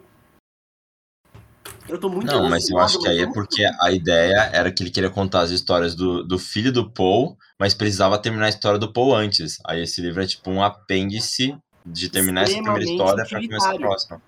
[1.87, 4.83] Eu tô muito Não, mas eu acho que aí é porque a ideia era que
[4.83, 8.77] ele queria contar as histórias do, do filho do Paul, mas precisava terminar a história
[8.77, 9.57] do Paul antes.
[9.65, 13.77] Aí esse livro é tipo um apêndice de terminar essa primeira história pra começar a
[13.77, 14.21] próxima.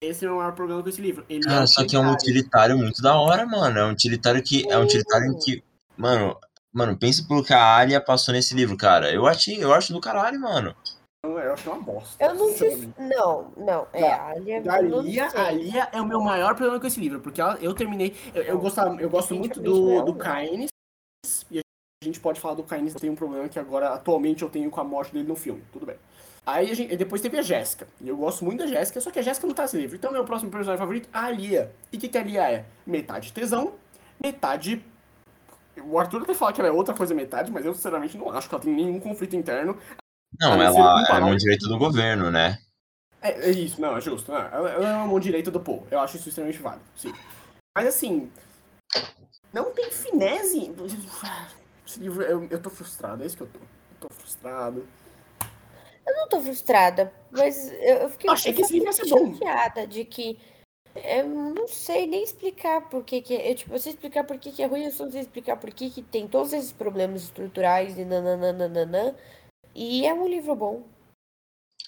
[0.00, 1.24] Esse é o maior problema com esse livro.
[1.28, 2.76] Ele Cara, só que é um utilitário.
[2.76, 3.78] muito da hora, mano.
[3.78, 4.70] É um utilitário que.
[4.70, 5.64] É um utilitário em que.
[5.96, 6.38] Mano,
[6.72, 9.10] mano, pensa pelo que a Alia passou nesse livro, cara.
[9.10, 10.76] Eu achei, eu acho do caralho, mano.
[11.24, 12.22] Eu acho uma bosta.
[12.24, 12.88] Eu não fiz.
[12.98, 13.88] Não, não.
[13.92, 14.60] É, a Alia.
[14.62, 15.40] Da eu não Lia, sei.
[15.40, 18.14] a Lia é o meu maior problema com esse livro, porque ela- eu terminei.
[18.34, 20.68] Eu, eu, gostava, eu gosto muito do, do Caines,
[21.50, 24.70] e a gente pode falar do Caines, tem um problema que agora, atualmente, eu tenho
[24.70, 25.96] com a morte dele no filme, tudo bem.
[26.46, 29.18] Aí a gente, depois teve a Jéssica, e eu gosto muito da Jéssica, só que
[29.18, 29.96] a Jéssica não tá nesse livro.
[29.96, 31.72] Então, meu próximo personagem favorito, a Lia.
[31.92, 32.64] E o que, que a Lia é?
[32.86, 33.74] Metade tesão,
[34.22, 34.80] metade.
[35.82, 38.48] O Arthur até fala que ela é outra coisa metade, mas eu sinceramente não acho
[38.48, 39.76] que ela tem nenhum conflito interno.
[40.40, 41.36] Não, ela é mão fala.
[41.36, 42.58] direita do governo, né?
[43.20, 44.30] É, é isso, não, é justo.
[44.30, 45.84] Não, ela, ela é uma mão direita do Paul.
[45.90, 47.12] Eu acho isso extremamente válido, sim.
[47.76, 48.30] Mas assim,
[49.52, 50.72] não tem finese.
[51.84, 53.58] Esse livro, eu, eu tô frustrado, é isso que eu tô.
[53.58, 54.86] Eu tô frustrado.
[56.06, 59.06] Eu não tô frustrada, mas eu, eu fiquei Eu achei que esse livro ia ser
[59.06, 59.32] muito bom.
[59.34, 60.38] chateada de que.
[60.94, 63.50] Eu não sei nem explicar por que, que é.
[63.50, 65.56] Eu, tipo, eu sei explicar por que, que é ruim, eu só não sei explicar
[65.56, 69.14] por que, que tem todos esses problemas estruturais e nananana.
[69.74, 70.84] E é um livro bom.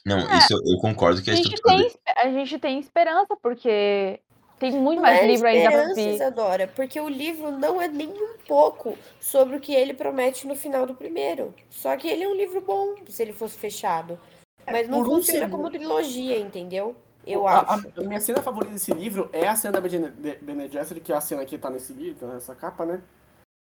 [0.05, 0.39] Não, É.
[0.39, 4.21] isso eu, eu concordo que a A gente, estrutura tem, a gente tem esperança, porque
[4.59, 6.15] tem muito mais é livro ainda pra esperança, vir.
[6.15, 10.57] Isadora, porque o livro não é nem um pouco sobre o que ele promete no
[10.57, 11.55] final do primeiro.
[11.71, 14.19] Só que ele é um livro bom, se ele fosse fechado.
[14.67, 15.57] Mas não por um funciona segundo.
[15.57, 16.97] como trilogia, entendeu?
[17.27, 17.93] Eu a, acho.
[17.97, 21.21] a minha cena favorita desse livro é a cena da Bene Gesserit, que é a
[21.21, 23.03] cena que tá nesse livro, nessa capa, né?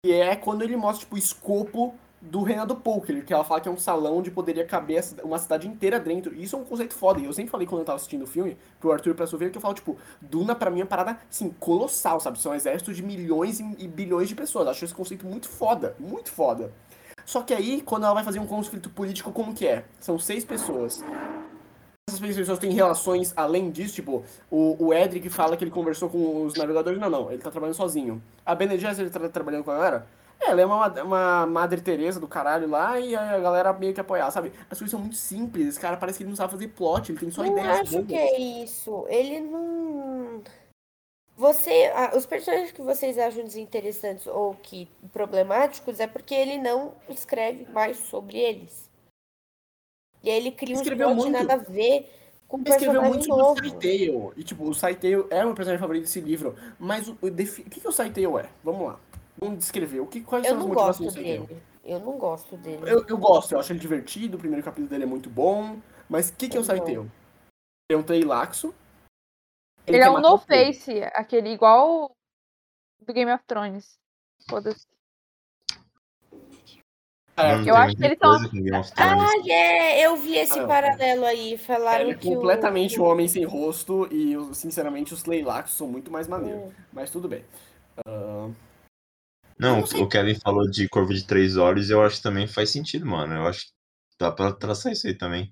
[0.05, 3.69] E é quando ele mostra, tipo, o escopo do do Paul, que ela fala que
[3.69, 6.35] é um salão onde poderia caber uma cidade inteira dentro.
[6.35, 7.21] E isso é um conceito foda.
[7.21, 9.51] E eu sempre falei quando eu tava assistindo o filme, pro Arthur e pra Sofia,
[9.51, 12.41] que eu falo, tipo, Duna pra mim é uma parada, assim, colossal, sabe?
[12.41, 14.67] São exércitos de milhões e, bilhões de pessoas.
[14.69, 16.73] Acho esse conceito muito foda, muito foda.
[17.25, 19.85] Só que aí, quando ela vai fazer um conflito político, como que é?
[20.01, 21.03] São seis pessoas.
[22.09, 26.45] Essas pessoas têm relações além disso, tipo, o, o Edric fala que ele conversou com
[26.45, 28.23] os navegadores, não, não, ele tá trabalhando sozinho.
[28.45, 30.07] A Bene Gesserit tá trabalhando com a galera?
[30.49, 34.31] Ela é uma, uma Madre Teresa do caralho lá e a galera meio que apoiar,
[34.31, 34.53] sabe?
[34.71, 37.19] As coisas são muito simples, esse cara parece que ele não sabe fazer plot, ele
[37.19, 38.07] tem só não ideias acho bobas.
[38.07, 39.07] que é isso.
[39.09, 40.43] Ele não.
[41.37, 46.95] Você, ah, os personagens que vocês acham desinteressantes ou que problemáticos é porque ele não
[47.09, 48.91] escreve mais sobre eles.
[50.23, 51.31] E aí ele cria um muito.
[51.31, 52.11] nada a ver
[52.49, 53.61] com Ele escreveu muito personagem sobre o novo.
[53.61, 54.33] Saitale.
[54.37, 56.55] E, tipo, o Saitale é o meu personagem favorito desse livro.
[56.79, 58.49] Mas o, o, o que, que o Saitale é?
[58.65, 59.01] Vamos lá.
[59.39, 60.01] Vamos descrever.
[60.01, 61.47] O que, quais Eu são as não motivações Saitale?
[61.47, 61.63] dele.
[61.85, 62.83] Eu não gosto dele.
[62.91, 65.79] Eu, eu gosto, eu acho ele divertido, o primeiro capítulo dele é muito bom.
[66.09, 66.65] Mas o que, que é o.
[66.65, 66.97] Saitale?
[66.99, 67.11] Ele
[67.91, 68.75] é um Teilaxo.
[69.87, 72.11] Ele, quer é um no face, aquele igual
[73.07, 73.97] do Game of Thrones.
[74.49, 74.85] Foda-se.
[77.39, 78.93] É, Mano, eu acho que eles são- Game of Thrones.
[78.97, 80.07] Ah, é!
[80.07, 81.59] Eu vi esse Ah, paralelo aí.
[81.59, 83.05] Falaram ele é que completamente o...
[83.05, 86.71] um homem sem rosto e, sinceramente, os Teilaxos são muito mais maneiros.
[86.71, 86.75] Hum.
[86.93, 87.45] Mas tudo bem.
[88.07, 88.49] Ah,
[89.59, 92.71] Não, o Kevin falou de Corvo de Três Olhos e eu acho que também faz
[92.71, 93.35] sentido, mano.
[93.35, 93.73] Eu acho que
[94.19, 95.51] dá pra traçar isso aí também.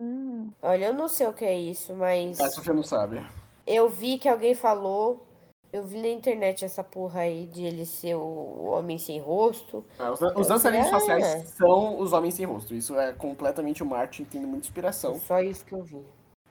[0.00, 0.50] Hum.
[0.60, 3.24] Olha, eu não sei o que é isso, mas A Sofia não sabe.
[3.66, 5.24] eu vi que alguém falou.
[5.72, 9.84] Eu vi na internet essa porra aí de ele ser o homem sem rosto.
[9.98, 10.90] Ah, Os, os dançarinos É.
[10.90, 12.74] faciais são os homens sem rosto.
[12.76, 15.18] Isso é completamente o Martin tendo muita inspiração.
[15.18, 16.00] Só isso que eu vi.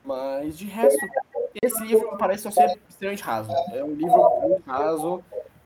[0.04, 1.00] Mas de resto,
[1.62, 3.50] esse livro parece ser extremamente raso.
[3.72, 5.24] É um livro muito raso.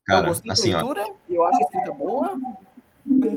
[0.08, 0.80] Eu Cara, gostei assim, ó,
[1.28, 2.38] eu acho a escrita boa.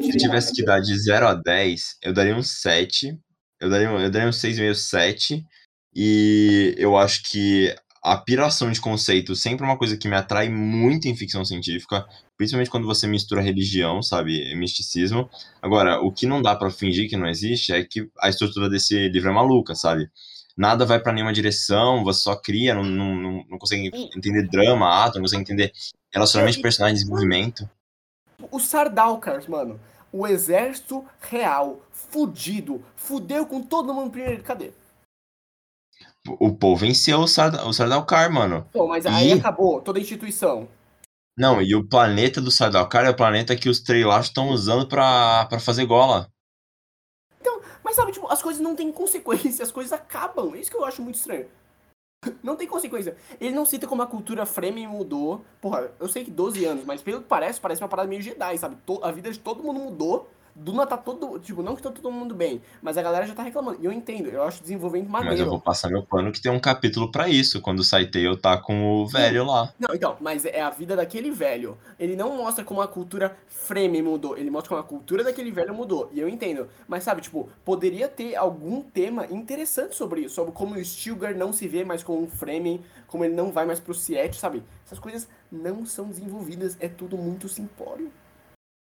[0.01, 3.17] Se tivesse que dar de 0 a 10, eu daria um 7.
[3.59, 5.45] Eu daria, um- eu daria um 6,5, 7.
[5.93, 10.49] E eu acho que a piração de conceito sempre é uma coisa que me atrai
[10.49, 12.05] muito em ficção científica,
[12.38, 15.30] principalmente quando você mistura religião, sabe, misticismo.
[15.61, 19.09] Agora, o que não dá pra fingir que não existe é que a estrutura desse
[19.09, 20.09] livro é maluca, sabe?
[20.57, 25.03] Nada vai pra nenhuma direção, você só cria, não, não, não, não consegue entender drama,
[25.03, 25.72] ato, não consegue entender
[26.14, 27.70] relacionamento de personagens, desenvolvimento.
[28.51, 29.80] Os Sardaukars, mano.
[30.12, 34.43] O exército real, fudido, fudeu com todo mundo primeiro.
[34.43, 34.72] Cadê?
[36.39, 38.68] O Paul venceu o, Sarda, o Sardaukar, mano.
[38.72, 40.68] Pô, mas aí E- acabou toda a instituição.
[41.38, 45.45] Não, e o planeta do Sardaukar é o planeta que os Treilachos estão usando pra,
[45.45, 46.28] pra fazer gola.
[47.84, 50.53] Mas sabe, tipo, as coisas não têm consequência, as coisas acabam.
[50.55, 51.47] É isso que eu acho muito estranho.
[52.43, 53.15] Não tem consequência.
[53.39, 55.43] Ele não cita como a cultura Fremen mudou.
[55.59, 58.57] Porra, eu sei que 12 anos, mas pelo que parece, parece uma parada meio Jedi,
[58.57, 58.78] sabe?
[59.01, 60.30] A vida de todo mundo mudou.
[60.56, 61.39] Duna tá todo.
[61.39, 63.80] Tipo, não que tá todo mundo bem, mas a galera já tá reclamando.
[63.82, 65.49] E eu entendo, eu acho desenvolvimento Mas eu maneiro.
[65.49, 69.02] vou passar meu pano que tem um capítulo pra isso, quando o Saiteo tá com
[69.02, 69.74] o velho lá.
[69.80, 71.78] Não, então, mas é a vida daquele velho.
[71.99, 74.38] Ele não mostra como a cultura Fremen mudou.
[74.38, 76.10] Ele mostra como a cultura daquele velho mudou.
[76.14, 76.68] E eu entendo.
[76.88, 80.36] Mas sabe, tipo, poderia ter algum tema interessante sobre isso.
[80.36, 82.82] Sobre como o Stilgar não se vê mais como um Fremen.
[83.08, 84.64] Como ele não vai mais pro Siete, sabe?
[84.86, 86.78] Essas coisas não são desenvolvidas.
[86.80, 88.12] É tudo muito simplório.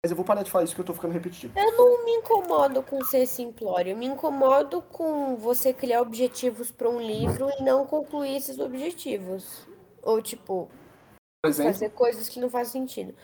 [0.04, 1.56] Mas eu vou parar de falar isso que eu tô ficando repetitivo.
[1.56, 6.90] Eu não me incomodo com ser simplório, eu me incomodo com você criar objetivos para
[6.90, 9.64] um livro e não concluir esses objetivos.
[10.02, 10.68] Ou, tipo,
[11.46, 13.14] fazer coisas que não fazem sentido.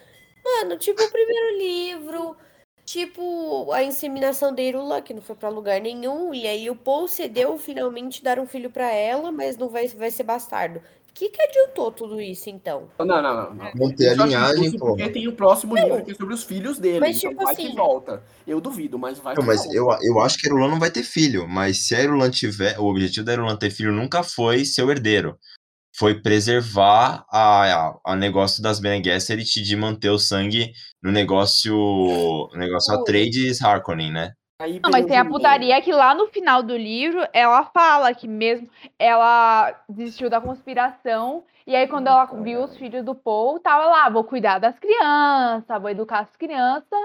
[0.44, 2.36] Mano, tipo o primeiro livro,
[2.84, 7.08] tipo a inseminação da Irula, que não foi pra lugar nenhum, e aí o Paul
[7.08, 10.80] cedeu finalmente dar um filho pra ela, mas não vai, vai ser bastardo.
[11.10, 12.88] O que que adiantou tudo isso, então?
[12.98, 13.54] não, não, não.
[13.54, 13.72] não.
[13.74, 16.78] Manter Isso eu acho injusto Porque tem o próximo livro que é sobre os filhos
[16.78, 17.00] dele.
[17.00, 18.22] Mas, então tipo vai assim- que volta.
[18.46, 19.74] Eu duvido, mas vai Não, que mas volta.
[19.74, 21.48] eu, eu acho que a Irulan não vai ter filho.
[21.48, 22.78] Mas se a Irulan tiver.
[22.78, 25.36] O objetivo da Irulan ter filho nunca foi ser o herdeiro.
[25.96, 30.70] Foi preservar a, a, a negócio das Bene Gesserit de manter o sangue
[31.02, 31.74] no negócio.
[31.74, 33.02] No negócio Puro.
[33.02, 34.32] Atreides Harkonnen, né?
[34.60, 38.26] Aí Não, mas tem a putaria que lá no final do livro ela fala que
[38.26, 43.84] mesmo ela desistiu da conspiração e aí quando ela viu os filhos do Paul, tava
[43.86, 46.98] lá, vou cuidar das crianças, vou educar as crianças.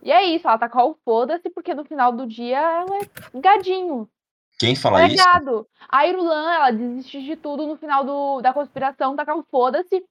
[0.00, 3.40] E é isso, ela tá com o foda-se porque no final do dia ela é
[3.40, 4.08] gadinho,
[4.56, 5.16] Quem fala é isso?
[5.16, 5.66] gado.
[5.88, 10.04] A Irulan, ela desiste de tudo no final do, da conspiração, tá com o foda-se,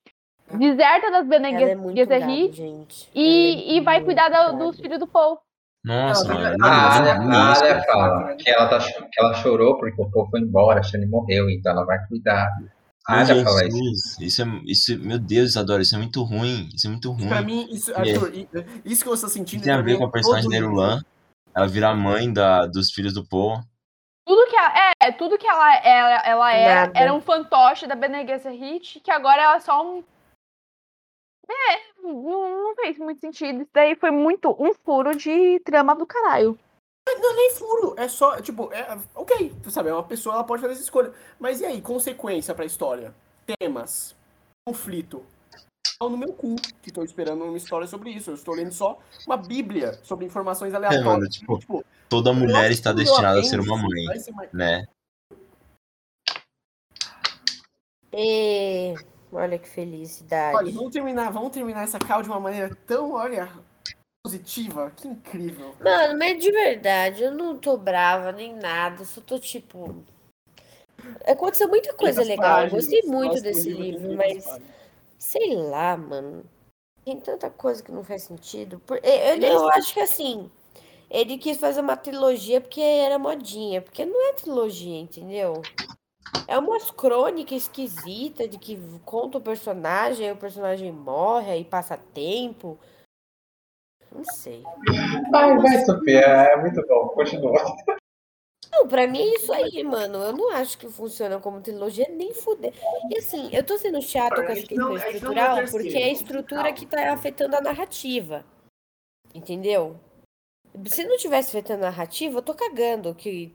[0.51, 3.09] deserta das Bene é gado, Gesserit gente.
[3.15, 5.39] e, é e vai cuidar da- dos filhos do Paul.
[5.85, 6.65] Nossa, Não, mano.
[6.65, 10.39] A Alia, não, a fala que ela, tá, que ela chorou porque o povo foi
[10.41, 12.49] embora, a Shani morreu, então ela vai cuidar.
[13.07, 13.77] A Alia fala isso.
[13.77, 16.69] Jesus, isso é, isso, meu Deus, Isadora, isso é muito ruim.
[16.73, 17.27] Isso é muito ruim.
[17.27, 18.49] Pra mim, isso, Arthur, i-
[18.83, 19.59] isso que tá O sentindo.
[19.59, 21.01] que tem a ver com a personagem da todo Irulan?
[21.55, 23.59] Ela virar mãe da, dos filhos do Paul.
[24.27, 24.73] Tudo que ela,
[25.03, 26.99] é, tudo que ela, ela, ela era, Nada.
[26.99, 30.03] era um fantoche da Bene Gesserit, que agora ela é só um.
[31.49, 33.61] É, não, não fez muito sentido.
[33.61, 36.57] Isso daí foi muito um furo de trama do caralho.
[37.07, 40.73] Não nem furo, é só, tipo, é, ok, sabe, é uma pessoa, ela pode fazer
[40.73, 41.13] essa escolha.
[41.39, 43.13] Mas e aí, consequência pra história?
[43.59, 44.15] Temas,
[44.67, 45.23] conflito.
[45.99, 48.31] Pau no meu cu, que tô esperando uma história sobre isso.
[48.31, 51.05] Eu estou lendo só uma bíblia sobre informações aleatórias.
[51.05, 54.85] mano, tipo, tipo, Toda mulher está destinada a ser uma mãe, ser mais- né?
[58.11, 58.95] E...
[59.35, 60.57] Olha que felicidade.
[60.57, 63.49] Olha, vamos terminar, vamos terminar essa call de uma maneira tão, olha,
[64.25, 64.91] positiva.
[64.95, 65.75] Que incrível.
[65.81, 70.03] Mano, mas de verdade, eu não tô brava nem nada, só tô tipo.
[71.27, 72.63] Aconteceu muita coisa legal.
[72.63, 72.85] Eu páginas.
[72.85, 74.45] gostei muito desse livro mas
[75.17, 76.43] sei lá, mano.
[77.03, 78.79] Tem tanta coisa que não faz sentido.
[78.79, 80.49] Por- Eu, eu- eu acho que assim,
[81.09, 85.61] ele quis fazer uma trilogia porque era modinha, porque não é trilogia, entendeu?
[86.47, 91.97] É umas crônicas esquisitas de que conta o personagem, aí o personagem morre, aí passa
[91.97, 92.77] tempo.
[94.11, 94.63] Não sei.
[95.31, 97.63] Vai, vai, Sofia, é muito bom, continua.
[98.71, 100.17] Não, pra mim é isso aí, mano.
[100.23, 102.73] Eu não acho que funciona como trilogia, nem fuder.
[103.09, 106.73] E assim, eu tô sendo chato com A essa questão estrutural, porque é a estrutura
[106.73, 108.45] que tá afetando a narrativa.
[109.33, 109.99] Entendeu?
[110.87, 113.53] Se não tivesse afetando a narrativa, eu tô cagando que,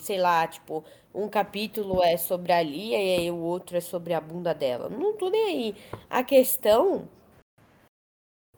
[0.00, 0.84] sei lá, tipo,
[1.14, 4.88] um capítulo é sobre a Lia e aí o outro é sobre a bunda dela.
[4.88, 5.76] Não tô nem aí.
[6.08, 7.08] A questão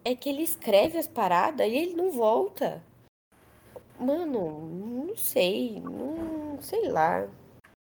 [0.05, 2.83] é que ele escreve as paradas e ele não volta.
[3.99, 4.61] Mano,
[5.07, 5.81] não sei.
[5.81, 7.27] Não sei lá.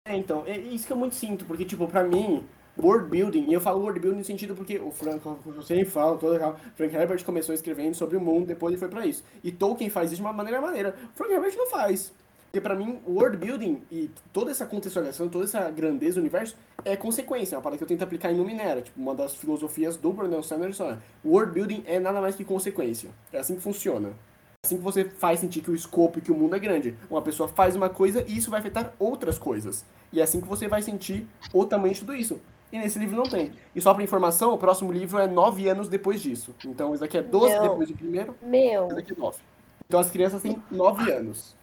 [0.06, 2.48] É, então, é isso que eu muito sinto, porque, tipo, pra mim,
[2.78, 5.20] world building, e eu falo world building no sentido porque o Frank,
[5.64, 9.06] sempre falo, todo legal, Frank Herbert começou escrevendo sobre o mundo, depois ele foi pra
[9.06, 9.24] isso.
[9.42, 10.94] E Tolkien faz isso de uma maneira maneira.
[11.14, 12.12] Frank Herbert não faz.
[12.56, 16.56] Porque pra mim, o world building e toda essa contextualização, toda essa grandeza do universo
[16.84, 19.96] é consequência, é uma parada que eu tento aplicar em Numenera, tipo, uma das filosofias
[19.96, 23.10] do Brandon Sanderson world building é nada mais que consequência.
[23.30, 24.08] É assim que funciona.
[24.08, 26.96] É assim que você faz sentir que o escopo e que o mundo é grande.
[27.10, 29.84] Uma pessoa faz uma coisa e isso vai afetar outras coisas.
[30.10, 32.40] E é assim que você vai sentir o tamanho de tudo isso.
[32.72, 33.52] E nesse livro não tem.
[33.74, 36.54] E só pra informação, o próximo livro é nove anos depois disso.
[36.64, 37.62] Então esse daqui é 12 Não.
[37.62, 39.38] depois do primeiro, Meu, esse daqui é 9.
[39.86, 41.54] Então as crianças têm nove anos.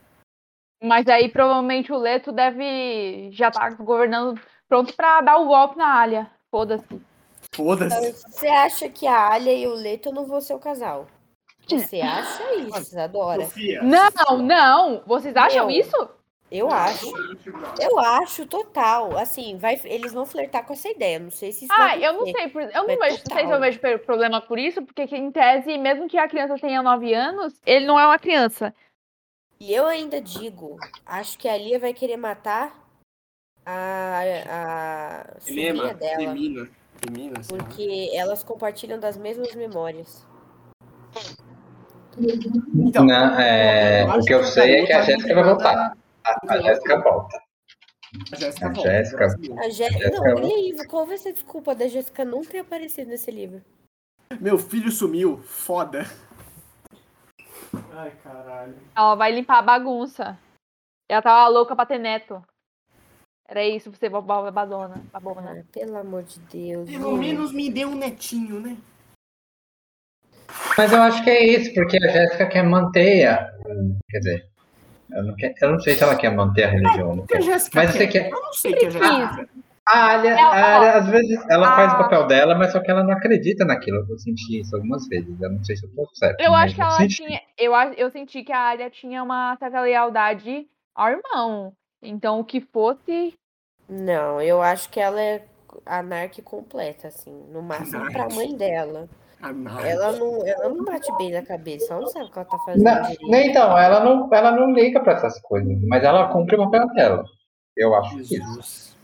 [0.81, 6.01] Mas aí provavelmente o Leto deve já tá governando pronto pra dar o golpe na
[6.01, 6.29] Alia.
[6.49, 7.01] Foda-se.
[7.53, 8.23] Foda-se.
[8.29, 11.07] você acha que a Alia e o Leto não vão ser o casal?
[11.67, 13.43] Você acha isso, Adora?
[13.45, 13.81] Sofia.
[13.81, 15.03] Não, não!
[15.05, 15.79] Vocês acham Meu.
[15.79, 16.09] isso?
[16.53, 17.11] Eu acho.
[17.81, 19.17] Eu acho total.
[19.17, 21.17] Assim, vai, eles vão flertar com essa ideia.
[21.17, 22.37] Não sei se isso Ah, vai eu não acontecer.
[22.37, 22.49] sei.
[22.49, 23.51] por- Eu não vejo, não sei se total.
[23.51, 27.11] eu vejo problema por isso, porque que, em tese, mesmo que a criança tenha 9
[27.11, 28.71] anos, ele não é uma criança.
[29.59, 32.71] E eu ainda digo, acho que a Lia vai querer matar
[33.65, 36.17] a, a sobrinha dela.
[36.17, 36.69] Femina.
[37.03, 37.41] Femina.
[37.47, 40.25] Porque elas compartilham das mesmas memórias.
[42.75, 45.97] Então, Não, é, o que eu sei é que a Jéssica vai voltar.
[46.25, 47.41] A, a Jéssica volta.
[48.31, 48.89] A Jéssica volta.
[48.89, 49.89] Jéssica- A Jé...
[49.91, 53.09] Jéssica Não, vai- e aí, qual vai ser a desculpa da Jéssica não ter aparecido
[53.09, 53.61] nesse livro?
[54.39, 55.37] Meu filho sumiu.
[55.39, 56.03] Foda.
[57.91, 58.75] Ai, caralho.
[58.95, 60.37] Ela vai limpar a bagunça.
[61.09, 62.43] Ela tava louca pra ter neto.
[63.47, 65.03] Era isso, você babona, babona.
[65.11, 65.59] babona.
[65.61, 66.89] Ah, pelo amor de Deus.
[66.89, 68.77] Pelo menos me deu um netinho, né?
[70.77, 73.51] Mas eu acho que é isso, porque a Jéssica quer manter a.
[74.09, 74.49] Quer dizer,
[75.15, 77.15] eu não, quer, eu não sei se ela quer manter a religião.
[77.15, 77.43] Não O que a quer.
[77.45, 78.29] Jéssica Mas você quer?
[78.29, 79.45] Eu não sei que a.
[79.85, 82.89] A Alia, a Alia, às vezes, ela faz o a- papel dela, mas só que
[82.89, 84.05] ela não acredita naquilo.
[84.09, 85.41] Eu senti isso algumas vezes.
[85.41, 86.39] Eu não sei se eu tô certo.
[86.39, 87.15] Eu acho que ela senti.
[87.17, 87.41] tinha.
[87.57, 91.73] Eu, eu senti que a Arya tinha uma certa lealdade ao irmão.
[92.01, 93.33] Então, o que fosse.
[93.89, 95.43] Não, eu acho que ela é
[95.85, 97.31] anarque completa, assim.
[97.51, 99.09] No máximo pra mãe dela.
[99.43, 99.87] Ah.
[99.87, 101.93] Ela não, ela não bate bem na cabeça.
[101.93, 105.01] Ela não sabe o que ela tá fazendo Não, então, ela não, ela não liga
[105.01, 107.25] pra essas coisas, mas ela cumpre o papel dela.
[107.75, 108.35] Eu acho isso.
[108.35, 108.95] Jesus.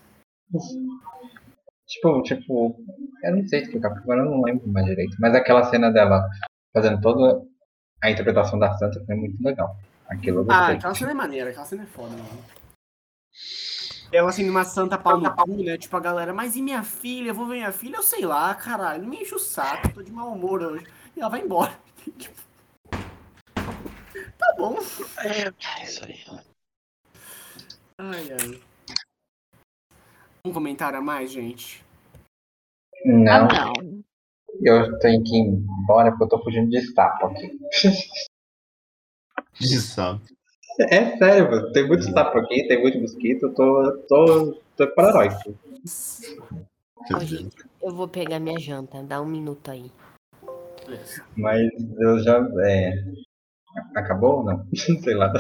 [1.86, 2.76] Tipo, tipo,
[3.24, 5.18] eu não sei explicar, porque agora eu não lembro mais direito.
[5.20, 6.26] Mas aquela cena dela
[6.74, 7.44] fazendo toda
[8.02, 9.76] a interpretação da Santa foi muito legal.
[10.08, 12.44] Aquilo Ah, aquela cena é maneira, aquela cena é foda, mano.
[14.12, 15.78] Ela assim, numa santa pau no cu, né?
[15.78, 17.30] Tipo, a galera, mas e minha filha?
[17.30, 17.98] Eu vou ver minha filha?
[17.98, 20.88] Eu sei lá, caralho, não me enche o saco, tô de mau humor hoje.
[21.16, 21.80] E ela vai embora.
[24.38, 24.78] Tá bom.
[25.20, 26.24] É isso aí.
[27.98, 28.62] Ai, ai.
[30.46, 31.86] Um comentário a mais, gente?
[33.06, 34.04] Não, Ah, não.
[34.62, 35.42] eu tenho que ir
[35.82, 37.60] embora porque eu tô fugindo de sapo aqui.
[39.80, 40.22] Sabe?
[40.80, 41.72] É sério, mano.
[41.72, 45.56] Tem muito sapo aqui, tem muito mosquito, tô, tô, tô paranoico.
[47.14, 49.04] Ó, gente, eu vou pegar minha janta.
[49.04, 49.92] Dá um minuto aí.
[51.36, 51.70] Mas
[52.00, 52.38] eu já.
[52.66, 52.94] É...
[53.96, 54.66] Acabou ou não?
[55.04, 55.32] Sei lá.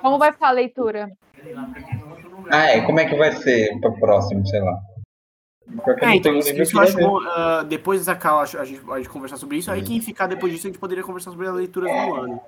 [0.00, 1.10] Como vai ficar a leitura?
[2.50, 2.80] Ah, é.
[2.86, 4.78] Como é que vai ser pro próximo, sei lá?
[6.00, 7.18] É, não então isso, isso eu acho bom.
[7.20, 9.70] ah, depois dessa call, acho- a gente pode conversar sobre isso.
[9.70, 12.40] Aí quem ficar depois disso, a gente poderia conversar sobre as leituras do ano.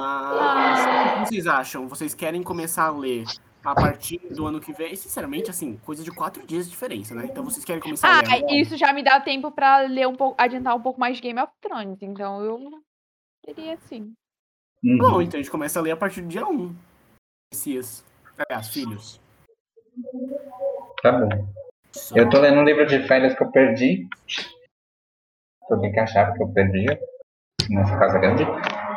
[0.00, 1.88] Mas o que vocês acham?
[1.88, 3.24] Vocês querem começar a ler
[3.64, 4.92] a partir do ano que vem?
[4.92, 7.24] E, sinceramente, assim, coisa de quatro dias de diferença, né?
[7.24, 8.56] Então vocês querem começar a Ah, ler agora?
[8.56, 11.40] isso já me dá tempo pra ler um pouco, adiantar um pouco mais de Game
[11.40, 11.98] of Thrones.
[12.02, 12.70] Então eu
[13.44, 14.12] seria assim.
[14.84, 14.98] Uhum.
[14.98, 16.74] Bom, então a gente começa a ler a partir do dia 1.
[17.52, 18.04] Messias.
[18.38, 19.20] Aliás, filhos.
[21.02, 21.28] Tá bom.
[22.14, 24.06] Eu tô lendo um livro de férias que eu perdi.
[25.70, 26.84] Eu tenho que achar que eu perdi
[27.70, 28.44] nessa casa grande.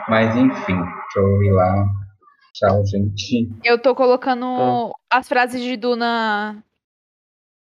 [0.10, 1.86] Mas enfim, deixa eu ir lá.
[2.54, 3.50] Tchau, gente.
[3.64, 6.64] Eu tô colocando as frases de Duna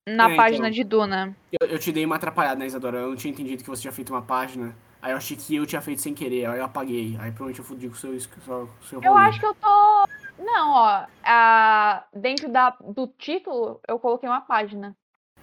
[0.08, 0.72] na É, página então.
[0.72, 1.36] de Duna.
[1.62, 3.00] Eu, eu te dei uma atrapalhada, né, Isadora?
[3.00, 4.76] Eu não tinha entendido que você tinha feito uma página.
[5.02, 7.16] Aí eu achei que eu tinha feito sem querer, aí eu apaguei.
[7.20, 9.26] Aí provavelmente eu fudi com o seu, seu, seu Eu rolê.
[9.26, 10.08] acho que eu tô.
[10.40, 11.06] Não, ó.
[11.24, 12.70] a- Dentro da...
[12.82, 14.96] do título, eu coloquei uma página.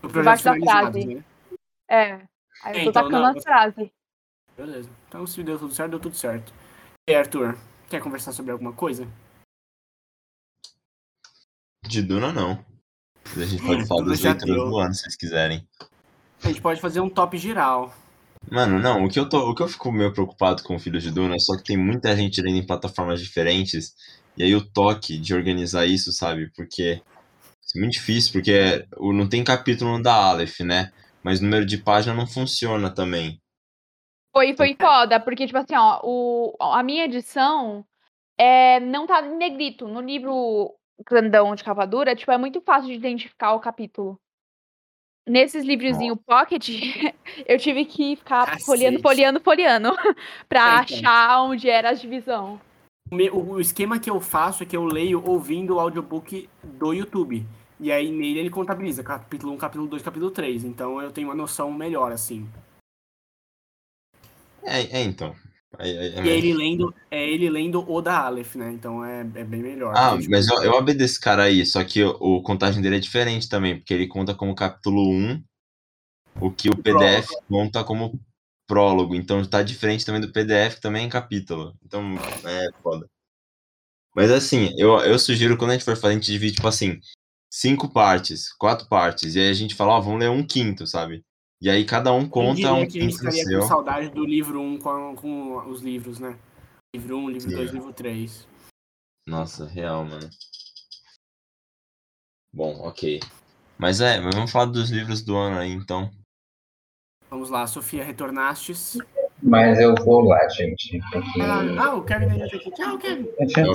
[0.02, 1.06] O debaixo da frase.
[1.06, 1.24] né?
[1.88, 2.12] É.
[2.64, 3.90] Aí É, eu tô então, tacando não, as frases.
[4.56, 4.90] Beleza.
[5.08, 6.52] Então se deu tudo certo, deu tudo certo.
[7.06, 7.58] E aí, Arthur,
[7.90, 9.06] quer conversar sobre alguma coisa?
[11.86, 12.64] De Duna, não.
[13.36, 14.70] A gente pode falar das leituras deu.
[14.70, 15.68] do ano, se vocês quiserem.
[16.42, 17.94] A gente pode fazer um top geral.
[18.50, 21.02] Mano, não, o que eu tô, o que eu fico meio preocupado com o Filhos
[21.02, 23.94] de Duna é só que tem muita gente lendo em plataformas diferentes,
[24.36, 26.50] e aí o toque de organizar isso, sabe?
[26.56, 27.02] Porque
[27.76, 30.90] é muito difícil, porque o- não tem capítulo da Aleph, né?
[31.22, 33.42] Mas número de página não funciona também.
[34.34, 37.86] Foi, foi foda, porque, tipo assim, ó, o, a minha edição
[38.36, 39.86] é, não tá em negrito.
[39.86, 40.74] No livro
[41.08, 44.18] grandão de capa dura, tipo, é muito fácil de identificar o capítulo.
[45.26, 46.68] Nesses livrozinhos pocket,
[47.46, 48.66] eu tive que ficar Cacete.
[48.66, 49.90] folheando, folheando, folheando,
[50.48, 50.98] pra É, então.
[50.98, 52.60] achar onde era a divisão.
[53.32, 57.46] O esquema que eu faço é que eu leio ouvindo o audiobook do YouTube.
[57.78, 60.64] E aí nele ele contabiliza capítulo 1, capítulo 2, capítulo 3.
[60.64, 62.48] Então eu tenho uma noção melhor, assim.
[64.64, 65.34] É, é então.
[65.78, 68.72] É, é- é E é ele lendo, é ele lendo o da Aleph, né?
[68.72, 69.94] Então é, é bem melhor.
[69.96, 73.00] Ah, mas eu, eu abri desse cara aí, só que o, o contagem dele é
[73.00, 75.42] diferente também, porque ele conta como capítulo 1,
[76.40, 78.18] o que o PDF conta como
[78.66, 79.14] prólogo.
[79.14, 81.74] Então tá diferente também do PDF, que também é em capítulo.
[81.84, 83.08] Então é foda.
[84.14, 87.00] Mas assim, eu, eu sugiro quando a gente for fazer, a gente divide, tipo assim,
[87.50, 91.24] cinco partes, quatro partes, e aí a gente fala, ó, vamos ler um quinto, sabe?
[91.64, 93.60] E aí cada um conta um que a gente estaria seu.
[93.60, 96.38] com saudade do livro 1 com, com os livros, né?
[96.94, 97.56] Livro 1, livro Sim.
[97.56, 98.46] 2, livro 3.
[99.26, 100.28] Nossa, real, mano.
[102.54, 103.18] Bom, ok.
[103.78, 106.10] Mas é, mas vamos falar dos livros do ano aí, então.
[107.30, 108.98] Vamos lá, Sofia, retornastes.
[109.42, 111.00] Mas eu vou lá, gente.
[111.10, 112.70] porque- Ah, o Kevin ainda tá aqui.
[112.72, 113.24] Tchau, Kevin.
[113.46, 113.74] Tchau.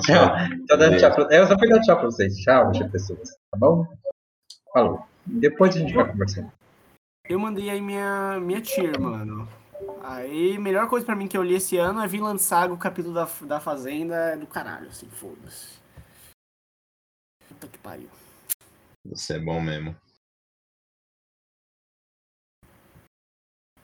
[0.67, 1.35] Tô dando tchau pra...
[1.35, 2.37] Eu só fui dar tchau pra vocês.
[2.37, 3.29] Tchau, gente, pessoas.
[3.51, 3.83] Tá bom?
[4.71, 5.03] Falou.
[5.25, 6.51] Depois a gente vai conversando.
[7.29, 9.47] Eu mandei aí minha, minha tier, mano.
[10.03, 13.13] Aí, melhor coisa pra mim que eu li esse ano é Vinland Saga, o capítulo
[13.13, 15.79] da, da Fazenda é do caralho, assim, foda-se.
[17.47, 18.09] Puta que pariu.
[19.05, 19.95] Você é bom mesmo.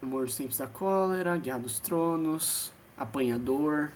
[0.02, 3.91] Amor dos Tempos da Cólera, Guerra dos Tronos, Apanhador.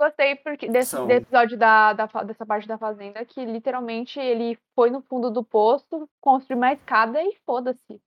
[0.00, 4.58] Gostei porque desse, São- desse episódio da, da dessa parte da fazenda, que literalmente ele
[4.74, 8.00] foi no fundo do poço, construiu uma escada e foda-se.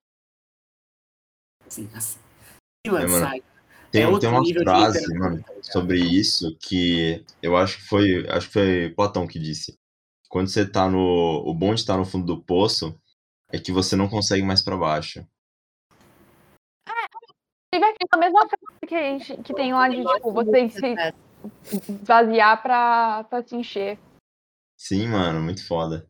[1.74, 2.20] Assim, assim.
[2.86, 3.20] Vinland É.
[3.20, 3.44] Saga.
[3.92, 7.78] Tem, É outro tem uma nível de frase, mano, tá sobre isso que eu acho
[7.78, 8.28] que foi.
[8.30, 9.78] Acho que foi Platão que disse.
[10.30, 11.44] Quando você tá no.
[11.46, 13.00] O bom de estar no fundo do poço
[13.52, 15.26] é que você não consegue mais pra baixo.
[17.72, 20.80] Teve aquela mesma frase que, a gente, que tem lá de, tipo, você tem que
[20.80, 24.00] se esvaziar pra, pra se encher.
[24.78, 26.08] Sim, mano, muito foda.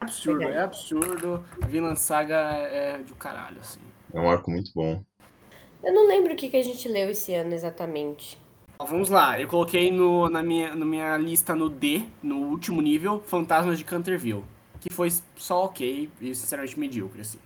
[0.00, 1.44] Absurdo, é absurdo.
[1.68, 3.80] Vinland Saga é do caralho, assim.
[4.12, 5.02] É um arco muito bom.
[5.82, 8.38] Eu não lembro o que, que a gente leu esse ano exatamente.
[8.80, 13.20] Vamos lá, eu coloquei no, na, minha, na minha lista no D, no último nível,
[13.26, 14.44] Fantasmas de Canterville.
[14.80, 17.38] Que foi só ok e sinceramente medíocre, assim.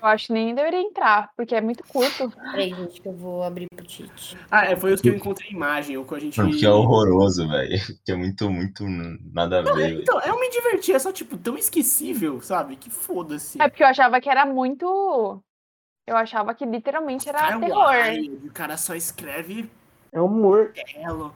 [0.00, 2.28] Eu acho que nem deveria entrar, porque é muito curto.
[2.50, 4.36] Peraí, gente, que eu vou abrir pro Tite.
[4.50, 6.34] Ah, é, foi os que eu encontrei imagem, o que a gente.
[6.40, 7.70] Porque é horroroso, velho.
[8.04, 8.84] Que é muito, muito
[9.32, 10.00] nada a Não, é- ver.
[10.02, 12.74] então, eu me diverti, é só, tipo, tão esquecível, sabe?
[12.74, 13.62] Que foda-se.
[13.62, 15.40] É porque eu achava que era muito.
[16.06, 17.90] Eu achava que literalmente era Cara, terror.
[17.90, 19.70] wild, O cara só escreve
[20.12, 20.72] É humor.
[20.94, 21.34] belo.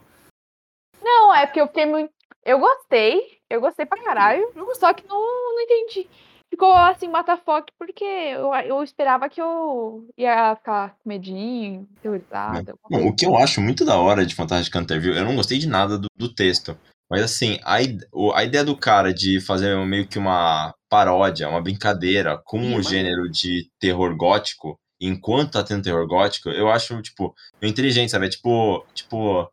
[1.03, 2.13] Não, é porque eu fiquei muito.
[2.45, 3.39] Eu gostei.
[3.49, 4.43] Eu gostei pra caralho.
[4.55, 4.89] Eu gostei.
[4.89, 6.09] Só que não, não entendi.
[6.51, 12.75] Ficou assim, matafoque, porque eu, eu esperava que eu ia ficar com medinho, terrorizada.
[12.85, 15.67] O que eu acho muito da hora de Fantasma de Canterville, eu não gostei de
[15.69, 16.79] nada do, do texto.
[17.11, 17.75] Mas assim, a,
[18.39, 22.77] a ideia do cara de fazer meio que uma paródia, uma brincadeira com Sim, o
[22.77, 28.27] mas- gênero de terror gótico, enquanto tá tendo terror gótico, eu acho, tipo, inteligente, sabe?
[28.27, 29.49] É tipo, tipo,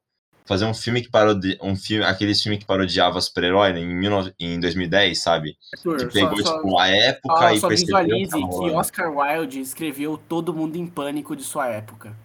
[0.46, 4.34] fazer um filme que parodia, um filme, aqueles filmes que parodiava super-herói né, em, 19
[4.40, 5.58] em 2010, sabe?
[5.76, 8.72] Arthur, Que só- pegou, só- tipo, a época só, e só percebeu que que.
[8.72, 12.16] Oscar Wilde escreveu Todo Mundo em Pânico de sua época.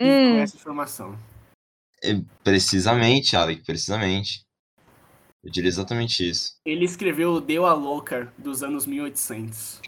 [0.00, 0.34] E Hum.
[0.36, 1.18] com essa informação.
[2.02, 4.40] É, Precisamente, Alec, precisamente.
[5.42, 6.54] Eu diria exatamente isso.
[6.64, 9.80] Ele escreveu Deu a Louca dos anos 1800.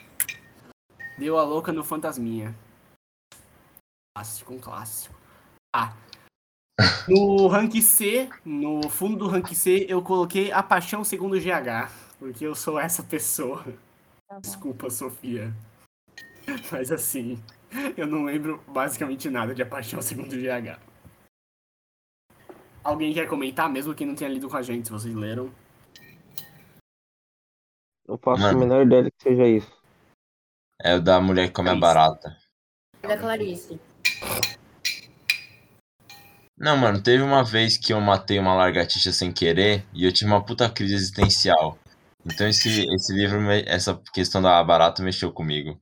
[1.18, 2.54] Deu a Louca no Fantasminha.
[4.16, 5.14] Clássico, um clássico.
[5.74, 5.94] Ah.
[7.08, 11.90] No rank C, no fundo do rank C, eu coloquei A Paixão segundo GH.
[12.18, 13.64] Porque eu sou essa pessoa.
[14.28, 14.38] Tá.
[14.38, 15.52] Desculpa, Sofia.
[16.70, 17.42] Mas assim.
[17.96, 20.91] Eu não lembro basicamente nada de A Paixão Segundo GH.
[22.84, 25.52] Alguém quer comentar, mesmo quem não tenha lido com a gente, se vocês leram?
[28.06, 28.58] Eu faço a Mano.
[28.58, 29.72] menor ideia de que seja isso.
[30.82, 31.80] É o da mulher que come a Isso.
[31.80, 32.36] barata.
[33.00, 33.80] Da Clarice.
[36.58, 40.30] Não, mano, teve uma vez que eu matei uma lagartixa sem querer e eu tive
[40.30, 41.78] uma puta crise existencial.
[42.24, 45.80] Então esse, esse livro, essa questão da barata mexeu comigo.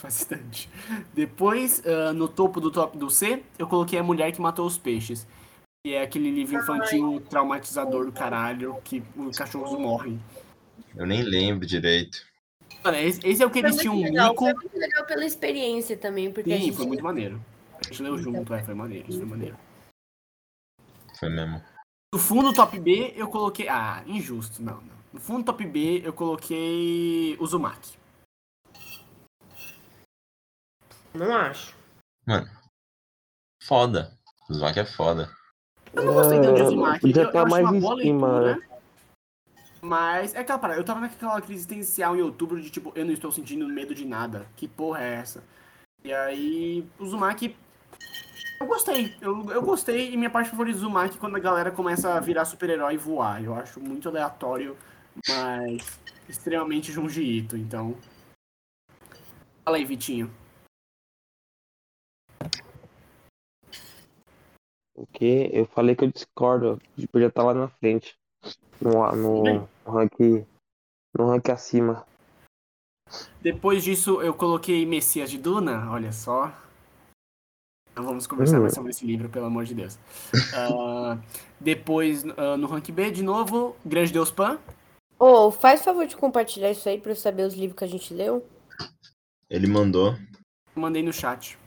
[0.10, 0.68] Bastante.
[1.14, 4.76] Depois, ah, no topo do top do C, eu coloquei A Mulher que Matou os
[4.76, 5.28] Peixes.
[5.86, 10.20] Que é aquele livro infantil traumatizador do caralho, que os cachorros morrem.
[10.96, 12.26] Eu nem lembro direito.
[12.84, 14.46] Mano, esse, esse é o que eles tinham um legal, mico.
[14.46, 17.40] foi muito legal pela experiência também, porque Sim, gente foi muito maneiro.
[17.80, 19.58] A gente leu junto, é, foi maneiro, isso foi maneiro.
[21.20, 21.62] Foi mesmo.
[22.12, 23.70] No fundo top B, eu coloquei.
[23.70, 25.00] Ah, injusto, não, não.
[25.14, 27.99] No fundo top B, eu coloquei Uzumaki.
[31.14, 31.76] Não acho.
[33.64, 34.18] Foda.
[34.50, 35.30] Os vaca é foda.
[35.94, 38.70] Eu não gostei tanto de Eu, estar eu achei mais uma em boa cima, leitura.
[39.82, 43.14] Mas é aquela parada, eu tava naquela crise existencial em outubro de tipo, eu não
[43.14, 44.46] estou sentindo medo de nada.
[44.56, 45.44] Que porra é essa?
[46.04, 47.56] E aí, o Uzumaki.
[48.60, 51.72] Eu gostei, eu, eu gostei, e minha parte favorita do Uzumaki é quando a galera
[51.72, 53.42] começa a virar super-herói e voar.
[53.42, 54.78] Eu acho muito aleatório,
[55.28, 57.96] mas extremamente Junji Ito, então.
[59.64, 60.30] Fala aí, Vitinho.
[65.00, 65.50] O quê?
[65.54, 66.78] Eu falei que eu discordo.
[67.10, 68.18] Podia estar lá na frente.
[68.82, 70.20] No, no, no rank.
[71.18, 72.06] No rank acima.
[73.42, 76.54] Depois disso, eu coloquei Messias de Duna, olha só.
[77.96, 78.64] Não vamos conversar Hum.
[78.64, 79.98] mais sobre esse livro, pelo amor de Deus.
[80.54, 81.18] Ah,
[81.60, 84.60] depois, ah, no rank B, de novo, Grande Deus Pan.
[85.18, 88.14] Ô, faz favor de compartilhar isso aí pra eu saber os livros que a gente
[88.14, 88.46] leu.
[89.50, 90.14] Ele mandou.
[90.76, 91.58] Mandei no chat.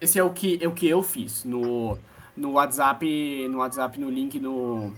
[0.00, 1.98] Esse é o que, é o que eu fiz no,
[2.36, 4.94] no WhatsApp, no WhatsApp, no link no, no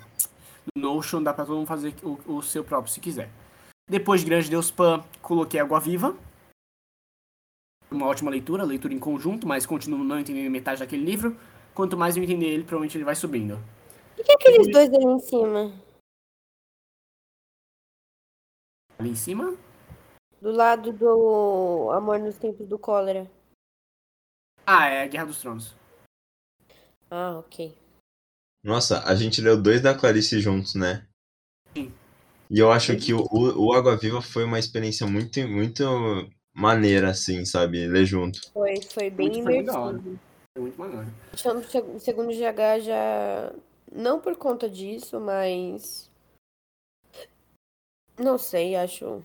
[0.76, 3.30] Notion, dá pra todo mundo fazer o, o seu próprio se quiser.
[3.88, 6.14] Depois de Grande Deus Pan, coloquei Água Viva.
[7.90, 11.36] Uma ótima leitura, leitura em conjunto, mas continuo não entendendo metade daquele livro.
[11.74, 13.58] Quanto mais eu entender ele, provavelmente ele vai subindo.
[14.18, 15.72] O que é aqueles dois ali em cima?
[18.98, 19.56] Ali em cima,
[20.42, 23.26] Do lado do Amor nos Tempos do Cólera.
[24.70, 25.74] Ah, é Guerra dos Tronos.
[27.10, 27.76] Ah, ok.
[28.62, 31.06] Nossa, a gente leu dois da Clarice juntos, né?
[31.76, 31.92] Sim.
[32.48, 35.84] E eu acho que o, o, Água Viva foi uma experiência muito, muito
[36.54, 37.86] maneira, assim, sabe?
[37.86, 38.40] Ler junto.
[38.52, 40.20] Foi, foi bem Muito, foi muito imersivo.
[40.78, 41.12] Maneiro.
[41.36, 43.52] Chamo seg- segundo GH já.
[43.92, 46.10] Não por conta disso, mas.
[48.18, 49.24] Não sei, acho.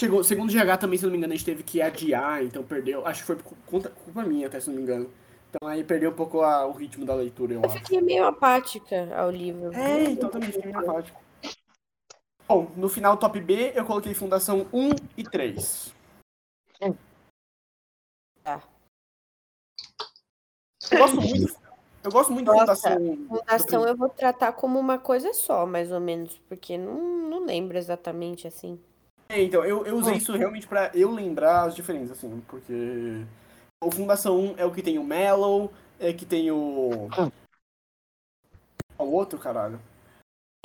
[0.00, 2.62] Chegou, segundo o GH também, se não me engano, a gente teve que adiar, então
[2.62, 3.06] perdeu.
[3.06, 5.10] Acho que foi por conta, culpa minha, até se não me engano.
[5.50, 7.76] Então aí perdeu um pouco a- o ritmo da leitura, eu Eu acho.
[7.80, 9.74] fiquei meio apática ao livro.
[9.74, 11.20] É, então também fiquei meio apático.
[12.48, 15.94] Bom, no final top B, eu coloquei Fundação 1 e 3.
[18.42, 18.62] Tá.
[20.90, 21.56] Eu gosto muito,
[22.02, 23.16] eu gosto muito Nossa, Fundação.
[23.28, 27.76] Fundação eu vou tratar como uma coisa só, mais ou menos, porque não, não lembro
[27.76, 28.80] exatamente assim.
[29.30, 33.24] É, então, eu, eu usei isso realmente pra eu lembrar as diferenças, assim, porque
[33.82, 37.08] o Fundação 1 é o que tem o Mellow, é que tem o.
[38.98, 39.80] O outro, caralho.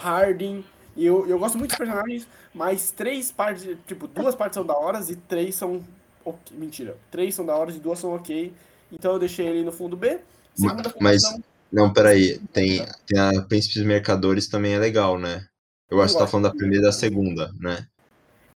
[0.02, 0.66] Harding.
[0.96, 4.76] E eu, eu gosto muito dos personagens, mas três partes, tipo, duas partes são da
[4.76, 5.84] hora e três são.
[6.24, 6.58] ok.
[6.58, 6.98] Mentira.
[7.12, 8.52] Três são da hora e duas são ok.
[8.92, 10.20] Então eu deixei ele no fundo B.
[10.56, 11.44] Segunda Mas- fundação.
[11.72, 12.40] Não, peraí.
[12.54, 15.46] Tem, tem a Príncipes Mercadores também é legal, né?
[15.90, 17.86] Eu acho que você tá falando da primeira e da segunda, né?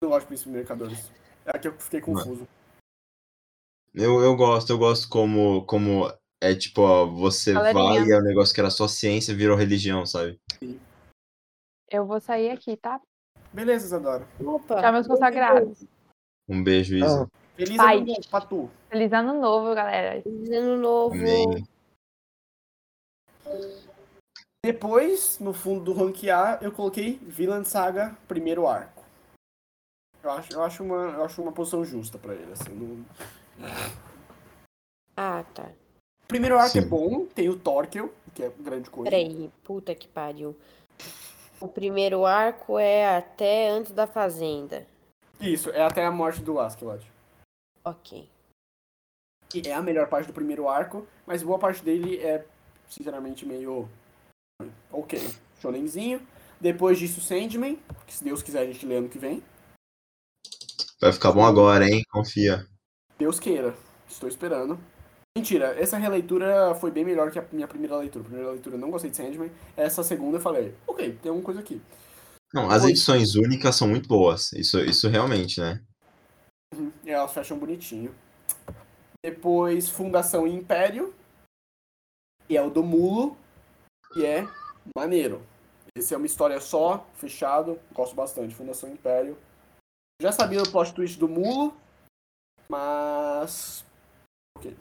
[0.00, 1.10] Eu gosto de Príncipe Mercadores.
[1.44, 2.46] É aqui eu fiquei confuso.
[3.92, 7.84] Eu, eu gosto, eu gosto como, como é tipo, ó, você Galerinha.
[7.84, 10.40] vai e é um negócio que era só ciência virou religião, sabe?
[11.90, 13.00] Eu vou sair aqui, tá?
[13.52, 14.28] Beleza, Isadora.
[14.40, 14.80] Opa!
[14.80, 15.84] Tchau, meus consagrados.
[16.48, 17.28] Um beijo, Isa.
[17.56, 17.96] Feliz Pai.
[17.96, 18.70] ano novo, Patu.
[18.88, 20.22] Feliz ano novo, galera.
[20.22, 21.14] Feliz Ano novo.
[21.14, 21.66] Amém.
[24.64, 28.97] Depois, no fundo do rank A, eu coloquei Villain Saga, primeiro arco.
[30.22, 32.52] Eu acho, eu acho, uma, eu acho uma posição justa pra ele.
[32.52, 33.04] Assim, não-
[35.16, 35.70] Ah, tá.
[36.24, 36.88] O primeiro arco é Sim.
[36.88, 39.10] bom, tem o Torkel, que é grande coisa.
[39.10, 40.56] Peraí, puta que pariu.
[41.60, 44.86] O primeiro arco é até antes da fazenda.
[45.40, 47.04] Isso, é até a morte do Askeladd.
[47.84, 48.28] Ok.
[49.48, 52.44] Que é a melhor parte do primeiro arco, mas boa parte dele é,
[52.88, 53.88] sinceramente, meio.
[54.92, 55.18] Ok.
[55.60, 56.20] Shonenzinho.
[56.60, 57.76] Depois disso, Sandman,
[58.06, 59.42] que se Deus quiser a gente lê ano que vem.
[61.00, 62.02] Vai ficar bom agora, hein?
[62.10, 62.66] Confia.
[63.18, 63.74] Deus queira.
[64.08, 64.78] Estou esperando.
[65.36, 68.24] Mentira, essa releitura foi bem melhor que a minha primeira leitura.
[68.24, 69.52] Primeira leitura eu não gostei de Sandman.
[69.76, 71.80] Essa segunda eu falei, ok, tem alguma coisa aqui.
[72.52, 72.90] Não, as Oi.
[72.90, 74.52] edições únicas são muito boas.
[74.52, 75.80] Isso, isso realmente, né?
[76.74, 78.12] Uhum, E elas fecham bonitinho.
[79.24, 81.14] Depois, Fundação e Império.
[82.48, 83.36] E é o do Mulo.
[84.12, 84.48] Que é
[84.96, 85.42] maneiro.
[85.94, 87.78] Esse é uma história só, fechado.
[87.92, 88.54] Gosto bastante.
[88.54, 89.38] Fundação e Império.
[90.20, 91.76] Já sabia do plot twist do Mulo.
[92.68, 93.84] Mas.
[94.56, 94.76] Ok.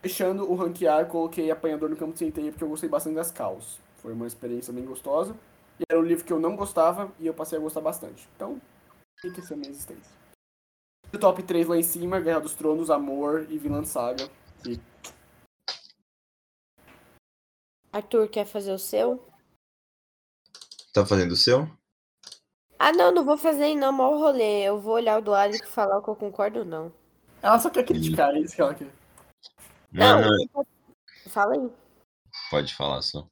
[0.00, 3.78] Fechando o ranquear, coloquei Apanhador no Campo de Centeio porque eu gostei bastante das caos.
[3.98, 5.36] Foi uma experiência bem gostosa.
[5.78, 8.28] E era um livro que eu não gostava e eu passei a gostar bastante.
[8.34, 8.60] Então,
[9.20, 10.12] fica essa minha existência.
[11.12, 14.28] O top 3 lá em cima, Guerra dos Tronos, Amor e Vinland Saga.
[14.66, 14.80] E
[17.92, 19.24] Arthur, quer fazer o seu?
[20.92, 21.68] Tá fazendo o seu?
[22.78, 24.62] Ah, não, não vou fazer não, mal rolê.
[24.62, 26.92] Eu vou olhar o do Alex e falar o que eu concordo ou não.
[27.42, 28.88] ela só quer criticar, é isso que ela quer.
[29.92, 30.64] Não, não,
[31.28, 31.70] Fala aí.
[32.50, 33.26] pode falar só.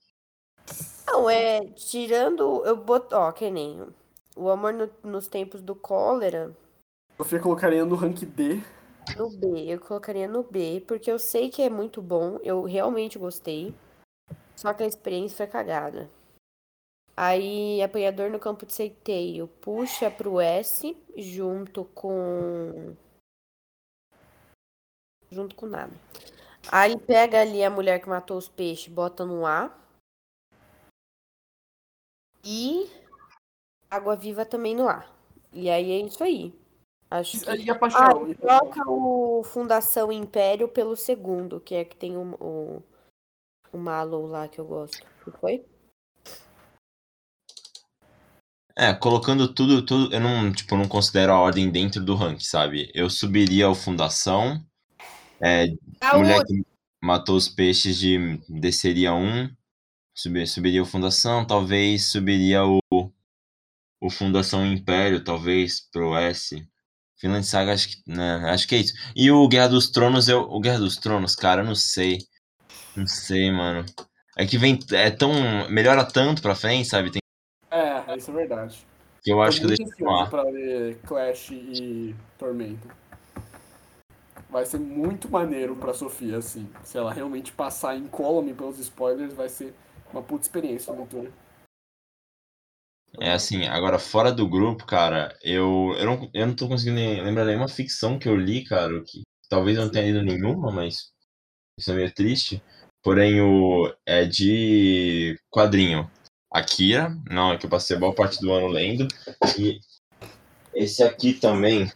[1.07, 1.61] Não, é.
[1.75, 2.65] Tirando.
[2.65, 3.15] Eu boto.
[3.17, 3.87] Ó, que nem.
[4.37, 6.57] O amor no- nos tempos do cólera.
[7.19, 8.63] Sofia colocaria no rank D.
[9.17, 13.19] No B, eu colocaria no B, porque eu sei que é muito bom, eu realmente
[13.19, 13.75] gostei.
[14.57, 16.09] Só que a experiência foi cagada.
[17.17, 22.97] Aí, apanhador no campo de centeio puxa pro S junto com.
[25.31, 25.93] Junto com nada.
[26.71, 29.77] Aí pega ali a mulher que matou os peixes, bota no A.
[32.45, 32.91] E
[33.91, 35.05] água viva também no A.
[35.53, 36.59] E aí é isso aí.
[37.11, 37.75] Acho que.
[37.75, 38.01] Paixão.
[38.01, 42.83] Ah, troca o Fundação Império pelo segundo, que é que tem o, o,
[43.71, 45.07] o Mallow lá que eu gosto.
[45.23, 45.65] Que foi?
[48.77, 52.91] É, colocando tudo, tudo, eu não, tipo, não considero a ordem dentro do rank, sabe?
[52.95, 54.65] Eu subiria o Fundação,
[55.43, 55.67] é,
[56.01, 56.65] Ah, Mulher o- que
[57.03, 59.51] matou os peixes de desceria um,
[60.15, 62.81] subir, subiria o Fundação, talvez subiria o,
[64.01, 66.67] o Fundação Império, talvez, pro S.
[67.19, 68.95] Finland Saga, acho que, né, acho que é isso.
[69.15, 72.19] E o Guerra dos Tronos, eu, o Guerra dos Tronos, cara, eu não sei.
[72.97, 73.87] Não sei, mano.
[74.39, 75.33] É que vem, é tão,
[75.71, 77.13] melhora tanto pra frente, sabe?
[77.13, 77.22] Tem,
[78.13, 78.87] É, isso é verdade.
[79.23, 82.89] que eu acho que Tô eu pra ler Clash e Tormenta.
[84.51, 86.69] Vai ser muito maneiro pra Sofia, assim.
[86.85, 89.75] Se ela realmente passar incólume pelos spoilers, vai ser
[90.13, 91.33] uma puta experiência leitura.
[93.19, 97.23] É assim, agora fora do grupo, cara, eu, eu, não, eu não tô conseguindo nem-
[97.23, 101.13] lembrar nenhuma ficção que eu li, cara, que talvez eu não tenha lido nenhuma, mas
[101.79, 102.63] isso é meio triste.
[103.03, 106.11] Porém, o é de quadrinho.
[106.53, 109.09] Akira, não, é que eu passei a boa parte do ano lendo.
[109.59, 109.81] E
[110.75, 111.91] esse aqui também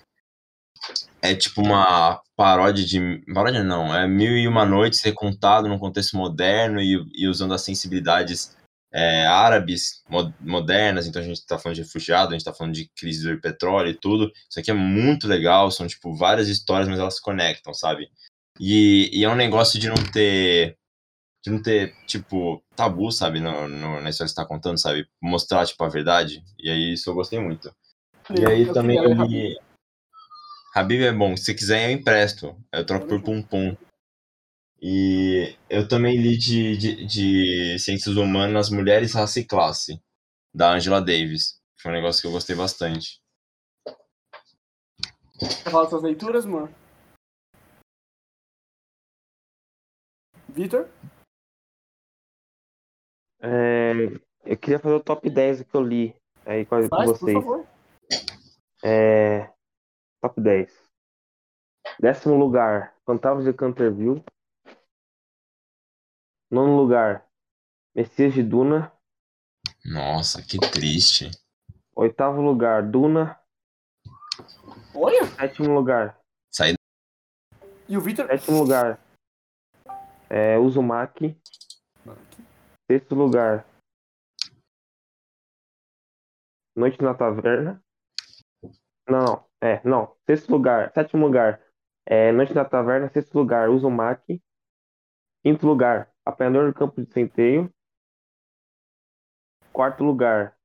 [1.20, 3.22] é tipo uma paródia de.
[3.32, 7.62] Paródia não, é Mil e Uma Noites recontado num contexto moderno e, e usando as
[7.62, 8.56] sensibilidades
[8.92, 12.74] é, árabes mo- modernas, então a gente tá falando de refugiado, a gente tá falando
[12.74, 14.32] de crise do petróleo e tudo.
[14.48, 18.08] Isso aqui é muito legal, são tipo várias histórias, mas elas se conectam, sabe?
[18.58, 20.78] E, e é um negócio de não ter
[21.46, 25.08] de não ter, tipo, tabu, sabe, no, no, na história que você tá contando, sabe?
[25.22, 26.42] Mostrar, tipo, a verdade.
[26.58, 27.72] E aí isso eu gostei muito.
[28.36, 29.56] E aí Eu também eu li.
[30.74, 32.56] Habib é bom, se quiser eu empresto.
[32.72, 33.76] Eu troco por Pum Pum.
[34.82, 40.02] E eu também li de, de, de Ciências Humanas, Mulheres, Raça e Classe,
[40.52, 41.60] da Angela Davis.
[41.80, 43.20] Foi um negócio que eu gostei bastante.
[45.38, 46.72] Quer falar suas leituras, amor?
[50.48, 50.88] Vitor?
[53.40, 53.92] É,
[54.44, 56.14] eu queria fazer o top 10 que eu li
[56.44, 57.34] aí com, com Faz, por vocês.
[57.34, 57.66] favor.
[58.84, 59.50] É,
[60.22, 60.72] top 10.
[62.00, 64.24] Décimo lugar, Fantasmas de Canterville.
[66.50, 67.26] Nono lugar,
[67.94, 68.92] Messias de Duna.
[69.84, 71.30] Nossa, que triste.
[71.94, 73.40] Oitavo lugar, Duna.
[74.94, 75.26] Olha!
[75.26, 76.18] Sétimo lugar,
[76.50, 76.74] Saí
[77.88, 78.26] E o Vitor?
[78.26, 78.98] sétimo lugar,
[80.28, 81.38] é, Uzumaki.
[82.88, 83.66] Sexto lugar,
[86.76, 87.82] Noite na Taverna.
[89.08, 90.14] Não, é, não.
[90.26, 91.60] Sexto lugar, sétimo lugar,
[92.04, 93.08] é, Noite na Taverna.
[93.08, 94.42] Sexto lugar, Uzumaki.
[95.42, 97.72] Quinto lugar, Apanhador do Campo de Centeio.
[99.72, 100.56] Quarto lugar,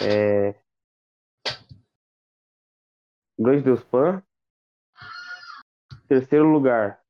[0.00, 0.54] é,
[3.38, 4.22] Grande Deus Pan.
[6.06, 7.01] Terceiro lugar,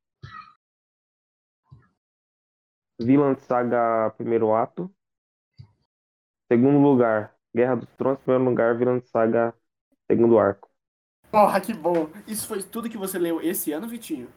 [3.05, 4.91] Vinland Saga Primeiro Ato.
[6.51, 9.55] segundo lugar, Guerra dos Tronos, primeiro lugar, Vinland Saga,
[10.11, 10.69] segundo arco.
[11.31, 12.09] Porra, que bom.
[12.27, 14.29] Isso foi tudo que você leu esse ano, Vitinho?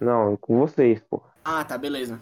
[0.00, 1.22] Não, com vocês, pô.
[1.44, 2.20] Ah, tá, beleza.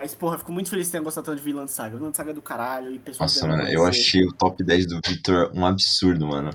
[0.00, 1.96] Mas, porra, eu fico muito feliz que tenha gostado tanto de Vinland Saga.
[1.96, 3.34] Vinland Saga é do caralho e pessoas...
[3.34, 6.50] Nossa, mano, eu achei o top 10 do Victor um absurdo, mano.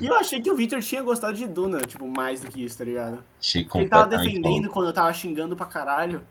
[0.00, 2.76] E eu achei que o Victor tinha gostado de Duna, tipo, mais do que isso,
[2.76, 3.24] tá ligado?
[3.40, 6.22] Achei Ele tava defendendo quando eu tava xingando pra caralho.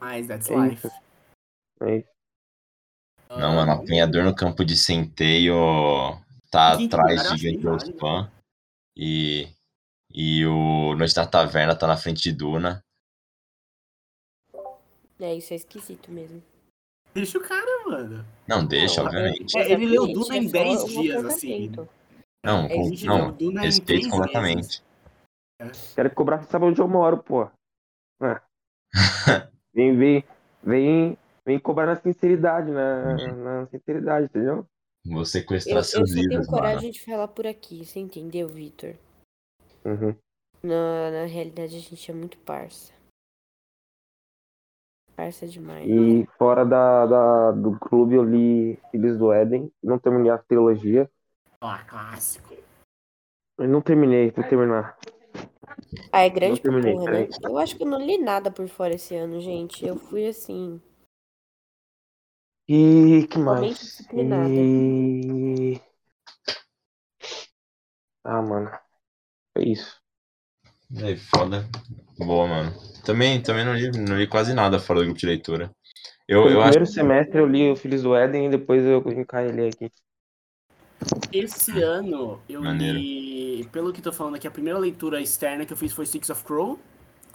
[0.00, 0.86] Mas that's É life.
[0.86, 0.96] isso.
[1.82, 2.08] É isso.
[3.30, 5.54] Não, mano, apanhador no campo de centeio
[6.50, 7.98] tá Quinto atrás de achei Gangue válido.
[7.98, 8.32] Pan.
[8.96, 9.48] E,
[10.10, 12.82] e o Noite da Taverna tá na frente de Duna.
[15.20, 16.42] É, isso é esquisito mesmo.
[17.12, 18.24] Deixa o cara, mano.
[18.46, 19.58] Não, deixa, Não, obviamente.
[19.58, 21.72] É, ele leu Duna em é só 10 um dias, assim.
[22.44, 24.82] Não, É, com- não, Duna em respeito completamente.
[25.94, 27.50] Quero cobrar, você sabe onde eu moro, pô.
[28.22, 28.40] É.
[29.78, 30.24] Vem, vem,
[30.60, 34.66] vem, vem cobrar na sinceridade, na, na sinceridade, entendeu?
[35.06, 36.60] Vou Eu, sequestrar eu só seus tenho livros, mano.
[36.62, 38.96] coragem de falar por aqui, você entendeu, Vitor?
[39.84, 40.16] Uhum.
[40.64, 42.92] Na, na realidade, a gente é muito parça.
[45.14, 45.88] Parça demais.
[45.88, 51.08] E fora da, da- do clube eu li Filhos do Éden, não terminei a trilogia.
[51.60, 52.52] Ah, clássico.
[53.56, 54.96] Eu não terminei, vou terminar.
[56.12, 57.28] Ah, é grande pra porra, né?
[57.42, 59.86] Eu acho que eu não li nada por fora esse ano, gente.
[59.86, 60.80] Eu fui assim.
[62.68, 64.00] E que mais?
[64.12, 65.80] E...
[68.24, 68.70] Ah, mano.
[69.56, 69.98] É isso.
[70.96, 71.66] É foda.
[72.18, 72.72] Boa, mano.
[73.04, 75.70] Também, também não, li, não li quase nada fora do grupo de leitura.
[76.26, 79.02] Eu, No eu acho primeiro semestre eu li o Filhos do Éden e depois eu
[79.12, 79.90] encailhei aqui.
[81.32, 82.98] Esse ano eu Maneiro.
[82.98, 86.30] li, pelo que tô falando aqui, a primeira leitura externa que eu fiz foi Six
[86.30, 86.78] of Crow,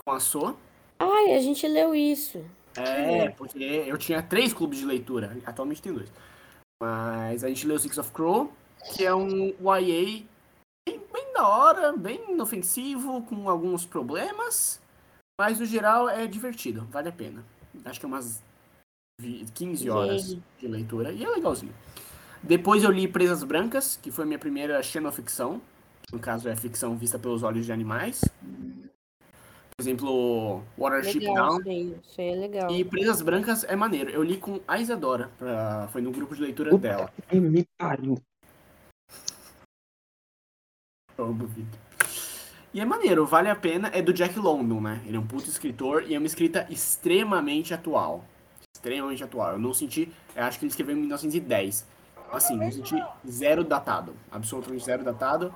[0.03, 0.55] com a So.
[0.99, 2.43] Ai, a gente leu isso.
[2.75, 6.11] É, porque eu tinha três clubes de leitura, atualmente tem dois.
[6.81, 8.51] Mas a gente leu Six of Crow,
[8.95, 10.23] que é um YA
[10.87, 14.81] bem, bem da hora, bem inofensivo, com alguns problemas,
[15.39, 17.43] mas no geral é divertido, vale a pena.
[17.85, 18.43] Acho que é umas
[19.21, 21.73] vi- 15 horas de leitura e é legalzinho.
[22.43, 25.61] Depois eu li Presas Brancas, que foi minha primeira xenoficção.
[26.11, 28.21] No caso, é ficção vista pelos olhos de animais.
[29.75, 31.71] Por exemplo, Watership Legal, Down.
[31.71, 32.71] aí é legal.
[32.71, 34.09] E Presas Brancas é maneiro.
[34.11, 35.31] Eu li com a Isadora.
[35.39, 37.13] pra- Foi no grupo de leitura Puta dela.
[37.29, 38.21] que me pariu.
[42.73, 43.89] E é maneiro, vale a pena.
[43.93, 45.01] É do Jack London, né?
[45.05, 48.25] Ele é um puto escritor e é uma escrita extremamente atual.
[48.75, 49.53] Extremamente atual.
[49.53, 50.11] Eu não senti.
[50.35, 51.85] Eu acho que ele escreveu em 1910.
[52.33, 52.95] Assim, não senti
[53.29, 54.15] zero datado.
[54.31, 55.53] Absolutamente zero datado.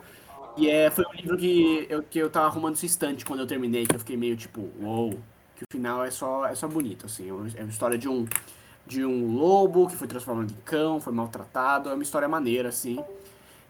[0.56, 3.48] E é, foi um livro que eu, que eu tava arrumando esse estante quando eu
[3.48, 5.12] terminei, que eu fiquei meio tipo, uou.
[5.56, 7.30] Que o final é só, é só bonito, assim.
[7.30, 8.28] É uma é uma história de um,
[8.86, 11.90] de um lobo que foi transformado em cão, foi maltratado.
[11.90, 13.04] É uma história maneira, assim.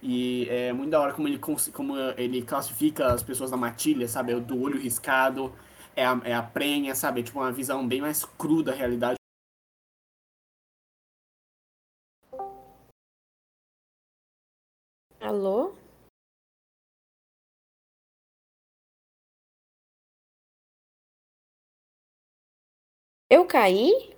[0.02, 1.40] E é muito da hora como ele,
[1.74, 4.32] como ele classifica as pessoas da matilha, sabe?
[4.34, 5.52] É Do olho riscado,
[5.96, 7.22] é a, é a prenha, sabe?
[7.22, 9.18] É tipo uma visão bem mais crua da realidade.
[15.22, 15.76] Alô?
[23.30, 24.16] Eu caí?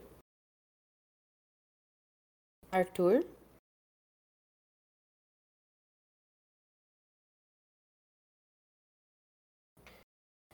[2.71, 3.23] Arthur?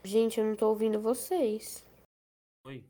[0.03, 1.83] Gente, eu não tô ouvindo vocês.
[2.65, 2.85] Oi.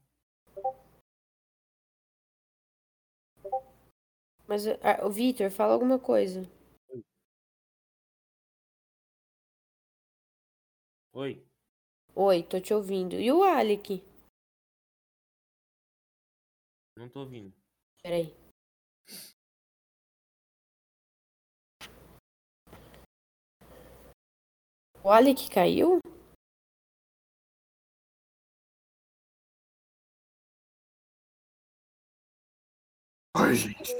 [4.47, 6.49] Mas, ah, o Vitor, fala alguma coisa.
[11.17, 11.41] Oi.
[12.13, 13.15] Oi, tô te ouvindo.
[13.15, 14.03] E o Alec?
[16.97, 17.53] Não tô ouvindo.
[18.03, 18.35] Peraí.
[25.01, 25.99] O Alec caiu?
[33.37, 33.93] Ai, gente.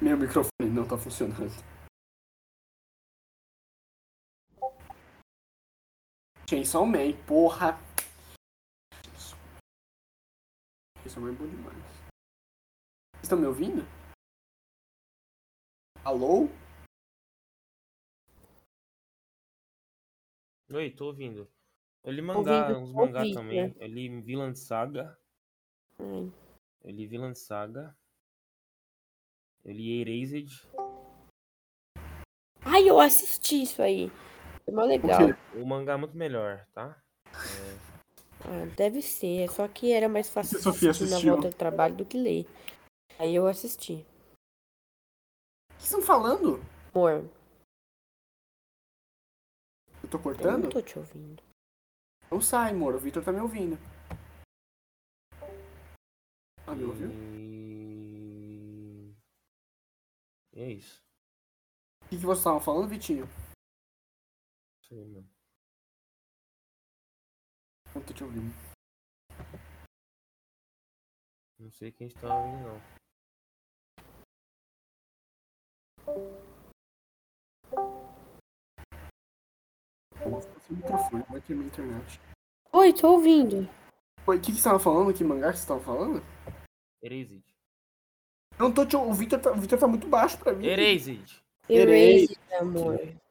[0.00, 1.73] Meu microfone não tá funcionando.
[6.54, 7.76] Chainsaw Man, porra.
[11.02, 11.74] Chainsaw Man é bom demais.
[11.74, 13.82] Vocês estão me ouvindo?
[16.04, 16.46] Alô?
[20.70, 21.50] Oi, tô ouvindo.
[22.04, 23.74] Eu li mangá, Ouvindo, uns mangá ouvi, também.
[23.76, 25.18] Eu li Vinland Saga.
[25.98, 26.32] Ai.
[26.84, 27.98] Eu li Vinland Saga.
[29.64, 30.70] Eu li Erased.
[32.64, 34.08] Ai, eu assisti isso aí.
[34.64, 35.20] Foi mó legal.
[35.54, 36.96] O mangá é muito melhor, tá?
[37.26, 37.94] É,
[38.46, 39.48] Ah, deve ser.
[39.50, 41.32] Só que era mais fácil assistir na assistiu?
[41.34, 42.46] volta do trabalho do que ler.
[43.18, 43.94] Aí eu assisti.
[43.94, 44.04] O
[45.76, 46.60] que vocês estão falando?
[46.94, 47.24] Amor,
[50.02, 50.64] Eu tô eu cortando?
[50.64, 51.42] não tô te ouvindo.
[52.30, 52.94] Não sai, amor.
[52.94, 53.78] O Victor tá me ouvindo.
[56.66, 57.10] Ah, me ouviu?
[57.10, 59.12] E...
[60.54, 60.98] e é isso.
[62.04, 63.28] O que, que vocês estavam falando, Vitinho?
[64.94, 65.28] Não sei, mano.
[67.96, 68.54] Não tô te ouvindo.
[71.58, 72.80] Não sei quem está ouvindo, não.
[80.30, 82.20] Nossa, seu microfone, vai ter minha internet.
[82.72, 83.68] Oi, tô ouvindo.
[84.28, 85.12] Oi, o que, que você tava falando?
[85.12, 86.22] Que mangá que você tava falando?
[87.02, 87.42] Erased.
[88.58, 88.94] Eu não tô te...
[88.94, 89.50] O Victor tá...
[89.50, 90.64] o Victor tá muito baixo pra mim.
[90.66, 91.42] Erased.
[91.68, 93.23] Erased, amor.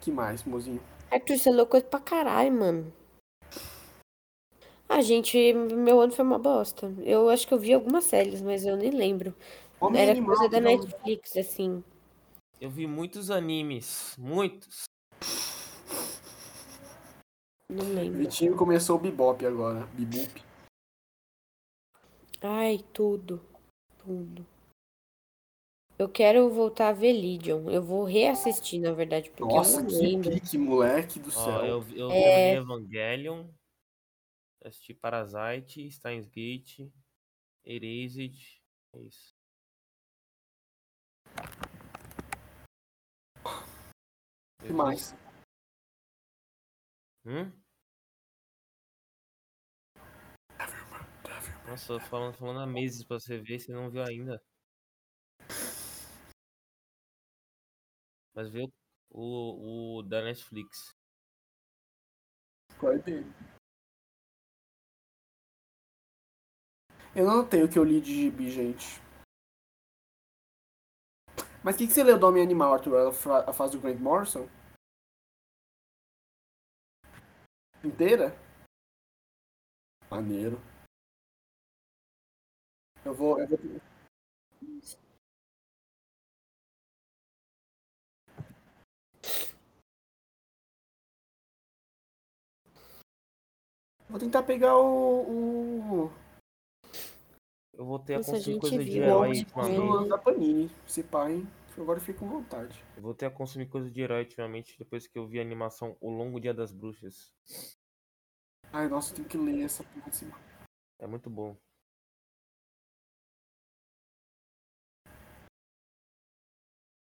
[0.00, 0.80] Que mais, mozinho?
[1.10, 2.92] Arthur, você é louco coisa pra caralho, mano.
[4.88, 6.92] Ah, gente, meu ano foi uma bosta.
[7.04, 9.34] Eu acho que eu vi algumas séries, mas eu nem lembro.
[9.80, 10.60] Homem Era Animal, coisa da.
[10.60, 11.84] Netflix, assim.
[12.60, 14.14] Eu vi muitos animes.
[14.18, 14.84] Muitos.
[17.68, 18.18] Não lembro.
[18.18, 19.86] Vitinho começou o Bebop agora.
[19.92, 20.42] Bebop.
[22.42, 23.40] Ai, tudo.
[23.98, 24.44] Tudo.
[26.00, 27.68] Eu quero voltar a ver Legion.
[27.70, 30.30] Eu vou reassistir, na verdade, porque Nossa, eu não que lembro.
[30.30, 31.42] pique, moleque do céu.
[31.42, 32.54] Ó, eu, vi- eu É.
[32.54, 33.50] Evangelion.
[34.64, 36.90] Assisti Parasite, Steins Gate,
[37.62, 38.62] Erased.
[38.94, 39.34] É isso.
[43.44, 45.14] O que mais?
[47.26, 47.52] Hum?
[51.68, 54.42] Nossa, eu tô falando, falando há meses pra você ver, você não viu ainda.
[58.40, 58.66] Mas vê
[59.10, 60.96] o, o, da Netflix.
[62.78, 63.30] Qual é dele?
[67.14, 68.98] Eu não tenho o que eu li de gibi, gente.
[71.62, 73.10] Mas o que, que você leu do Homem Animal, Arthur?
[73.46, 74.48] A fase do Grant Morrison?
[77.84, 78.32] Inteira?
[80.10, 80.56] Maneiro.
[83.04, 83.38] Eu vou.
[83.38, 83.89] Eu vou...
[94.10, 96.08] Vou tentar pegar o.
[96.08, 96.10] o...
[97.72, 97.84] Eu
[98.16, 99.76] a Nossa, a consumir coisa de herói ultimamente.
[99.76, 100.70] do- da Panini.
[100.84, 101.46] Se pai,
[101.78, 102.84] agora eu fico com vontade.
[102.96, 106.10] Eu voltei a consumir coisa de herói ultimamente depois que eu vi a animação O
[106.10, 107.32] Longo Dia das Bruxas.
[108.72, 110.30] Ai, nossa, eu tenho que ler essa porra assim.
[110.98, 111.56] É muito bom.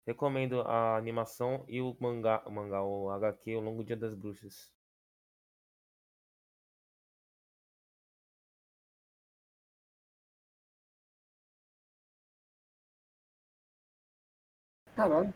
[0.06, 4.77] Recomendo a animação e o mangá, o mangá, o HQ, O Longo Dia das Bruxas.
[14.98, 15.34] Caralho.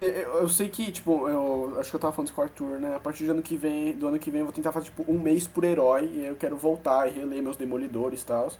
[0.00, 2.44] Eu, eu- eu sei que, tipo, eu acho que eu tava falando isso com o
[2.44, 2.94] Arthur, né?
[2.94, 5.04] A partir do ano que vem, do ano que vem eu vou tentar fazer, tipo,
[5.10, 6.06] um mês por herói.
[6.06, 8.50] E aí eu quero voltar e reler meus Demolidores e tal.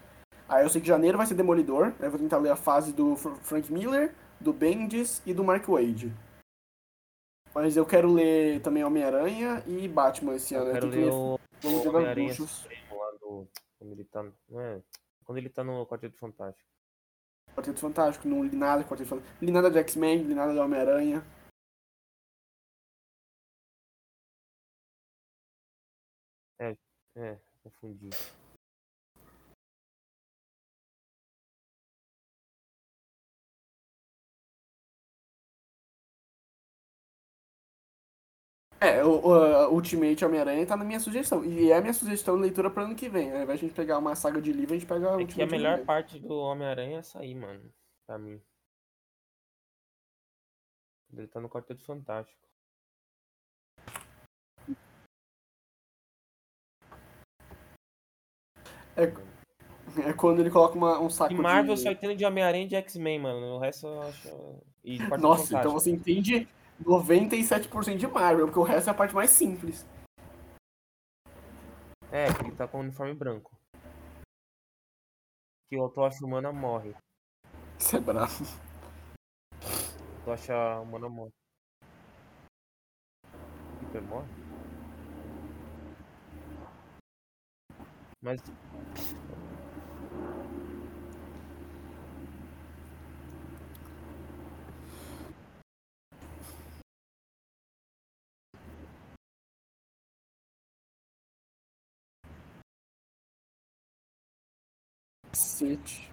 [0.49, 1.95] Aí eu sei que janeiro vai ser Demolidor.
[1.99, 5.45] Aí eu vou tentar ler a fase do Fr- Frank Miller, do Bendis e do
[5.45, 6.12] Mark Wade.
[7.55, 10.66] Mas eu quero ler também Homem-Aranha e Batman esse ano.
[10.66, 12.28] Eu Eu quero ler ler o, o Homem-Aranha
[13.20, 13.49] do.
[14.11, 14.24] Tá.
[14.49, 14.82] Não é?
[15.31, 16.69] Quando ele tá no Quarteto Fantástico.
[17.55, 19.44] Quarteto Fantástico, não li nada de Quarteto Fantástico.
[19.44, 21.23] Li nada de X-Men, li nada de Homem-Aranha.
[27.15, 28.11] É, confundi.
[38.81, 41.44] É, o, o a Ultimate Homem-Aranha tá na minha sugestão.
[41.44, 43.31] E é a minha sugestão de leitura pro ano que vem.
[43.31, 45.12] Ao invés de a gente pegar uma saga de livro, a gente pega É que
[45.15, 45.86] a Ultimate melhor Homem-Aranha.
[45.86, 47.70] parte do Homem-Aranha é sair, mano.
[48.07, 48.40] Pra mim.
[51.12, 52.40] Ele tá no Quarteto Fantástico.
[60.07, 61.81] É quando ele coloca uma- um saco E Marvel de...
[61.81, 63.57] só entende de Homem-Aranha e de X-Men, mano.
[63.57, 64.28] O resto eu acho.
[64.28, 65.70] Nossa, então Fantástico.
[65.73, 66.48] você entende
[66.85, 69.86] 97% de Marvel, porque o resto é a parte mais simples.
[72.12, 73.57] É, que ele tá com o uniforme branco.
[75.69, 76.94] Que o Tocha Humana morre.
[77.78, 78.44] Isso é bravo.
[80.24, 81.31] Tocha Humana morre.
[83.81, 84.28] Peter morre?
[88.20, 88.40] Mas.
[105.61, 106.09] Cacete.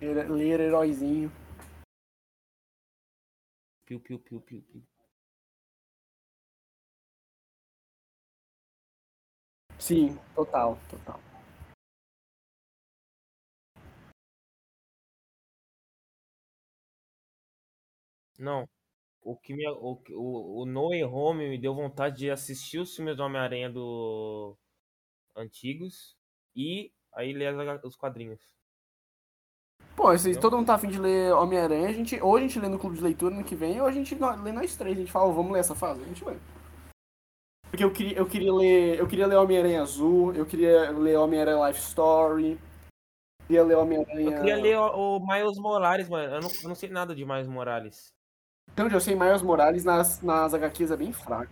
[0.00, 1.30] Ler heróizinho.
[3.86, 4.82] Piu, piu, piu, piu, piu.
[9.78, 11.31] Sim, total, total.
[18.42, 18.68] Não.
[19.22, 22.94] O que me, o, o, o No Way Home me deu vontade de assistir os
[22.94, 24.56] filmes do Homem-Aranha do
[25.36, 26.16] antigos
[26.54, 27.54] e aí ler
[27.84, 28.40] os quadrinhos.
[29.94, 32.68] Pô, se todo mundo tá afim de ler Homem-Aranha, a gente, ou a gente lê
[32.68, 34.96] no clube de leitura no que vem, ou a gente lê nós três.
[34.96, 36.36] A gente fala, "Ô, vamos ler essa fase, a gente lê.
[37.70, 38.98] Porque eu queria, eu queria ler.
[38.98, 44.30] Eu queria ler Homem-Aranha Azul, eu queria ler Homem-Aranha Life Story, eu queria ler Homem-Aranha.
[44.30, 46.34] Eu queria ler o, o Miles Morales, mano.
[46.34, 48.12] Eu não, eu não sei nada de Miles Morales.
[48.72, 51.50] Então, eu sei Miles Morales nas, nas HQs é bem fraco.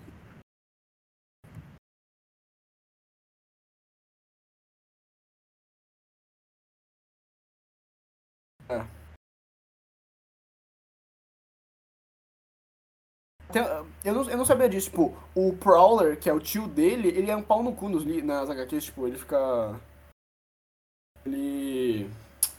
[8.68, 8.84] É.
[13.52, 13.62] Tem-
[14.04, 17.30] Eu não, eu não sabia disso, tipo, o Prowler, que é o tio dele, ele
[17.30, 19.78] é um pau no cu nos, nas HQs, tipo, ele fica.
[21.24, 22.10] Ele.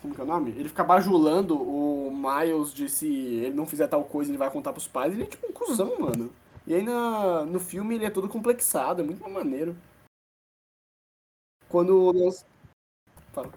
[0.01, 0.51] Como que é o nome?
[0.51, 4.73] Ele fica bajulando o Miles de se ele não fizer tal coisa, ele vai contar
[4.73, 5.13] pros pais.
[5.13, 6.33] Ele é tipo um cuzão, mano.
[6.65, 9.75] E aí na, no filme ele é todo complexado, é muito maneiro.
[11.69, 12.45] Quando nós.
[13.31, 13.51] Fala.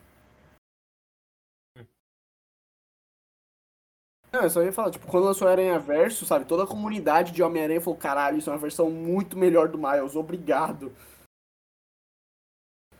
[4.32, 7.40] Não, eu só ia falar, tipo, quando lançou Aranha Verso, sabe, toda a comunidade de
[7.40, 10.92] Homem-Aranha falou, caralho, isso é uma versão muito melhor do Miles, obrigado.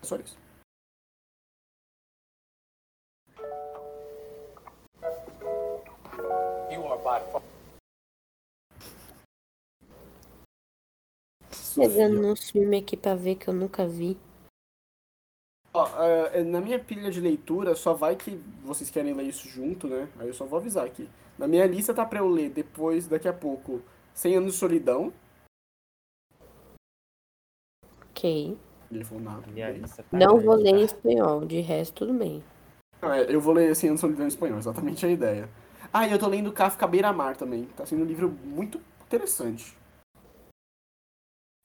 [0.01, 0.44] Só isso.
[11.75, 14.17] Pegando nos filmes aqui pra ver que eu nunca vi.
[15.73, 18.31] Ó, é, é, na minha pilha de leitura, só vai que
[18.63, 20.09] vocês querem ler isso junto, né?
[20.17, 21.09] Aí eu só vou avisar aqui.
[21.37, 23.81] Na minha lista tá pra eu ler depois, daqui a pouco,
[24.13, 25.13] 100 Anos de Solidão.
[28.09, 28.57] Ok.
[30.09, 30.93] Tá Não vou ler em tá?
[30.93, 32.41] espanhol, de resto tudo bem.
[33.01, 35.49] É, eu vou ler 100 Anos de Solidão em espanhol, exatamente a ideia.
[35.97, 37.67] Ah, e eu tô lendo Kafka Beira-Mar também.
[37.67, 39.77] Tá sendo um livro muito interessante.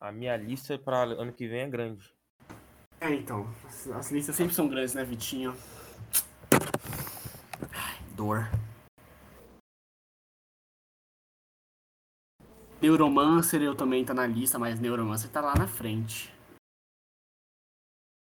[0.00, 2.14] A minha lista para ano que vem é grande.
[3.00, 3.52] É, então.
[3.64, 5.52] As, as listas sempre são grandes, né, Vitinho?
[7.72, 8.48] Ai, dor.
[12.80, 16.32] Neuromancer eu também tá na lista, mas Neuromancer tá lá na frente.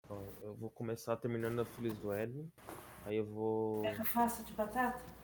[0.04, 2.12] Então, eu vou começar terminando a Filhos do.
[2.12, 3.82] Aí eu vou.
[3.82, 5.15] É que eu faço de batata?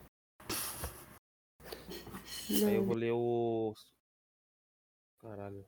[2.51, 3.75] Aí eu vou ler o.
[5.19, 5.65] Caralho.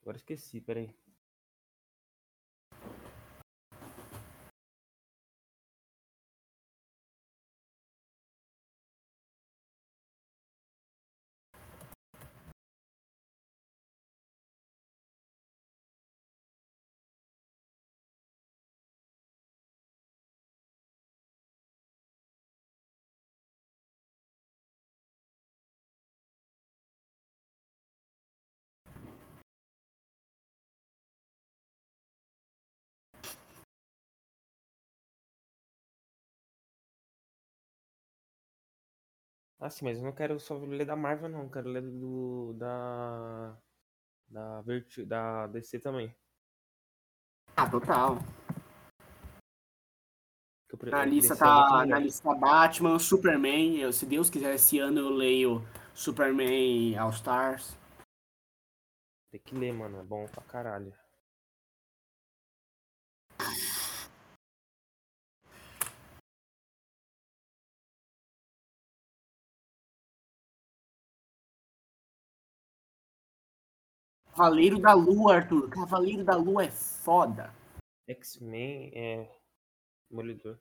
[0.00, 0.94] Agora esqueci, peraí.
[39.64, 41.44] Ah, sim, mas eu não quero só ler da Marvel, não.
[41.44, 42.52] Eu quero ler do.
[42.54, 43.56] da.
[44.26, 45.04] Da, Verti...
[45.04, 46.12] da DC também.
[47.56, 48.16] Ah, total.
[50.68, 53.78] Que eu pre- Na lista é tá na lista Batman, Superman.
[53.78, 55.62] Eu, se Deus quiser, esse ano eu leio
[55.94, 57.78] Superman All Stars.
[59.30, 60.00] Tem que ler, mano.
[60.00, 60.92] É bom pra caralho.
[74.34, 75.68] Cavaleiro da Lua, Arthur.
[75.68, 77.52] Cavaleiro da Lua é foda.
[78.08, 79.30] X-Men é.
[80.10, 80.58] Demolidor.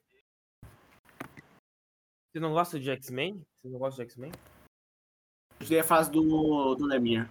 [2.28, 3.42] Você não gosta de X-Men?
[3.62, 4.32] Você não gosta de X-Men?
[5.60, 7.30] Eu dei a fase do, do Lemir.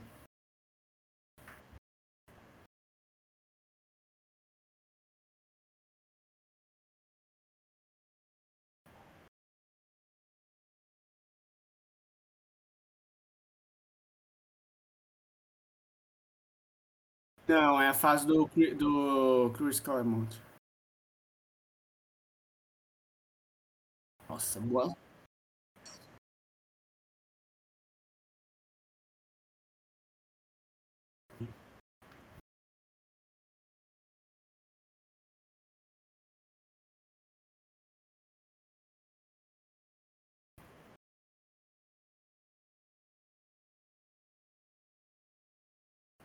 [17.51, 18.49] Não, é a fase do,
[18.79, 20.41] do Chris Claremont.
[24.29, 24.97] Nossa, boa.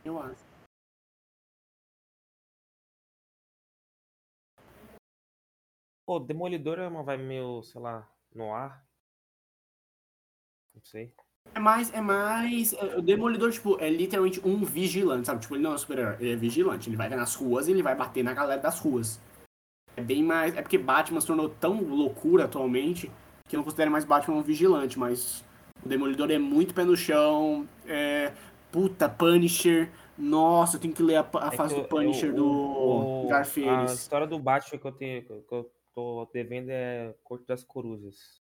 [0.04, 0.55] Eu acho.
[6.06, 8.84] Pô, Demolidor é uma vibe meio, sei lá, no ar.
[10.74, 11.12] Não sei.
[11.54, 12.72] É mais, é mais.
[12.74, 15.40] é, O Demolidor, tipo, é literalmente um vigilante, sabe?
[15.40, 16.88] Tipo, ele não é um super-herói, ele é vigilante.
[16.88, 19.20] Ele vai nas ruas e ele vai bater na galera das ruas.
[19.96, 20.56] É bem mais.
[20.56, 23.10] É porque Batman se tornou tão loucura atualmente
[23.48, 25.44] que eu não considero mais Batman um vigilante, mas
[25.84, 27.66] o Demolidor é muito pé no chão.
[27.86, 28.32] É.
[28.70, 29.90] Puta, Punisher.
[30.18, 33.30] Nossa, eu tenho que ler a, a É fase do Punisher eu- do o- A
[33.30, 33.92] Garfienes.
[33.92, 38.38] história do Batman que eu, tenho, que eu tô devendo é Corte das Corujas.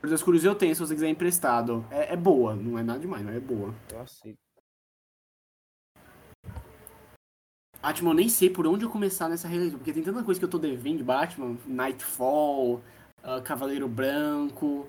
[0.00, 1.84] Por das Cruzes eu tenho, se você quiser emprestado.
[1.90, 3.74] É, é boa, não é nada demais, mas é boa.
[3.92, 4.38] Eu aceito.
[7.82, 10.44] Batman, eu nem sei por onde eu começar nessa releitura, porque tem tanta coisa que
[10.44, 11.58] eu tô devendo de Batman.
[11.66, 12.80] Nightfall,
[13.22, 14.86] ah, Cavaleiro Branco,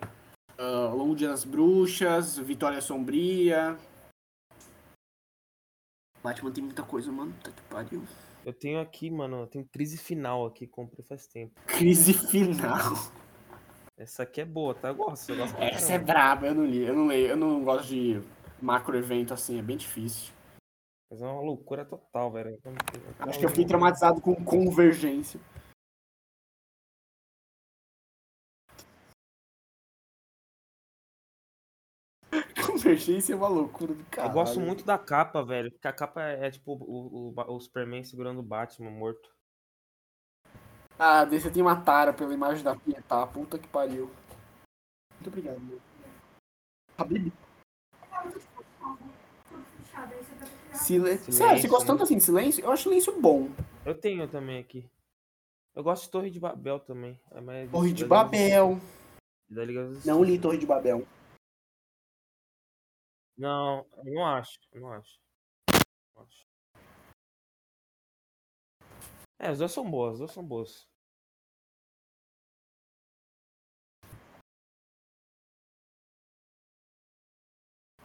[0.57, 3.77] ah, Longo Dia das Bruxas, Vitória Sombria.
[6.23, 7.33] Batman tem muita coisa, mano.
[7.43, 8.03] Tá que pariu.
[8.45, 11.59] Eu tenho aqui, mano, eu tenho crise final aqui, comprei faz tempo.
[11.65, 12.93] Crise final.
[13.97, 14.89] Essa aqui é boa, tá?
[14.89, 17.63] Eu gosto, eu gosto Essa é braba, eu não li, eu não leio, eu não
[17.63, 18.21] gosto de
[18.61, 20.31] macro evento assim, é bem difícil.
[21.09, 22.59] Mas é uma loucura total, velho.
[23.17, 25.39] Acho que eu fiquei traumatizado com convergência.
[33.05, 34.05] Convergência é uma loucura do.
[34.17, 35.71] Eu gosto muito da capa, velho.
[35.71, 39.29] Porque a capa é, é tipo o, o, o Superman segurando o Batman morto.
[40.97, 43.27] Ah, desse tem uma tara pela imagem da Pietá.
[43.27, 44.09] Puta que pariu.
[45.13, 45.59] Muito obrigado.
[45.59, 45.79] meu.
[46.97, 47.31] Habib.
[50.73, 51.31] Silêncio.
[51.31, 51.91] Sério, você gosta né?
[51.93, 52.63] tanto assim de silêncio?
[52.63, 53.49] Eu acho silêncio bom.
[53.85, 54.85] Eu tenho também aqui.
[55.75, 57.19] Eu gosto de Torre de Babel também.
[57.31, 58.79] É Torre de Babel.
[60.05, 61.05] Não li Torre de Babel.
[63.37, 64.59] Não, não acho.
[64.73, 65.19] Não acho.
[66.15, 66.45] Não acho.
[69.39, 70.87] É, as duas são boas, as duas são boas.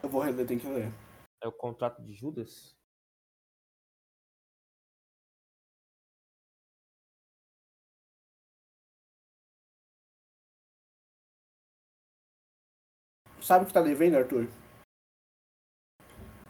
[0.02, 0.93] Eu vou reler, tem que ler.
[1.43, 2.77] É o contrato de Judas?
[13.40, 14.48] Sabe o que tá devendo, Arthur?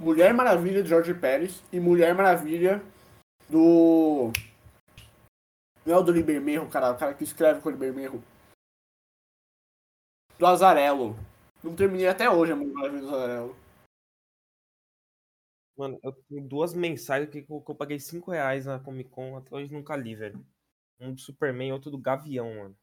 [0.01, 2.82] Mulher Maravilha de Jorge Pérez e Mulher Maravilha
[3.47, 4.32] do.
[5.85, 6.93] Não é o do Libermerro, cara.
[6.93, 8.22] O cara que escreve com o Libermerro.
[10.39, 11.14] Do Azarello.
[11.62, 13.56] Não terminei até hoje a Mulher Maravilha do Azarello.
[15.77, 19.36] Mano, eu tenho duas mensagens que eu, que eu paguei 5 reais na Comic Con,
[19.36, 20.43] até hoje nunca li, velho.
[20.98, 22.77] Um do Superman e outro do Gavião, mano.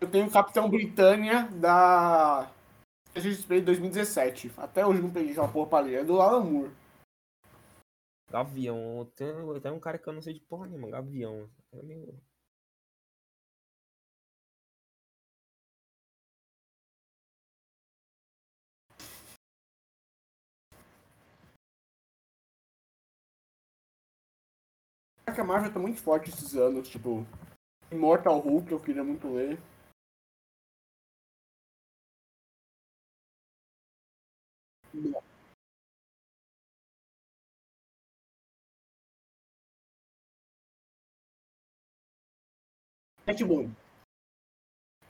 [0.00, 2.50] Eu tenho o Capitão Britânia da.
[3.20, 4.52] XP de 2017.
[4.56, 6.00] Até hoje não peguei aquela porra pra ler.
[6.00, 6.70] É do Alan Moore.
[8.30, 9.10] Gavião.
[9.14, 9.28] Tem,
[9.60, 11.50] tem um cara que eu não sei de porra nenhuma, Gavião.
[11.72, 11.78] É
[25.26, 27.26] Acho que a Marvel tá muito forte esses anos, tipo.
[27.90, 29.58] Immortal Hulk, eu queria muito ler.
[43.26, 43.70] É tipo.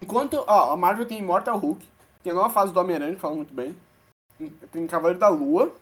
[0.01, 0.45] Enquanto.
[0.47, 1.87] Ó, a Marvel tem Immortal Hulk,
[2.23, 3.77] tem a nova fase do Homem-Aranha, que fala muito bem.
[4.71, 5.75] Tem Cavaleiro da Lua.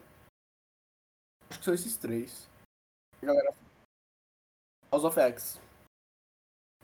[1.49, 2.47] Acho que são esses três.
[3.21, 3.53] Galera.
[4.91, 5.59] House of X.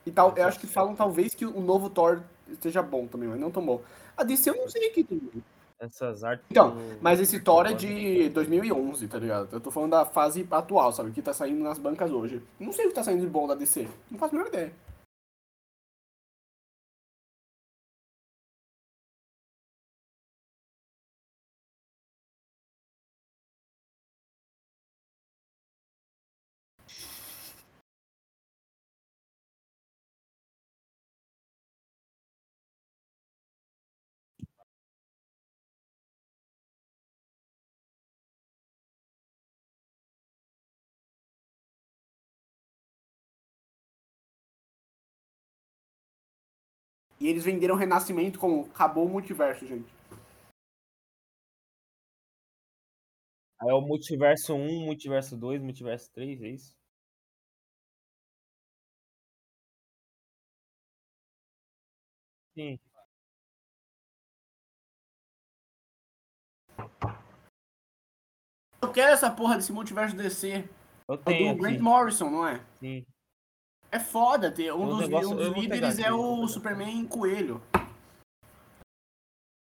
[0.06, 3.40] E tal, eu acho que falam talvez que o novo Thor esteja bom também, mas
[3.40, 3.84] não tão bom.
[4.16, 5.20] A DC eu não sei que tem.
[5.80, 6.44] Essas artes.
[6.50, 9.50] Então, do- mas esse Thor é de 2011, tá ligado?
[9.52, 11.12] Eu tô falando da fase atual, sabe?
[11.12, 12.42] Que tá saindo nas bancas hoje.
[12.60, 13.88] Não sei o que tá saindo de bom da DC.
[14.10, 14.72] Não faço a menor ideia.
[47.20, 49.92] E eles venderam Renascimento como acabou o multiverso, gente.
[53.60, 56.76] Aí é o Multiverso 1, Multiverso 2, Multiverso 3, é isso?
[62.56, 62.80] Sim.
[68.82, 70.68] Eu quero essa porra desse multiverso DC.
[71.08, 71.80] Eu É tenho do Grant.
[71.80, 72.62] Morrison, não é?
[72.80, 73.06] Sim.
[73.92, 74.72] É foda ter.
[74.74, 76.48] Um Um dos, negócio- um dos líderes é o.
[76.48, 77.62] Superman Coelho.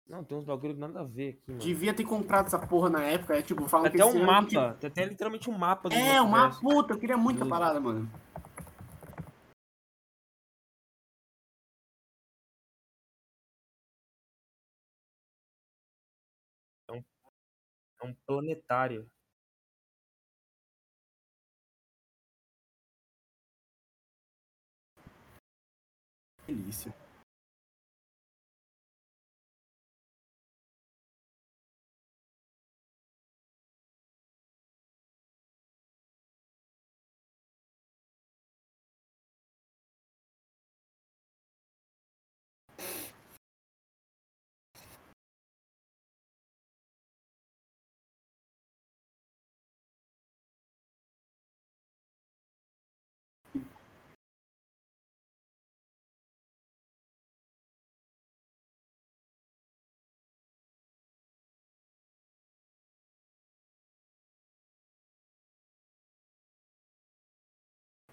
[0.08, 1.60] Não, tem uns bagulho nada a ver aqui, mano.
[1.62, 3.38] Devia ter comprado essa porra na época.
[3.38, 4.78] É tipo, falam Tem que até um mapa.
[4.80, 7.50] Tem até literalmente um mapa do É, uma puta, eu queria muita Luz.
[7.50, 8.10] parada, mano.
[16.90, 19.10] É um planetário.
[26.48, 26.94] Delícia.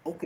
[0.04, 0.24] Ok?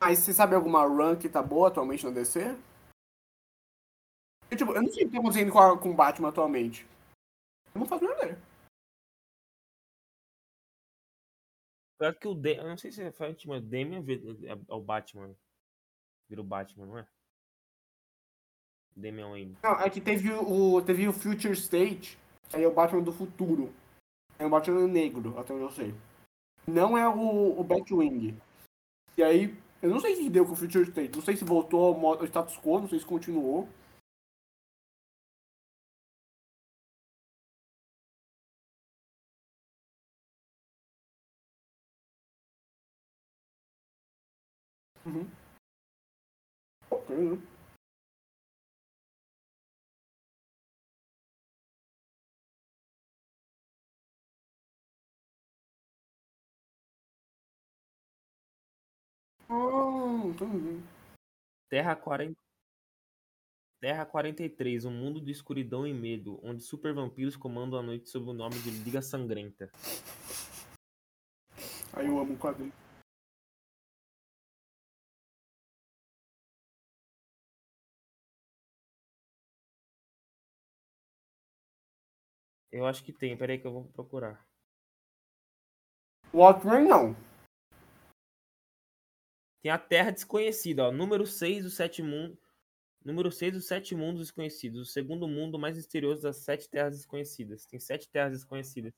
[0.00, 2.56] Mas você sabe alguma run que tá boa atualmente na DC?
[4.50, 6.86] Eu, tipo, eu não sei o que tá acontecendo com, a, o Batman atualmente.
[7.74, 8.38] Eu não faço ideia.
[11.98, 12.56] Pior que o De...
[12.56, 15.34] Eu não sei se é frente, mas o Damian vi- é é o Batman.
[16.28, 17.06] Vira o Batman, não é?
[18.96, 19.56] Damian Wayne.
[19.62, 22.18] Não, é que teve o, teve o Future State,
[22.52, 23.72] aí é o Batman do futuro.
[24.38, 25.94] É o Batman negro, até onde eu sei.
[26.66, 28.36] Não é o, o Batwing.
[29.16, 31.14] E aí, eu não sei que deu com o Future State.
[31.14, 33.68] Não sei se voltou ao status quo, não sei se continuou.
[45.06, 45.35] Uhum.
[59.48, 60.82] Ah, entendi.
[61.70, 62.36] Terra 40.
[63.80, 68.30] Terra 43, um mundo de escuridão e medo, onde super vampiros comandam a noite sob
[68.30, 69.70] o nome de Liga Sangrenta.
[71.92, 72.72] Aí eu amo o quadrinho.
[82.76, 84.46] Eu acho que tem, peraí que eu vou procurar.
[86.34, 87.16] Watchmen não.
[89.62, 90.92] Tem a Terra Desconhecida, ó.
[90.92, 92.38] Número 6 dos sete mundos.
[93.02, 94.80] Número 6 dos sete mundos desconhecidos.
[94.88, 97.64] O segundo mundo mais misterioso das sete terras desconhecidas.
[97.64, 98.92] Tem sete terras desconhecidas.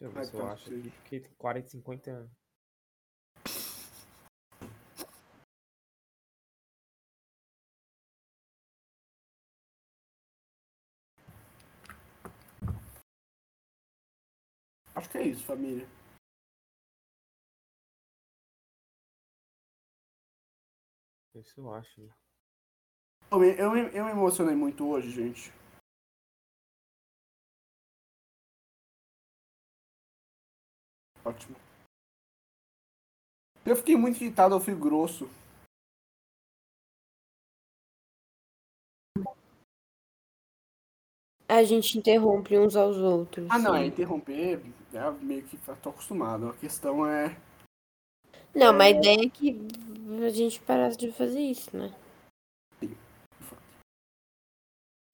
[0.00, 0.70] Deixa eu ver Ah, se eu tá, acho.
[0.70, 2.41] Porque tem 40, 50 anos.
[15.02, 15.84] Acho que é isso, família.
[21.34, 22.00] Isso eu acho.
[22.00, 22.08] né?
[23.32, 25.52] Eu, me- eu, me- eu me emocionei muito hoje, gente.
[31.24, 31.56] Ótimo.
[33.66, 35.28] Eu fiquei muito irritado, eu fui grosso.
[41.48, 43.48] A gente interrompe uns aos outros.
[43.50, 44.62] Ah, não, é interromper,
[44.94, 46.48] é meio que tô acostumado.
[46.48, 47.36] A questão é.
[48.54, 49.56] Não, mas a ideia é que
[50.24, 51.92] a gente parasse de fazer isso, né?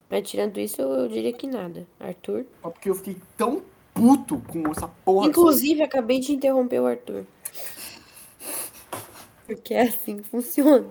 [0.09, 1.85] Mas tirando isso, eu, diria que nada.
[1.99, 2.45] Arthur?
[2.61, 5.27] Só porque eu fiquei tão puto com essa porra.
[5.27, 7.25] Inclusive, acabei de interromper o Arthur.
[9.45, 10.87] Porque é assim que funciona.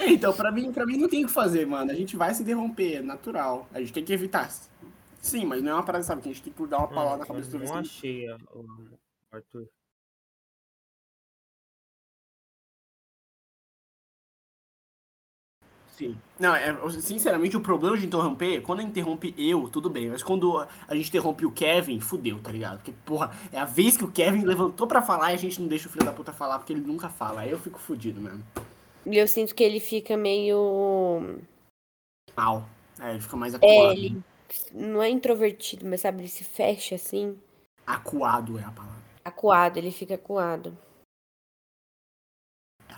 [0.00, 1.90] Então, pra mim, pra mim não tem o que fazer, mano.
[1.90, 3.68] A gente vai se interromper, é natural.
[3.72, 4.50] A gente tem que evitar.
[5.22, 6.20] Sim, mas não é uma parada, sabe?
[6.20, 7.78] Que a gente tem que dar uma palavra na cabeça do não vestido.
[7.78, 8.98] achei o
[9.30, 9.68] Arthur.
[15.96, 16.16] Sim.
[16.40, 20.08] Não, é, sinceramente, o problema de interromper, quando interrompe eu, tudo bem.
[20.10, 22.78] Mas quando a gente interrompe o Kevin, fudeu, tá ligado?
[22.78, 25.68] Porque, porra, é a vez que o Kevin levantou pra falar e a gente não
[25.68, 27.42] deixa o filho da puta falar porque ele nunca fala.
[27.42, 28.42] Aí eu fico fudido mesmo.
[29.04, 31.38] E eu sinto que ele fica meio.
[32.34, 32.66] Mal.
[32.98, 33.92] É, ele fica mais É, acuado.
[33.92, 34.22] ele,
[34.72, 37.40] Não é introvertido, mas sabe, ele se fecha assim.
[37.86, 39.02] Acuado é a palavra.
[39.24, 40.76] Acuado, ele fica acuado.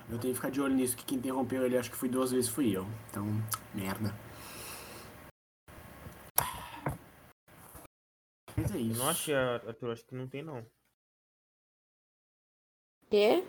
[0.08, 2.30] Eu tenho que ficar de olho nisso, que quem interrompeu ele, acho que foi duas
[2.30, 2.84] vezes, fui eu.
[3.08, 3.24] Então,
[3.74, 4.12] merda.
[8.56, 8.98] Mas é Eu isso.
[8.98, 10.64] não achei, Arthur, acho que não tem não.
[13.10, 13.44] Quê?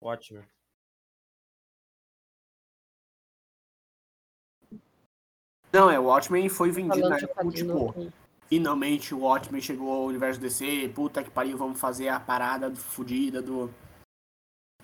[0.00, 0.44] Ótimo.
[5.72, 7.92] Não, é, o Watchmen foi vendido na de época, quadrinho.
[7.92, 8.12] tipo,
[8.48, 13.40] finalmente o Watchmen chegou ao universo DC, puta que pariu, vamos fazer a parada fodida
[13.40, 13.72] do...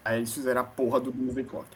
[0.04, 1.66] Aí eles fizeram a porra do Movie Clock.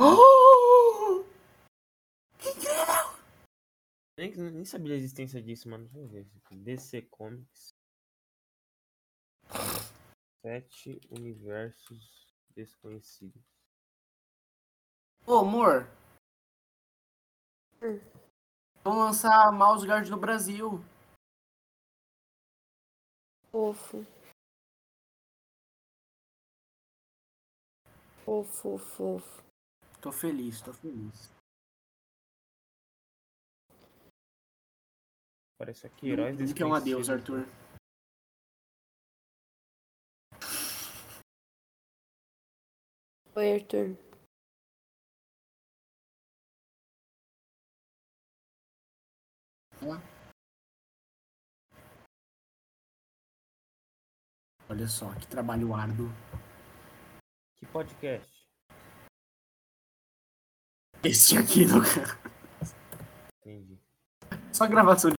[0.00, 1.24] Oh!
[4.18, 5.84] Nem, nem sabia a existência disso, mano.
[5.84, 6.22] Deixa eu ver.
[6.22, 6.56] isso aqui.
[6.56, 7.72] DC Comics.
[10.40, 13.42] Sete universos desconhecidos.
[15.26, 15.90] Ô, amor.
[17.82, 17.98] Hum.
[18.84, 20.80] Vamos lançar Mouse Guard no Brasil.
[23.50, 24.06] Fofo.
[28.24, 29.44] Fofo, fofo.
[30.00, 31.30] Tô feliz, tô feliz.
[35.58, 37.10] Parece aqui, heróis Como que é um adeus.
[37.10, 37.44] Arthur?
[43.38, 43.96] Oi, Arthur.
[54.68, 56.08] Olha só, que trabalho árduo.
[57.54, 58.28] Que podcast?
[61.04, 62.18] Esse aqui, no cara.
[63.40, 63.80] Entendi.
[64.52, 65.12] Só gravação